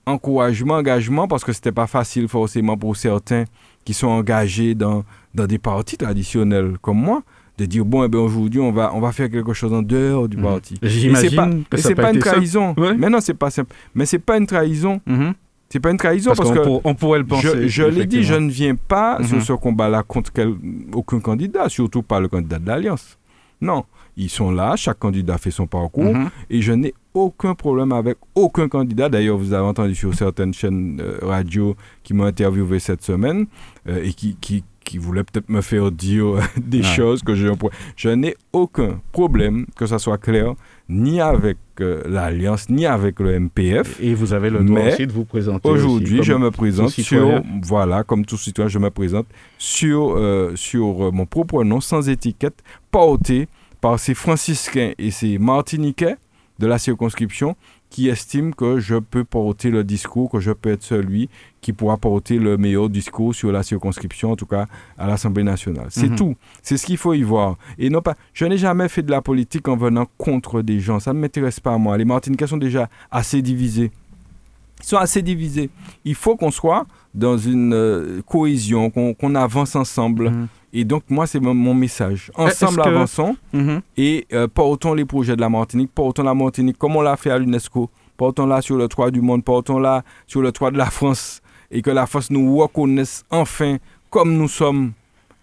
[0.06, 3.44] encouragement, engagement, parce que c'était pas facile forcément pour certains
[3.84, 5.04] qui sont engagés dans,
[5.34, 7.22] dans des partis traditionnels comme moi,
[7.58, 10.28] de dire bon, eh ben, aujourd'hui, on va, on va faire quelque chose en dehors
[10.28, 10.42] du Mhm.
[10.42, 10.78] parti.
[10.82, 12.74] J'imagine c'est pas, que ça pas pas une trahison.
[12.76, 12.94] Ouais.
[12.96, 13.74] Mais non, c'est pas simple.
[13.94, 15.00] Mais c'est pas une trahison.
[15.06, 15.32] Mhm.
[15.68, 17.48] C'est pas une trahison Parce, parce, qu'on que on pourrait le penser.
[17.62, 19.42] je, je l'ai dit, je ne viens pas sur Mhm.
[19.42, 20.54] ce combat-là contre quel-
[20.94, 23.18] aucun candidat, surtout pas le candidat de l'Alliance.
[23.60, 23.84] Non,
[24.16, 26.14] ils sont là, chaque candidat fait son parcours
[26.50, 29.08] et je n'ai aucun problème avec aucun candidat.
[29.08, 33.46] D'ailleurs, vous avez entendu sur certaines chaînes euh, radio qui m'ont interviewé cette semaine
[33.88, 36.84] euh, et qui, qui, qui voulaient peut-être me faire dire euh, des Ouais.
[36.84, 37.70] choses que j'ai un point.
[37.96, 40.54] Je n'ai aucun problème, que ça soit clair,
[40.88, 44.00] ni avec euh, l'Alliance, ni avec le MPF.
[44.00, 45.68] Et vous avez le droit Mais aussi de vous présenter.
[45.68, 49.26] Aujourd'hui, je me présente sur, voilà, comme tout citoyen, je me présente
[49.58, 53.48] sur, euh, sur mon propre nom, sans étiquette, porté
[53.80, 56.16] par ces franciscains et ces martiniquais
[56.58, 57.56] de la circonscription
[57.97, 61.31] qui estiment que je peux porter le discours, que je peux être celui
[61.62, 64.66] qui pourra porter le meilleur discours sur la circonscription, en tout cas
[64.98, 65.86] à l'Assemblée nationale.
[65.89, 66.16] C'est Mhm.
[66.16, 66.35] tout.
[66.62, 67.56] C'est ce qu'il faut y voir.
[67.78, 71.01] Et non pas, je n'ai jamais fait de la politique en venant contre des gens.
[71.01, 71.97] Ça ne m'intéresse pas, moi.
[71.97, 73.90] Les Martiniquais sont déjà assez divisés.
[74.82, 75.70] Ils sont assez divisés.
[76.05, 80.28] Il faut qu'on soit dans une euh, cohésion, qu'on qu'on avance ensemble.
[80.32, 80.48] Mhm.
[80.72, 82.30] Et donc, moi, c'est mon, message.
[82.36, 83.80] Ensemble, que- avançons Mhm.
[83.97, 87.30] et euh, portons les projets de la Martinique, portons la Martinique comme on l'a fait
[87.30, 91.40] à l'UNESCO, portons-la sur le toit du monde, portons-la sur le toit de la France,
[91.70, 93.76] et que la France nous reconnaisse enfin
[94.10, 94.93] comme nous sommes,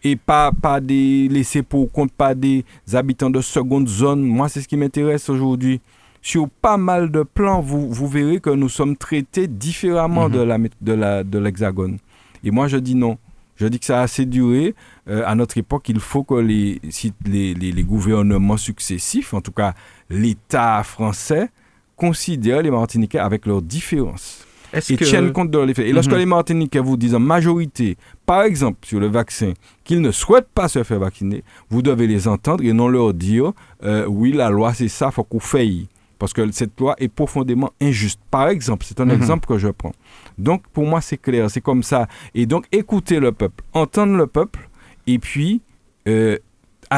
[0.03, 2.63] et pas, pas des laissés pour compte, pas des
[2.93, 4.21] habitants de seconde zone.
[4.21, 5.79] Moi, c'est ce qui m'intéresse aujourd'hui.
[6.21, 10.33] Sur pas mal de plans, vous, vous verrez que nous sommes traités différemment Mhm.
[10.35, 11.97] de la mét- de la- de l'Hexagone.
[12.45, 13.17] et moi, je dis non.
[13.63, 14.75] Je dis que ça a assez duré.
[15.07, 19.41] Euh, à notre époque, il faut que les, si- les, les- les gouvernements successifs, en
[19.41, 19.73] tout cas
[20.09, 21.49] l'État français,
[21.95, 25.79] considèrent les Martiniquais avec leurs différences et que tiennent compte de leurs.
[25.79, 26.17] Et lorsque Mhm.
[26.17, 27.95] les Martiniquais vous disent en majorité,
[28.25, 29.53] par exemple sur le vaccin,
[29.83, 33.53] qu'ils ne souhaitent pas se faire vacciner, vous devez les entendre et non leur dire
[33.83, 35.87] euh, oui, la loi c'est ça, faut qu'on faille.
[36.23, 38.17] Parce que cette loi est profondément injuste.
[38.31, 39.11] Par exemple, c'est un Mhm.
[39.11, 39.91] exemple que je prends.
[40.37, 42.07] Donc, pour moi, c'est clair, c'est comme ça.
[42.33, 44.69] Et donc, écouter le peuple, entendre le peuple,
[45.05, 45.61] et puis
[46.07, 46.37] euh,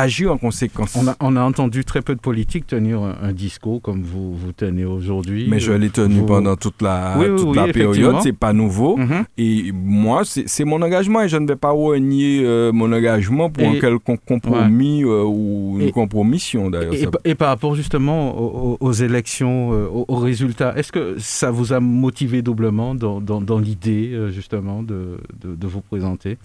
[0.01, 0.95] agir en conséquence.
[0.95, 4.33] on a, on a entendu très peu de politiques tenir un, un discours comme vous,
[4.35, 5.47] vous tenez aujourd'hui.
[5.49, 8.33] Mais je l'ai tenu Vous- pendant toute la, Oui, oui, toute oui, la période, c'est
[8.37, 8.97] pas nouveau.
[8.97, 9.23] Mhm.
[9.37, 13.63] Et moi, c'est mon engagement et je ne vais pas renier euh, mon engagement pour
[13.63, 16.93] Et- un quelconque compromis euh, ou une Et- compromission d'ailleurs.
[16.93, 21.15] Et, Ça- pa- et par rapport justement aux, élections, euh, aux, aux résultats, est-ce que
[21.19, 25.81] ça vous a motivé doublement dans, dans- dans l'idée euh, justement de, de- de vous
[25.81, 26.37] présenter?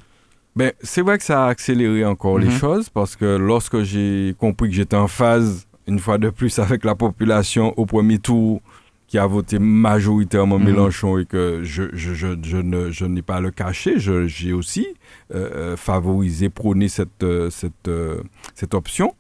[0.57, 2.59] Ben, c'est vrai que ça a accéléré encore les Mhm.
[2.59, 6.85] choses parce que lorsque j'ai compris que j'étais en phase, une fois de plus, avec
[6.85, 8.61] la population au premier tour
[9.07, 10.65] qui a voté majoritairement Mhm.
[10.65, 14.27] Mélenchon et que je, je, je, je ne, je n'ai pas à le cacher, je-
[14.27, 14.87] j'ai aussi
[15.35, 18.21] euh, euh, favorisé, prôné cette, euh, cette, euh,
[18.55, 19.15] cette option.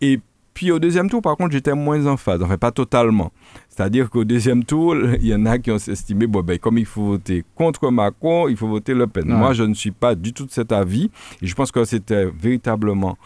[0.00, 0.20] Et
[0.54, 3.32] puis au deuxième tour, par contre, j'étais moins en phase, enfin pas totalement.
[3.76, 6.86] C'est-à-dire qu'au deuxième tour, il y en a qui ont estimé, bon, ben, comme il
[6.86, 9.24] faut voter contre Macron, il faut voter Le Pen.
[9.32, 9.36] Ouais.
[9.36, 11.10] Moi, je ne suis pas du tout de cet avis.
[11.42, 13.18] Et je pense que c'était véritablement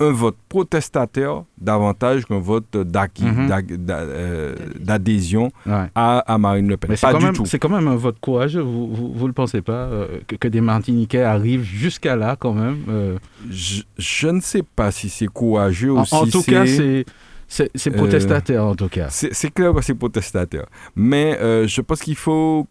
[0.00, 3.48] un vote protestataire davantage qu'un vote d'acquis, Mhm.
[3.88, 5.86] euh, d'adhésion Ouais.
[5.94, 6.90] à, à Marine Le Pen.
[6.90, 7.46] Mais c'est pas du même- tout.
[7.46, 10.48] c'est quand même un vote courageux, vous, vous, vous le pensez pas, euh, que, que
[10.48, 13.16] des Martiniquais arrivent jusqu'à là quand même euh,
[13.50, 17.04] Je, je ne sais pas si c'est courageux ou en, si en tout cas, c'est
[17.48, 19.08] c'est c'est Euh, protestataire en tout cas.
[19.10, 20.66] C'est clair que c'est protestataire.
[20.96, 22.66] Mais euh, je pense qu'il faut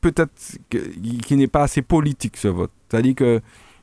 [0.00, 0.30] peut-être
[0.70, 0.78] que-
[1.26, 2.70] qui n'est pas assez politique ce vote.
[2.88, 3.40] C'est-à-dire que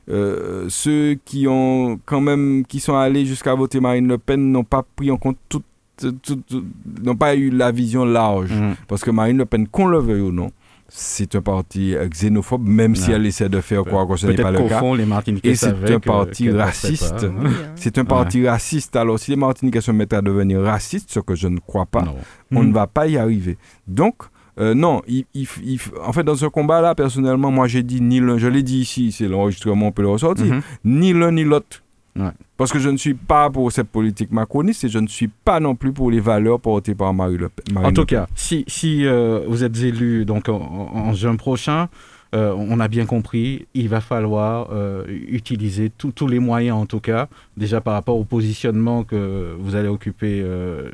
[0.08, 4.64] euh, ceux qui ont quand même qui sont allés jusqu'à voter Marine Le Pen n'ont
[4.64, 5.62] pas pris en compte tout,
[5.98, 6.64] tout- tout-
[7.02, 8.74] n'ont pas eu la vision large Mhm.
[8.88, 10.50] parce que Marine Le Pen qu'on le veuille ou non
[10.88, 14.34] c'est un parti euh, xénophobe même si elle essaie de faire croire que ce n'est
[14.34, 16.58] Peut-être pas le qu'au cas fond, les Martiniquais Et c'est un que- parti qu'elle ne
[16.60, 17.24] raciste.
[17.24, 17.50] hein.
[17.74, 21.34] C'est un parti raciste alors si les Martiniquais se mettent à devenir racistes ce que
[21.34, 22.14] je ne crois pas Non.
[22.52, 23.58] on ne va pas y arriver.
[23.88, 24.14] Donc,
[24.58, 28.20] euh, non, il, il- il- en fait, dans ce combat-là, personnellement, moi j'ai dit ni
[28.20, 30.60] l'un, je l'ai dit ici, c'est l'enregistrement, on peut le ressortir, Mhm.
[30.84, 31.82] ni l'un ni l'autre.
[32.16, 32.30] Ouais.
[32.56, 35.60] Parce que je ne suis pas pour cette politique macroniste et je ne suis pas
[35.60, 37.76] non plus pour les valeurs portées par Marie Le Pen.
[37.78, 41.88] En tout cas, si, si euh, vous êtes élu donc, en, juin prochain,
[42.34, 47.00] euh, on a bien compris, il va falloir euh, utiliser tous les moyens, en tout
[47.00, 50.44] cas, déjà par rapport au positionnement que vous allez occuper,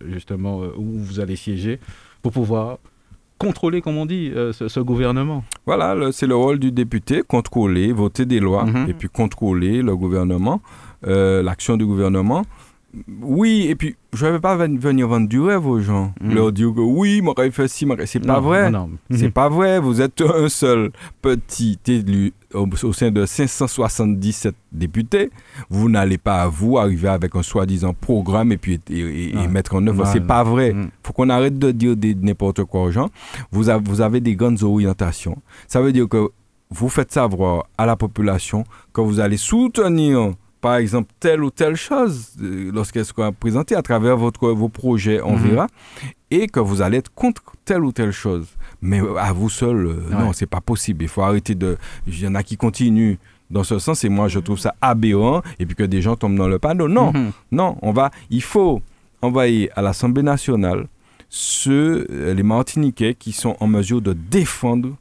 [0.08, 1.78] justement, où vous allez siéger,
[2.22, 2.78] pour pouvoir
[3.38, 5.42] contrôler, comme on dit, euh, ce, ce gouvernement.
[5.66, 8.88] Voilà, c'est le rôle du député, contrôler, voter des lois Mhm.
[8.88, 10.60] et puis contrôler le gouvernement,
[11.06, 12.44] euh, l'action du gouvernement.
[13.22, 16.34] Oui, et puis je ne vais pas ven- venir vendre du rêve aux gens, Mhm.
[16.34, 18.70] leur dire que oui, m'aurait fait ci, m'aurait- c'est pas vrai.
[18.70, 19.16] non, non.
[19.16, 20.90] C'est pas vrai, vous êtes un seul
[21.22, 25.30] petit élu au, au sein de 577 députés.
[25.70, 29.48] Vous n'allez pas, vous, arriver avec un soi-disant programme et puis et, et- et Ouais.
[29.48, 30.06] mettre en œuvre.
[30.06, 30.74] C'est pas vrai.
[30.74, 30.90] Mhm.
[31.02, 33.08] faut qu'on arrête de dire des- n'importe quoi aux gens.
[33.52, 35.38] Vous vous avez des grandes orientations.
[35.66, 36.28] Ça veut dire que
[36.70, 40.32] vous faites savoir à la population que vous allez soutenir,
[40.62, 45.20] par exemple, telle ou telle chose euh, lorsqu'elle sera présentée à travers votre, vos projets,
[45.22, 45.42] on Mhm.
[45.48, 45.66] verra,
[46.30, 48.46] et que vous allez être contre telle ou telle chose.
[48.80, 50.16] Mais euh, à vous seul, euh, Ouais.
[50.24, 51.04] non, c'est pas possible.
[51.04, 51.76] Il faut arrêter de.
[52.06, 53.16] Il y en a qui continuent
[53.50, 56.36] dans ce sens, et moi, je trouve ça aberrant, et puis que des gens tombent
[56.38, 56.88] dans le panneau.
[56.88, 57.32] Non, Mhm.
[57.50, 58.80] non, on va, il faut
[59.20, 60.86] envoyer à l'Assemblée nationale
[61.28, 64.96] ceux, les Martiniquais qui sont en mesure de défendre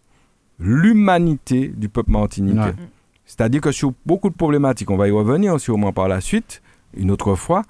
[0.59, 2.59] l'humanité du peuple martiniquais.
[2.59, 2.73] Ouais.
[3.31, 6.61] C'est-à-dire que sur beaucoup de problématiques, on va y revenir sûrement par la suite,
[6.97, 7.63] une autre fois,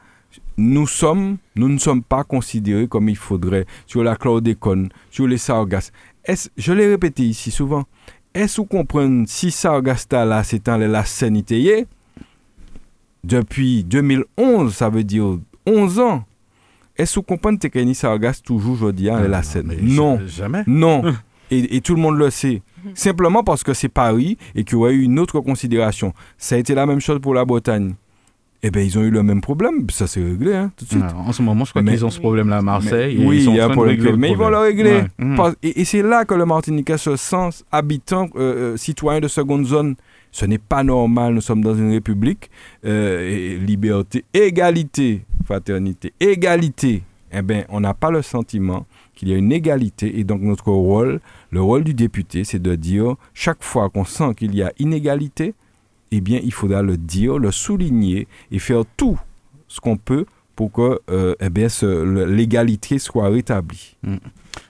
[0.58, 5.38] nous sommes, nous ne sommes pas considérés comme il faudrait sur la chlordécone, sur les
[5.38, 5.92] sargasses.
[6.26, 7.84] Est-ce- je l'ai répété ici souvent.
[8.34, 11.86] Est-ce que vous comprenez si sargasta là, c'est dans la sanité
[13.24, 16.24] depuis 2011, ça veut dire 11 ans.
[16.98, 20.18] Est-ce que vous comprenez que ni sargasse toujours aujourd'hui à la Seine mais Non.
[20.22, 20.64] ja- Jamais.
[20.66, 21.04] Non.
[21.52, 22.62] Et, et tout le monde le sait.
[22.96, 26.14] Simplement parce que c'est Paris et qu'il y aurait eu une autre considération.
[26.38, 27.94] Ça a été la même chose pour la Bretagne.
[28.64, 29.88] Eh bien, ils ont eu le même problème.
[29.90, 31.04] Ça s'est réglé hein, tout de suite.
[31.16, 33.16] En ce moment, je crois qu'ils ont ce problème-là à Marseille.
[33.18, 34.50] Mais- et oui, ils sont il y a un problème, régler le mais ils vont
[34.50, 34.78] le problème.
[34.78, 34.92] régler.
[34.94, 35.08] Ouais.
[35.26, 35.36] Mhm.
[35.36, 39.28] Parce- Et, et c'est là que le Martiniquais se sent habitant, euh, euh, citoyen de
[39.28, 39.96] seconde zone.
[40.32, 42.50] Ce n'est pas normal, nous sommes dans une république,
[42.86, 47.04] euh, et liberté, égalité, fraternité, égalité.
[47.34, 48.86] Eh bien, on n'a pas le sentiment
[49.16, 51.20] qu'il y a une égalité et donc notre rôle,
[51.52, 55.54] le rôle du député, c'est de dire, chaque fois qu'on sent qu'il y a inégalité,
[56.12, 59.20] eh bien, il faudra le dire, le souligner et faire tout
[59.68, 60.26] ce qu'on peut
[60.56, 63.96] pour que euh, eh l'égalité soit rétablie.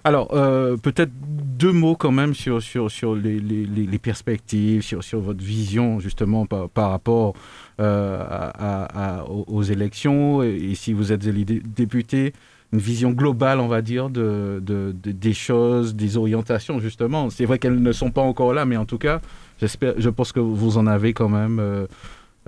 [0.04, 5.44] Alors, euh, peut-être deux mots quand même sur, sur, sur les, perspectives, sur, sur votre
[5.44, 7.34] vision justement par, par rapport
[7.80, 12.34] euh, à- aux, élections et, si vous êtes député,
[12.74, 17.30] une vision globale, on va dire, de, de- de- des choses, des orientations justement.
[17.30, 19.20] C'est vrai qu'elles ne sont pas encore là, mais en tout cas,
[19.60, 21.86] j'espère, je pense que vous en avez quand même euh,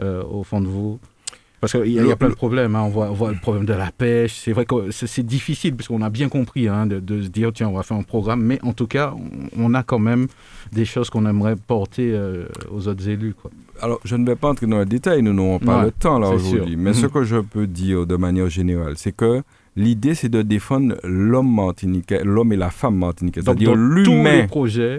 [0.02, 1.00] euh, au fond de vous.
[1.60, 2.76] Parce qu'il y, a- y plein de problèmes.
[2.76, 2.82] hein.
[2.84, 4.34] On, voit, on voit le problème de la pêche.
[4.34, 7.70] C'est vrai que c'est difficile, puisqu'on a bien compris hein, de, de se dire, tiens,
[7.70, 8.42] on va faire un programme.
[8.44, 9.14] Mais en tout cas,
[9.58, 10.28] on, on a quand même
[10.74, 13.34] des choses qu'on aimerait porter euh, aux autres élus.
[13.34, 13.50] Quoi.
[13.82, 16.20] Alors, je ne vais pas entrer dans le détail, nous n'aurons pas Ouais, le temps
[16.20, 16.76] là aujourd'hui.
[16.76, 17.12] Mais ce Mhm.
[17.14, 19.42] que je peux dire de manière générale, c'est que
[19.76, 24.48] l'idée, c'est de défendre l'homme martiniquais, l'homme et la femme martiniquais, Donc, c'est-à-dire l'humain.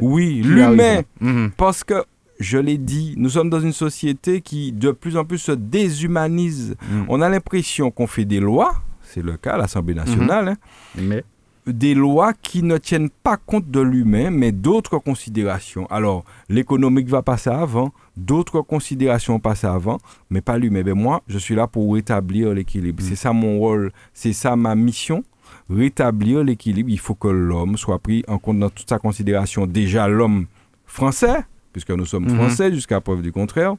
[0.00, 1.02] Oui, l'humain.
[1.20, 1.50] Mhm.
[1.56, 2.04] Parce que,
[2.40, 6.76] je l'ai dit, nous sommes dans une société qui de plus en plus se déshumanise.
[6.90, 7.06] Mhm.
[7.08, 10.56] On a l'impression qu'on fait des lois, c'est le cas à l'Assemblée nationale, hein,
[10.96, 11.24] Mais
[11.66, 15.86] des lois qui ne tiennent pas compte de l'humain, mais d'autres considérations.
[15.86, 19.98] Alors, l'économique va passer avant, d'autres considérations passent avant,
[20.30, 20.82] mais pas l'humain.
[20.82, 23.02] Ben moi, je suis là pour rétablir l'équilibre.
[23.02, 23.06] Mm.
[23.06, 25.24] C'est ça mon rôle, c'est ça ma mission,
[25.70, 26.90] rétablir l'équilibre.
[26.90, 29.66] Il faut que l'homme soit pris en compte dans toute sa considération.
[29.66, 30.46] Déjà, l'homme
[30.86, 32.36] français, puisque nous sommes Mhm.
[32.36, 33.74] français jusqu'à preuve du contraire.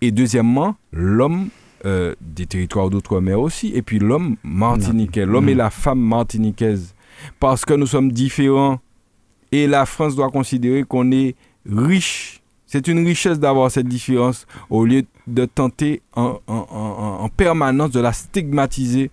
[0.00, 1.48] Et deuxièmement, l'homme
[1.86, 6.94] euh, des territoires d'outre-mer aussi, et puis l'homme martiniquais, l'homme et la femme martiniquaise.
[7.40, 8.78] Parce que nous sommes différents
[9.52, 11.34] et la France doit considérer qu'on est
[11.70, 12.42] riche.
[12.66, 17.92] C'est une richesse d'avoir cette différence au lieu de tenter en, en- en- en permanence
[17.92, 19.10] de la stigmatiser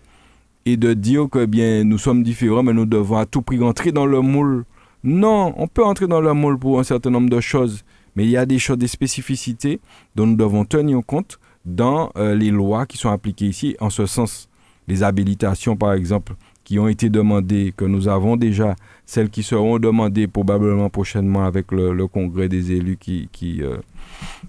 [0.66, 3.92] et de dire que bien nous sommes différents, mais nous devons à tout prix rentrer
[3.92, 4.66] dans le moule
[5.04, 7.84] Non, on peut entrer dans le moule pour un certain nombre de choses,
[8.16, 9.80] mais il y a des choses, des spécificités
[10.16, 13.76] dont nous devons tenir compte dans euh, les lois qui sont appliquées ici.
[13.80, 14.50] En ce sens,
[14.88, 16.34] les habilitations, par exemple,
[16.64, 18.76] qui ont été demandées, que nous avons déjà,
[19.06, 23.78] celles qui seront demandées probablement prochainement avec le, congrès des élus qui, qui, euh,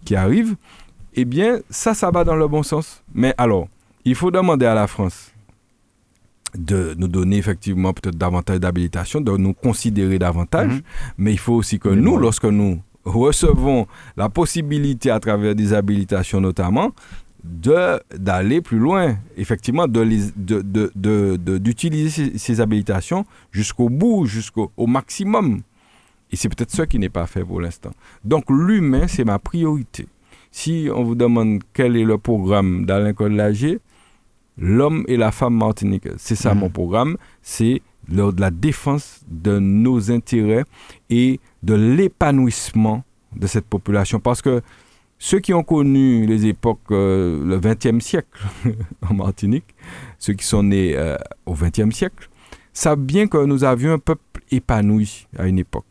[0.04, 0.56] qui arrive,
[1.14, 3.02] eh bien, ça, ça va dans le bon sens.
[3.14, 3.68] Mais alors,
[4.04, 5.32] il faut demander à la France
[6.56, 10.82] de nous donner effectivement peut-être davantage d'habilitation, de nous considérer davantage, mhm.
[11.18, 13.86] mais il faut aussi que nous, lorsque nous recevons
[14.16, 16.92] la possibilité à travers des habilitations notamment,
[17.44, 20.62] de d'aller plus loin, effectivement, d'utiliser de,
[20.94, 25.60] de, de, ces, ces, habilitations jusqu'au bout, jusqu'au maximum.
[26.32, 27.90] Et c'est peut-être ça qui n'est pas fait pour l'instant.
[28.24, 30.06] Donc l'humain, c'est ma priorité.
[30.50, 33.78] Si on vous demande quel est le programme d'Alain Collagé,
[34.56, 36.72] l'homme et la femme martinique, c'est ça mon mhm.
[36.72, 40.64] programme, c'est de la défense de nos intérêts
[41.10, 43.04] et de l'épanouissement
[43.34, 44.20] de cette population.
[44.20, 44.60] Parce que
[45.18, 48.42] ceux qui ont connu les époques, euh, le XXe siècle
[49.10, 49.74] en Martinique,
[50.18, 51.16] ceux qui sont nés euh,
[51.46, 52.28] au XXe siècle,
[52.72, 55.84] savent bien que nous avions un peuple épanoui à une époque.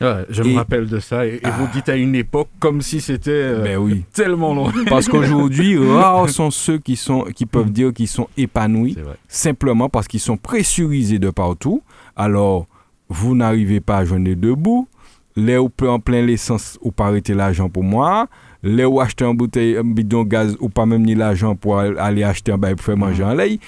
[0.00, 1.24] je me rappelle de ça.
[1.24, 4.04] Et, vous dites à une époque comme si c'était euh, ben oui.
[4.12, 4.72] tellement loin.
[4.90, 8.96] Parce qu'aujourd'hui, rares sont ceux qui, sont, qui peuvent dire qu'ils sont épanouis,
[9.28, 11.82] simplement parce qu'ils sont pressurisés de partout.
[12.16, 12.66] Alors,
[13.08, 14.88] vous n'arrivez pas à joindre debout.
[15.36, 18.28] Les ou en plein l'essence ou pas arrêter l'argent pour moi
[18.64, 22.24] les ou acheter un bouteille, un bidon gaz ou pas même ni l'argent pour aller
[22.24, 23.58] acheter un bail pour faire manger en lait.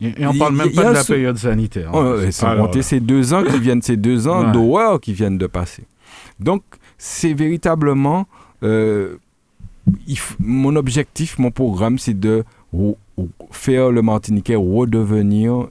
[0.00, 1.90] Et on parle même pas de la période sanitaire.
[2.30, 5.82] c'est ces deux ans qui viennent, ces deux ans d'horreur qui viennent de passer.
[6.38, 6.62] Donc,
[6.96, 8.26] c'est véritablement
[8.62, 9.16] euh,
[10.38, 12.44] mon objectif, mon programme, c'est de
[13.50, 15.66] faire le Martiniquais redevenir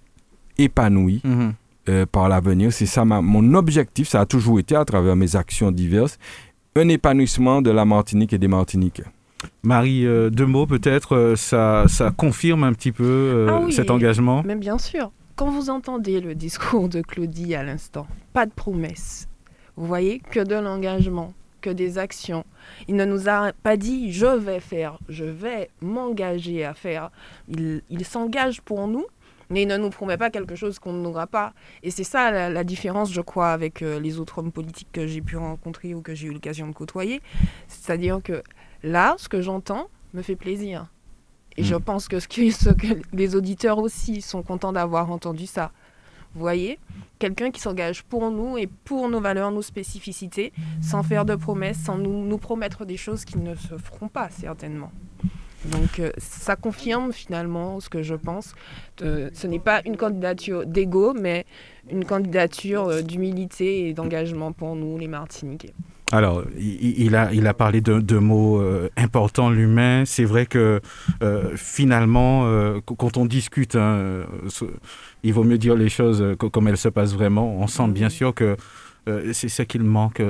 [0.58, 1.22] épanoui.
[1.24, 1.54] Mhm.
[1.90, 2.74] Euh, par l'avenir.
[2.74, 6.18] C'est ça mon objectif, ça a toujours été à travers mes actions diverses
[6.78, 9.06] un épanouissement de la Martinique et des Martiniquais.
[9.64, 13.92] Marie, euh, deux mots peut-être, euh, ça, ça, confirme un petit peu euh, ah cet
[13.92, 15.12] engagement Mais bien sûr.
[15.36, 19.28] Quand vous entendez le discours de Claudie à l'instant, pas de promesses.
[19.76, 22.44] Vous voyez que de l'engagement, que des actions.
[22.88, 27.12] Il ne nous a pas dit je vais faire, je vais m'engager à faire.
[27.48, 29.06] Il, il s'engage pour nous
[29.50, 31.54] mais il ne nous promet pas quelque chose qu'on n'aura pas.
[31.84, 35.22] Et c'est ça la, différence, je crois, avec euh, les autres hommes politiques que j'ai
[35.22, 37.22] pu rencontrer ou que j'ai eu l'occasion de côtoyer.
[37.68, 38.44] C'est-à-dire que
[38.84, 40.88] là, ce que j'entends me fait plaisir.
[41.58, 41.82] Et je mm.
[41.82, 45.72] pense que ce, que les auditeurs aussi sont contents d'avoir entendu ça.
[46.34, 46.78] Vous voyez
[47.20, 51.80] Quelqu'un qui s'engage pour nous et pour nos valeurs, nos spécificités, sans faire de promesses,
[51.80, 54.92] sans nous, nous promettre des choses qui ne se feront pas, certainement.
[55.68, 58.56] Donc euh, ça confirme finalement ce que je pense.
[59.00, 61.46] ce n'est pas une candidature d'ego, mais
[61.90, 65.74] une candidature euh, d'humilité et d'engagement pour nous, les Martiniquais.
[66.14, 70.04] Alors, il, a, il a parlé de, mots euh, importants, l'humain.
[70.06, 70.80] C'est vrai que
[71.58, 72.46] finalement,
[72.86, 74.24] quand on discute, hein,
[75.24, 77.58] il vaut mieux dire les choses comme elles se passent vraiment.
[77.60, 78.56] On sent bien sûr que
[79.34, 80.22] c'est ce qu'il manque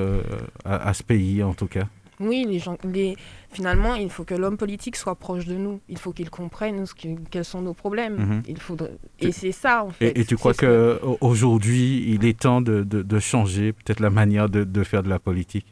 [0.66, 1.86] à, à, ce pays, en tout cas.
[2.20, 3.16] Oui, les gens, les,
[3.52, 5.80] finalement, il faut que l'homme politique soit proche de nous.
[5.90, 6.94] Il faut qu'il comprenne ce
[7.32, 8.18] quels sont nos problèmes.
[8.18, 8.44] Mhm.
[8.48, 8.98] Il faudrait...
[9.20, 10.18] Et c'est ça, en fait.
[10.18, 14.84] Et, tu crois qu'aujourd'hui, il est temps de, de, changer peut-être la manière de, de,
[14.84, 15.66] faire de la politique?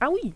[0.00, 0.34] Ah oui,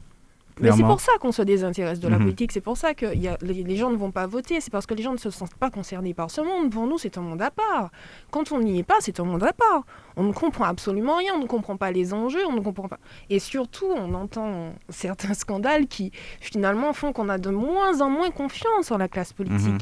[0.61, 2.24] mais c'est pour ça qu'on se désintéresse de la mhm.
[2.24, 4.87] politique, c'est pour ça que y a, les, gens ne vont pas voter, c'est parce
[4.87, 6.70] que les gens ne se sentent pas concernés par ce monde.
[6.70, 7.91] Pour nous, c'est un monde à part.
[8.31, 9.85] Quand on n'y est pas, c'est un monde à part.
[10.16, 12.99] On ne comprend absolument rien, on ne comprend pas les enjeux, on ne comprend pas.
[13.28, 16.11] Et surtout, on entend certains scandales qui,
[16.41, 19.66] finalement, font qu'on a de moins en moins confiance en la classe politique.
[19.66, 19.78] Mhm.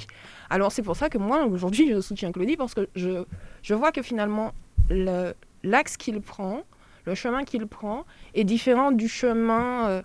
[0.50, 3.24] Alors c'est pour ça que moi, aujourd'hui, je soutiens Claudie, parce que je,
[3.62, 4.52] je vois que finalement,
[4.90, 6.62] l'axe qu'il prend,
[7.06, 9.88] le chemin qu'il prend, est différent du chemin...
[9.88, 10.02] Euh,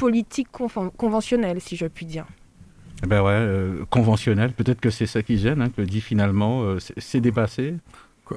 [0.00, 0.48] politique
[0.96, 2.26] conventionnelle, si je puis dire.
[3.04, 6.62] Eh ben ouais, euh, conventionnel, peut-être que c'est ça qui gêne, hein, que dit finalement,
[6.62, 7.74] euh, c'est dépassé.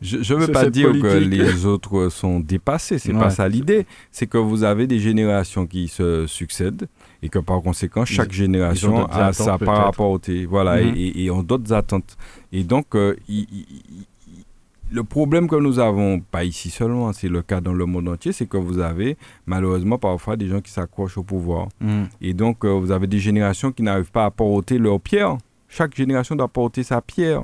[0.00, 3.86] je ne veux pas dire que les autres sont dépassés, c'est pas ça l'idée.
[4.12, 6.86] C'est que vous avez des générations qui se succèdent
[7.22, 10.94] et que par conséquent, chaque génération a sa par rapport voilà, mhm.
[10.96, 12.16] et, et, ont d'autres attentes.
[12.52, 13.46] Et donc, euh, il,
[14.90, 18.32] le problème que nous avons, pas ici seulement, c'est le cas dans le monde entier,
[18.32, 21.68] c'est que vous avez malheureusement parfois des gens qui s'accrochent au pouvoir.
[21.80, 22.04] Mm.
[22.20, 25.38] Et donc, euh, vous avez des générations qui n'arrivent pas à porter leur pierre.
[25.68, 27.42] Chaque génération doit porter sa pierre.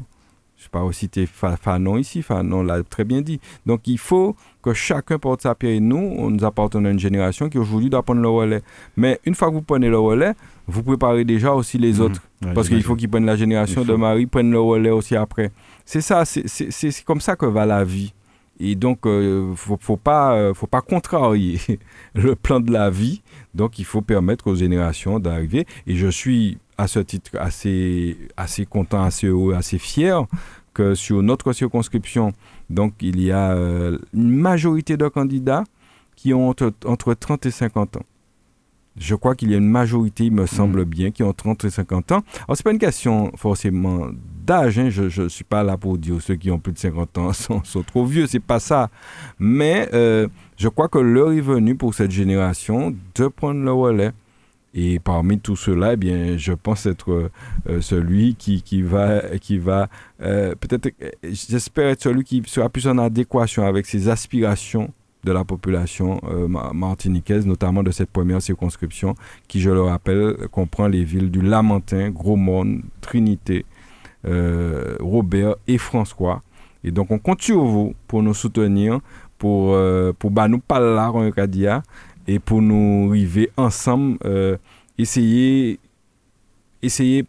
[0.56, 3.40] Je ne sais pas citer Fanon ici, Fanon l'a très bien dit.
[3.66, 5.72] Donc, il faut que chacun porte sa pierre.
[5.72, 8.62] Et nous, on nous appartenons à une génération qui aujourd'hui doit prendre le relais.
[8.96, 10.34] Mais une fois que vous prenez le relais,
[10.68, 12.00] vous préparez déjà aussi les mm.
[12.00, 12.22] autres.
[12.54, 15.50] Parce qu'il faut qu'ils prennent la génération de Marie, prennent le relais aussi après.
[15.92, 18.14] C'est ça, c'est comme ça que va la vie.
[18.58, 19.10] Et donc, il
[19.50, 21.60] ne faut, faut, pas, faut pas contrarier
[22.14, 23.20] le plan de la vie.
[23.54, 25.66] Donc, il faut permettre aux générations d'arriver.
[25.86, 30.24] Et je suis, à ce titre, assez, assez content, assez heureux, assez fier
[30.72, 32.32] que sur notre circonscription,
[32.70, 33.54] donc, il y a
[34.14, 35.64] une majorité de candidats
[36.16, 38.06] qui ont entre, entre 30 et 50 ans.
[38.96, 41.70] Je crois qu'il y a une majorité, il me semble bien, qui ont 30 et
[41.70, 42.22] 50 ans.
[42.44, 44.08] Alors, ce n'est pas une question forcément
[44.44, 44.78] d'âge.
[44.78, 44.90] Hein.
[44.90, 47.64] Je ne suis pas là pour dire ceux qui ont plus de 50 ans sont,
[47.64, 48.26] sont trop vieux.
[48.26, 48.90] C'est pas ça.
[49.38, 50.28] Mais euh,
[50.58, 54.12] je crois que l'heure est venue pour cette génération de prendre le relais.
[54.74, 57.30] Et parmi tous ceux-là, eh bien, je pense être
[57.68, 59.88] euh, celui qui, qui va, qui va
[60.22, 60.88] euh, peut-être,
[61.22, 64.90] j'espère être celui qui sera plus en adéquation avec ses aspirations
[65.24, 69.14] de la population euh, martiniquaise, notamment de cette première circonscription,
[69.48, 73.64] qui, je le rappelle, comprend les villes du Lamentin, Gros-Monde, Trinité,
[74.26, 76.42] euh, Robert et François.
[76.84, 79.00] Et donc, on compte sur vous pour nous soutenir,
[79.38, 81.82] pour, euh, pour bah, nous parler là,
[82.26, 84.18] et pour nous arriver ensemble,
[84.98, 85.78] essayer,
[86.82, 87.24] essayer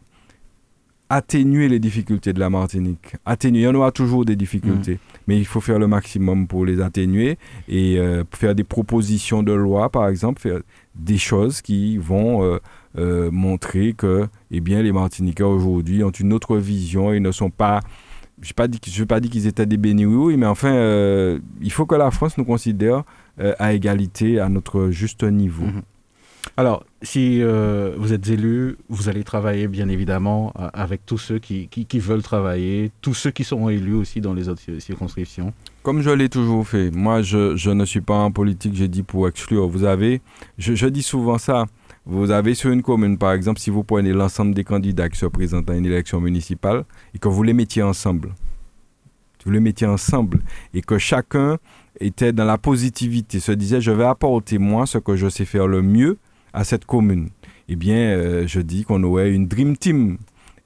[1.14, 3.16] atténuer les difficultés de la Martinique.
[3.24, 5.18] Atténuer, il y en aura toujours des difficultés, mm.
[5.28, 7.38] mais il faut faire le maximum pour les atténuer
[7.70, 10.62] et euh, faire des propositions de loi, par exemple, faire
[10.96, 12.58] des choses qui vont euh,
[12.98, 17.52] euh, montrer que eh bien, les Martiniquais aujourd'hui ont une autre vision, ils ne sont
[17.52, 17.82] pas...
[18.42, 20.74] Je ne veux pas dire qu'ils étaient des bénis oui, mais enfin,
[21.62, 23.04] il faut que la France nous considère
[23.38, 25.64] à égalité, à notre juste niveau.
[25.64, 25.93] Mm-hmm.
[26.56, 31.40] Alors, si euh, vous êtes élu, vous allez travailler bien évidemment euh, avec tous ceux
[31.40, 35.54] qui, qui, veulent travailler, tous ceux qui seront élus aussi dans les autres circonscriptions.
[35.82, 36.92] Comme je l'ai toujours fait.
[36.92, 39.68] Moi, je, je, ne suis pas en politique, j'ai dit pour exclure.
[39.68, 40.22] Vous avez,
[40.60, 41.66] je, je, dis souvent ça,
[42.06, 45.26] vous avez sur une commune, par exemple, si vous prenez l'ensemble des candidats qui se
[45.26, 46.84] présentent à une élection municipale
[47.16, 48.34] et que vous les mettiez ensemble,
[49.44, 50.40] vous les mettiez ensemble
[50.74, 51.58] et que chacun
[52.00, 55.68] était dans la positivité, se disait je vais apporter moi ce que je sais faire
[55.68, 56.18] le mieux
[56.54, 57.30] à cette commune,
[57.68, 60.18] eh bien, euh, je dis qu'on aurait une Dream Team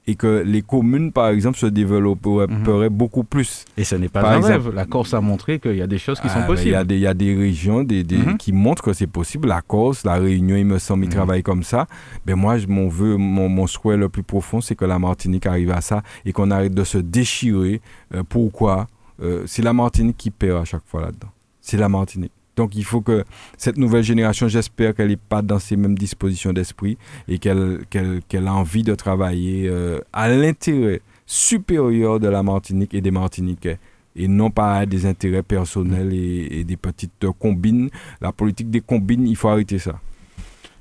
[0.08, 2.88] et que les communes, par exemple, se développeraient mhm.
[2.88, 3.66] beaucoup plus.
[3.76, 4.70] Et ce n'est pas par un rêve.
[4.74, 6.76] La Corse a montré qu'il y a des choses qui sont possibles.
[6.76, 8.38] Ah, il y, a des régions des, mhm.
[8.38, 9.48] qui montrent que c'est possible.
[9.48, 11.14] La Corse, la Réunion, il me semble, ils mhm.
[11.14, 11.86] travaillent comme ça.
[12.24, 15.72] Ben moi, mon, vœu, mon, mon souhait le plus profond, c'est que la Martinique arrive
[15.72, 17.82] à ça et qu'on arrête de se déchirer.
[18.14, 18.86] Euh, pourquoi?
[19.22, 21.28] Euh, C'est la Martinique qui perd à chaque fois là-dedans.
[21.60, 22.32] C'est la Martinique.
[22.58, 23.24] Donc il faut que
[23.56, 26.98] cette nouvelle génération, j'espère qu'elle n'est pas dans ces mêmes dispositions d'esprit
[27.28, 33.12] et qu'elle a envie de travailler euh, à l'intérêt supérieur de la Martinique et des
[33.12, 33.78] Martiniquais
[34.16, 37.90] et non pas à des intérêts personnels et, et des petites combines.
[38.20, 40.00] La politique des combines, il faut arrêter ça.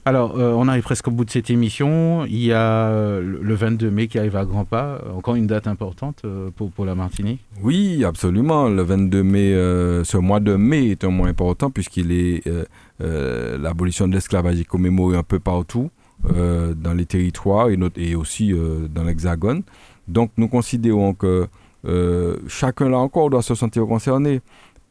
[0.07, 2.23] Alors, euh, on arrive presque au bout de cette émission.
[2.27, 5.01] Il y a euh, le 22 mai qui arrive à grands pas.
[5.13, 8.69] Encore une date importante euh, pour, la Martinique Oui, absolument.
[8.69, 9.51] Le 22 mai,
[10.05, 12.41] ce mois de mai est un mois important puisqu'il est
[13.01, 15.89] l'abolition de l'esclavage est commémorée un peu partout
[16.23, 18.53] dans les territoires et, et aussi
[18.89, 19.63] dans l'Hexagone.
[20.07, 21.49] Donc, nous considérons que
[22.47, 24.39] chacun là encore doit se sentir concerné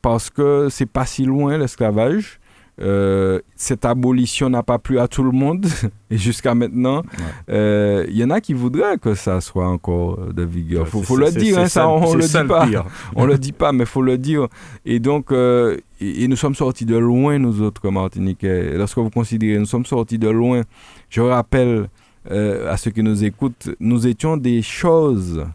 [0.02, 2.38] parce que c'est pas si loin l'esclavage
[2.78, 5.66] euh, cette abolition n'a pas plu à tout le monde
[6.10, 7.02] et jusqu'à maintenant,
[7.48, 10.86] euh, il y en a qui voudraient que ça soit encore de vigueur.
[10.86, 12.68] Faut, faut le dire, hein, ça, on, le dit pas.
[13.16, 14.48] on le dit pas, mais faut le dire.
[14.84, 18.76] Et donc, euh, et, nous sommes sortis de loin, nous autres Martiniquais.
[18.76, 20.62] Lorsque vous considérez, nous sommes sortis de loin.
[21.08, 21.88] Je rappelle
[22.28, 25.46] à ceux qui nous écoutent, nous étions des choses.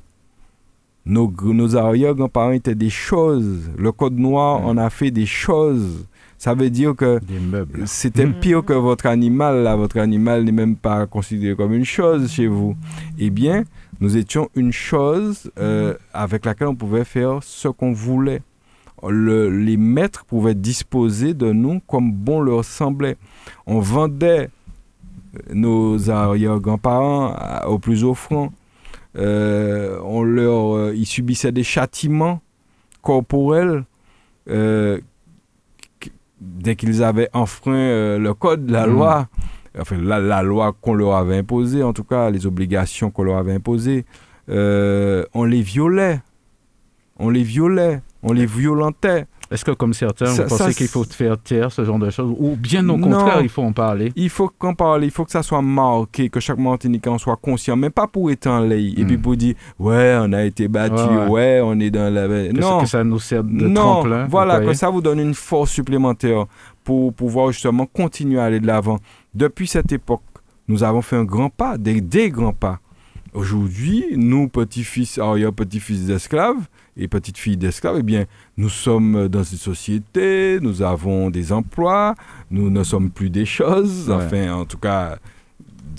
[1.05, 3.69] Nos, nos arrière-grands-parents étaient des choses.
[3.77, 6.05] Le Code noir, on a fait des choses
[6.41, 7.19] ça veut dire que
[7.85, 8.39] c'était mm.
[8.39, 9.61] pire que votre animal.
[9.61, 9.75] Là.
[9.75, 12.75] Votre animal n'est même pas considéré comme une chose chez vous.
[13.19, 13.63] Eh bien,
[13.99, 18.41] nous étions une chose euh, avec laquelle on pouvait faire ce qu'on voulait.
[19.07, 23.17] les maîtres pouvaient disposer de nous comme bon leur semblait.
[23.67, 24.49] On vendait
[25.53, 27.35] nos arrière-grands-parents
[27.67, 28.51] aux plus offrants.
[29.15, 32.41] Euh, on leur, euh, ils subissaient des châtiments
[33.03, 33.83] corporels
[36.41, 38.91] dès qu'ils avaient enfreint euh, le code, la mm.
[38.91, 39.27] loi,
[39.79, 43.53] enfin la, loi qu'on leur avait imposée, en tout cas les obligations qu'on leur avait
[43.53, 44.05] imposées,
[44.49, 46.19] euh, on les violait.
[47.23, 49.27] On les violait, on les violentait.
[49.51, 52.33] Est-ce que, comme certains, vous pensez qu'il faut faire taire ce genre de choses?
[52.39, 54.13] Ou bien au contraire, il faut en parler?
[54.15, 57.35] Il faut qu'en parler, il faut que ça soit marqué, que chaque Martiniquais en soit
[57.35, 59.21] conscient, mais pas pour être en Et puis hmm.
[59.21, 62.27] pour dire, ouais, on a été battu, ouais, on est dans la.
[62.53, 62.79] non.
[62.79, 64.03] Que ça nous sert de non.
[64.27, 66.45] Voilà, que ça vous donne une force supplémentaire
[66.83, 68.99] pour pouvoir justement continuer à aller de l'avant.
[69.33, 70.21] Depuis cette époque,
[70.67, 72.79] nous avons fait un grand pas, des, des grands pas
[73.33, 78.25] Aujourd'hui, nous, petits-fils, alors il y a petits-fils d'esclaves et petites-filles d'esclaves, eh bien,
[78.57, 82.15] nous sommes dans une société, nous avons des emplois,
[82.49, 84.15] nous ne sommes plus des choses, Ouais.
[84.15, 85.17] enfin, en tout cas,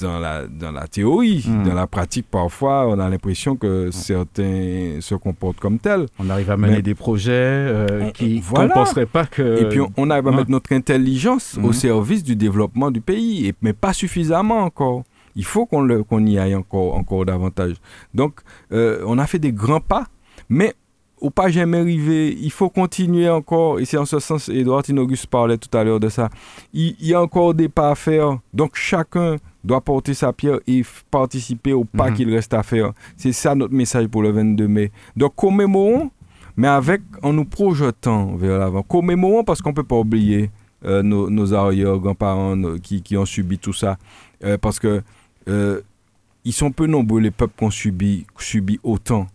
[0.01, 1.65] dans la, dans la théorie, Mm.
[1.69, 6.07] dans la pratique, parfois, on a l'impression que certains se comportent comme tels.
[6.19, 8.69] On arrive à mener Mais- des projets euh, On- qui voilà.
[8.69, 9.61] qu'on penserait pas que.
[9.63, 13.47] Et puis on, on arrive à mettre notre intelligence au service du développement du pays,
[13.49, 15.05] et, mais pas suffisamment encore.
[15.37, 17.75] Il faut qu'on qu'on y aille encore, encore davantage.
[18.15, 18.41] Donc,
[18.73, 20.07] euh, on a fait des grands pas,
[20.49, 20.75] mais
[21.23, 23.81] au pas jamais arrivé, il faut continuer encore.
[23.81, 26.29] Et c'est en ce sens, Edouard Auguste parlait tout à l'heure de ça.
[26.75, 28.39] Il, il y a encore des pas à faire.
[28.53, 32.17] Donc, chacun doit porter sa pierre et participer au pas Mhm.
[32.17, 32.93] qu'il reste à faire.
[33.17, 34.91] C'est ça notre message pour le 22 mai.
[35.17, 36.11] Donc, commémorons
[36.57, 38.83] mais avec en nous projetant vers l'avant.
[38.83, 40.51] Commémorons parce qu'on ne peut pas oublier
[40.85, 43.97] euh, nos, nos arrière-grands-parents qui, qui ont subi tout ça.
[44.45, 45.03] Euh, parce que
[45.49, 45.81] euh,
[46.45, 49.27] ils sont peu nombreux, les peuples qui ont subi, subi autant.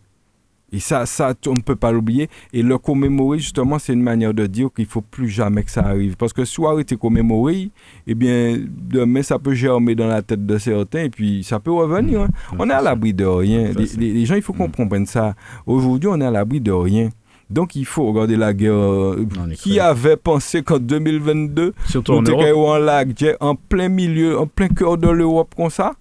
[0.73, 2.29] Et ça, ça, on ne peut pas l'oublier.
[2.51, 5.71] Et le commémorer, justement, c'est une manière de dire qu'il ne faut plus jamais que
[5.71, 6.17] ça arrive.
[6.17, 7.69] Parce que si on arrête de commémorer,
[8.05, 11.71] eh bien, demain, ça peut germer dans la tête de certains et puis ça peut
[11.71, 12.23] revenir.
[12.23, 12.27] hein.
[12.59, 13.71] On est à l'abri de rien.
[13.77, 15.35] Les, c'est- les- les gens, il faut qu'on comprenne ça.
[15.65, 17.09] Aujourd'hui, on est à l'abri de rien.
[17.49, 18.73] Donc, il faut regarder la guerre.
[18.73, 22.21] euh, On Qui avait pensé qu'en 2022, Surtout nous en
[22.51, 22.69] Europe.
[22.71, 25.93] en lac, j'ai- en plein milieu, en plein cœur de l'Europe comme ça,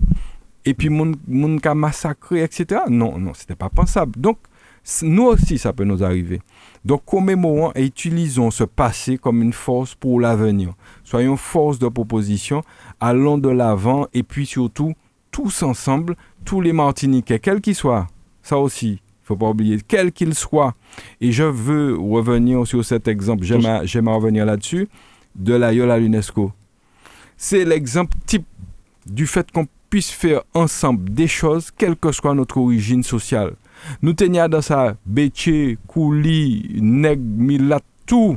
[0.64, 2.80] et puis moun ka massacré, etc.
[2.90, 4.10] Non, non, c'était pas pensable.
[4.18, 4.38] Donc,
[5.02, 6.40] nous aussi, ça peut nous arriver.
[6.84, 10.74] Donc, commémorons et utilisons ce passé comme une force pour l'avenir.
[11.02, 12.62] Soyons force de proposition,
[13.00, 14.94] allons de l'avant, et puis surtout,
[15.32, 18.06] tous ensemble, tous les Martiniquais, quels qu'ils soient,
[18.42, 20.74] ça aussi, il faut pas oublier, quels qu'ils soient.
[21.20, 24.88] Et je veux revenir sur cet exemple, j'aime à, j'aime à revenir là-dessus,
[25.34, 26.52] de l'aïeul à l'UNESCO.
[27.36, 28.46] C'est l'exemple type
[29.04, 33.54] du fait qu'on puisse faire ensemble des choses, quelle que soit notre origine sociale.
[34.02, 38.36] Nous tenions dans ça Béché, Kouli, Milat, tout,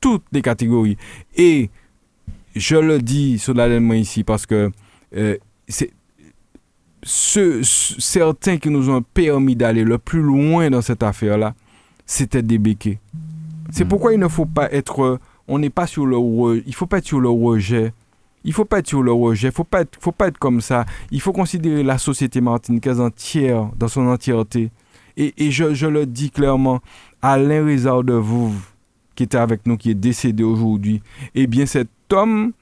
[0.00, 0.96] toutes les catégories.
[1.36, 1.70] Et
[2.54, 4.70] je le dis solennellement ici parce que
[5.16, 5.36] euh,
[5.68, 5.90] c'est
[7.02, 11.54] ceux, certains qui nous ont permis d'aller le plus loin dans cette affaire-là,
[12.06, 12.98] c'était des béquets.
[13.70, 13.88] C'est Mhm.
[13.90, 15.18] pourquoi il ne faut pas être,
[15.48, 16.16] on n'est pas sur le,
[16.66, 17.92] il faut pas être sur le rejet.
[18.44, 19.50] Il faut pas être sur le rejet.
[19.50, 20.84] Faut pas être, faut pas être comme ça.
[21.10, 24.70] Il faut considérer la société martiniquaise entière, dans son entièreté.
[25.16, 26.80] Et, je le dis clairement,
[27.22, 28.60] Alain Rézard de Vouve,
[29.14, 31.02] qui était avec nous, qui est décédé aujourd'hui,
[31.34, 32.52] eh bien cet homme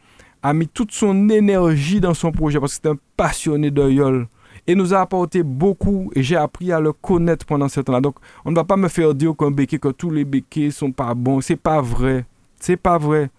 [0.43, 4.27] a mis toute son énergie dans son projet parce que c'est un passionné de yol
[4.67, 8.01] et nous a apporté beaucoup et j'ai appris à le connaître pendant ce temps-là.
[8.01, 10.93] Donc, on ne va pas me faire dire qu'un béquet, que tous les béquets sont
[10.93, 11.41] pas bons.
[11.41, 12.25] C'est pas vrai.
[12.61, 13.31] C'est pas vrai.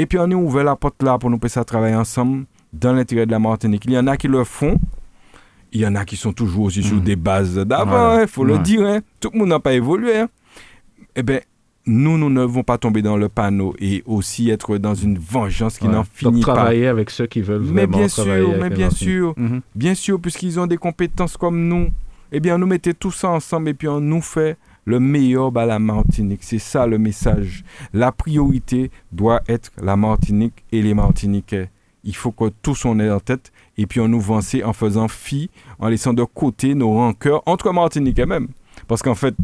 [0.00, 2.94] Et puis, on est ouvert la porte là pour nous passer à travailler ensemble dans
[2.94, 3.82] l'intérêt de la Martinique.
[3.84, 4.78] Il y en a qui le font.
[5.72, 7.02] Il y en a qui sont toujours aussi sur Mhm.
[7.02, 8.80] des bases d'avant, il faut le dire.
[8.86, 9.00] hein.
[9.20, 10.16] Tout le monde n'a pas évolué.
[10.20, 10.28] hein.
[11.14, 11.40] Eh bien,
[11.84, 15.76] nous, nous ne devons pas tomber dans le panneau et aussi être dans une vengeance
[15.78, 15.92] qui Ouais.
[15.92, 16.54] n'en finit pas.
[16.54, 19.34] travailler avec ceux qui veulent Mais vraiment bien travailler sûr, avec mais bien sûr.
[19.74, 21.88] Bien sûr, puisqu'ils ont des compétences comme nous,
[22.32, 24.56] eh bien, nous mettez tout ça ensemble et puis on nous fait
[24.90, 26.42] le meilleur à la Martinique.
[26.42, 27.64] C'est ça le message.
[27.94, 31.70] La priorité doit être la Martinique et les Martiniquais.
[32.02, 35.06] Il faut que tous on ait en tête et puis on nous avance en faisant
[35.06, 35.48] fi,
[35.78, 38.48] en laissant de côté nos rancœurs entre Martiniquais même.
[38.88, 39.34] Parce qu'en fait,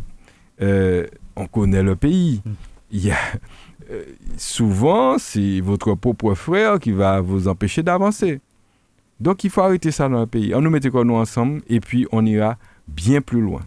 [0.60, 1.06] euh,
[1.36, 2.42] on connaît le pays.
[2.90, 3.16] Il y a,
[3.90, 4.02] euh,
[4.36, 8.40] souvent, c'est votre propre frère qui va vous empêcher d'avancer.
[9.20, 10.54] Donc il faut arrêter ça dans le pays.
[10.54, 12.56] On nous mettait quoi nous ensemble et puis on ira
[12.88, 13.60] bien plus loin.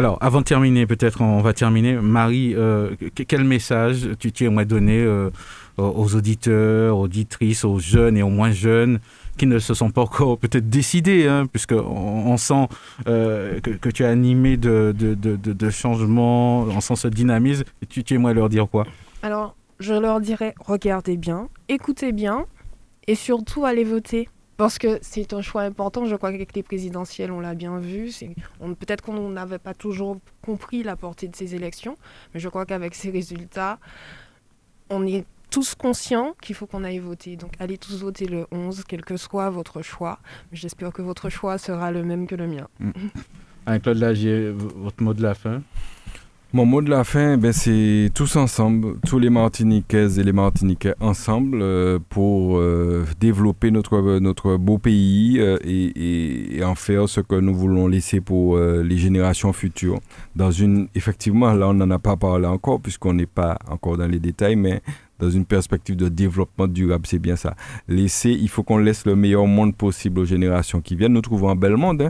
[0.00, 1.92] Alors, avant de terminer, peut-être on va terminer.
[1.92, 5.28] Marie, euh, que- quel message tu à donner euh,
[5.76, 9.00] aux auditeurs, auditrices, aux jeunes et aux moins jeunes
[9.36, 12.66] qui ne se sont pas encore peut-être décidés, hein, puisque on, sent
[13.08, 17.64] euh, que, tu es animé de, de, de, de- changements, on sent ce dynamisme.
[17.90, 18.86] Tu tiens à leur dire quoi?
[19.22, 22.46] Alors, je leur dirais, regardez bien, écoutez bien,
[23.06, 24.30] et surtout allez voter.
[24.60, 28.10] Parce que c'est un choix important, je crois qu'avec les présidentielles, on l'a bien vu.
[28.60, 31.96] Peut-être qu'on n'avait pas toujours compris la portée de ces élections,
[32.34, 33.78] mais je crois qu'avec ces résultats,
[34.90, 37.36] on est tous conscients qu'il faut qu'on aille voter.
[37.36, 40.18] Donc allez tous voter le 11, quel que soit votre choix.
[40.52, 42.68] J'espère que votre choix sera le même que le mien.
[43.64, 45.62] Avec Claude Lagier, votre mot de la fin?
[46.52, 50.94] Mon mot de la fin, ben, c'est tous ensemble, tous les Martiniquaises et les Martiniquais
[50.98, 57.20] ensemble euh, pour euh, développer notre, notre beau pays euh, et, et- en faire ce
[57.20, 60.00] que nous voulons laisser pour les générations futures.
[60.34, 64.08] Dans une, effectivement, là, on n'en a pas parlé encore puisqu'on n'est pas encore dans
[64.08, 64.82] les détails, mais
[65.20, 67.54] dans une perspective de développement durable, c'est bien ça.
[67.88, 71.12] Laisser, il faut qu'on laisse le meilleur monde possible aux générations qui viennent.
[71.12, 72.08] Nous trouvons un bel monde, hein,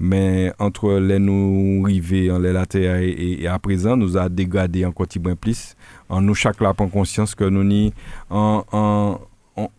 [0.00, 5.06] mais entre les nous rivés, les latères et, et, à présent, nous a dégradé encore
[5.06, 5.76] petit plus.
[6.08, 7.92] En nous, chaque là, prend conscience que nous, ni,
[8.30, 9.20] en, en,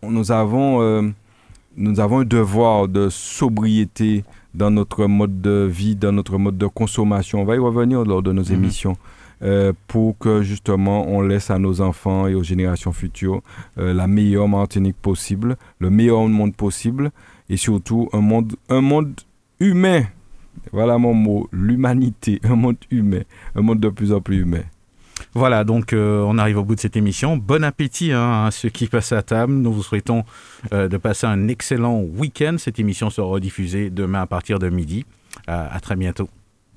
[0.02, 0.80] nous avons...
[0.80, 1.02] Euh,
[1.76, 4.24] nous avons un devoir de sobriété
[4.54, 7.40] dans notre mode de vie, dans notre mode de consommation.
[7.40, 8.52] On va y revenir lors de nos mhm.
[8.52, 8.96] émissions.
[9.42, 13.42] Euh, pour que justement on laisse à nos enfants et aux générations futures
[13.76, 17.10] euh, la meilleure Martinique possible, le meilleur monde possible
[17.48, 19.14] et surtout un monde, un monde
[19.62, 20.04] humain.
[20.72, 23.22] Voilà mon mot, l'humanité, un monde humain,
[23.54, 24.64] un monde de plus en plus humain.
[25.34, 27.36] Voilà, donc euh, on arrive au bout de cette émission.
[27.36, 29.52] Bon appétit hein, à ceux qui passent à table.
[29.52, 30.24] Nous vous souhaitons
[30.72, 32.56] de passer un excellent week-end.
[32.58, 35.06] Cette émission sera rediffusée demain à partir de midi.
[35.46, 36.28] à très bientôt.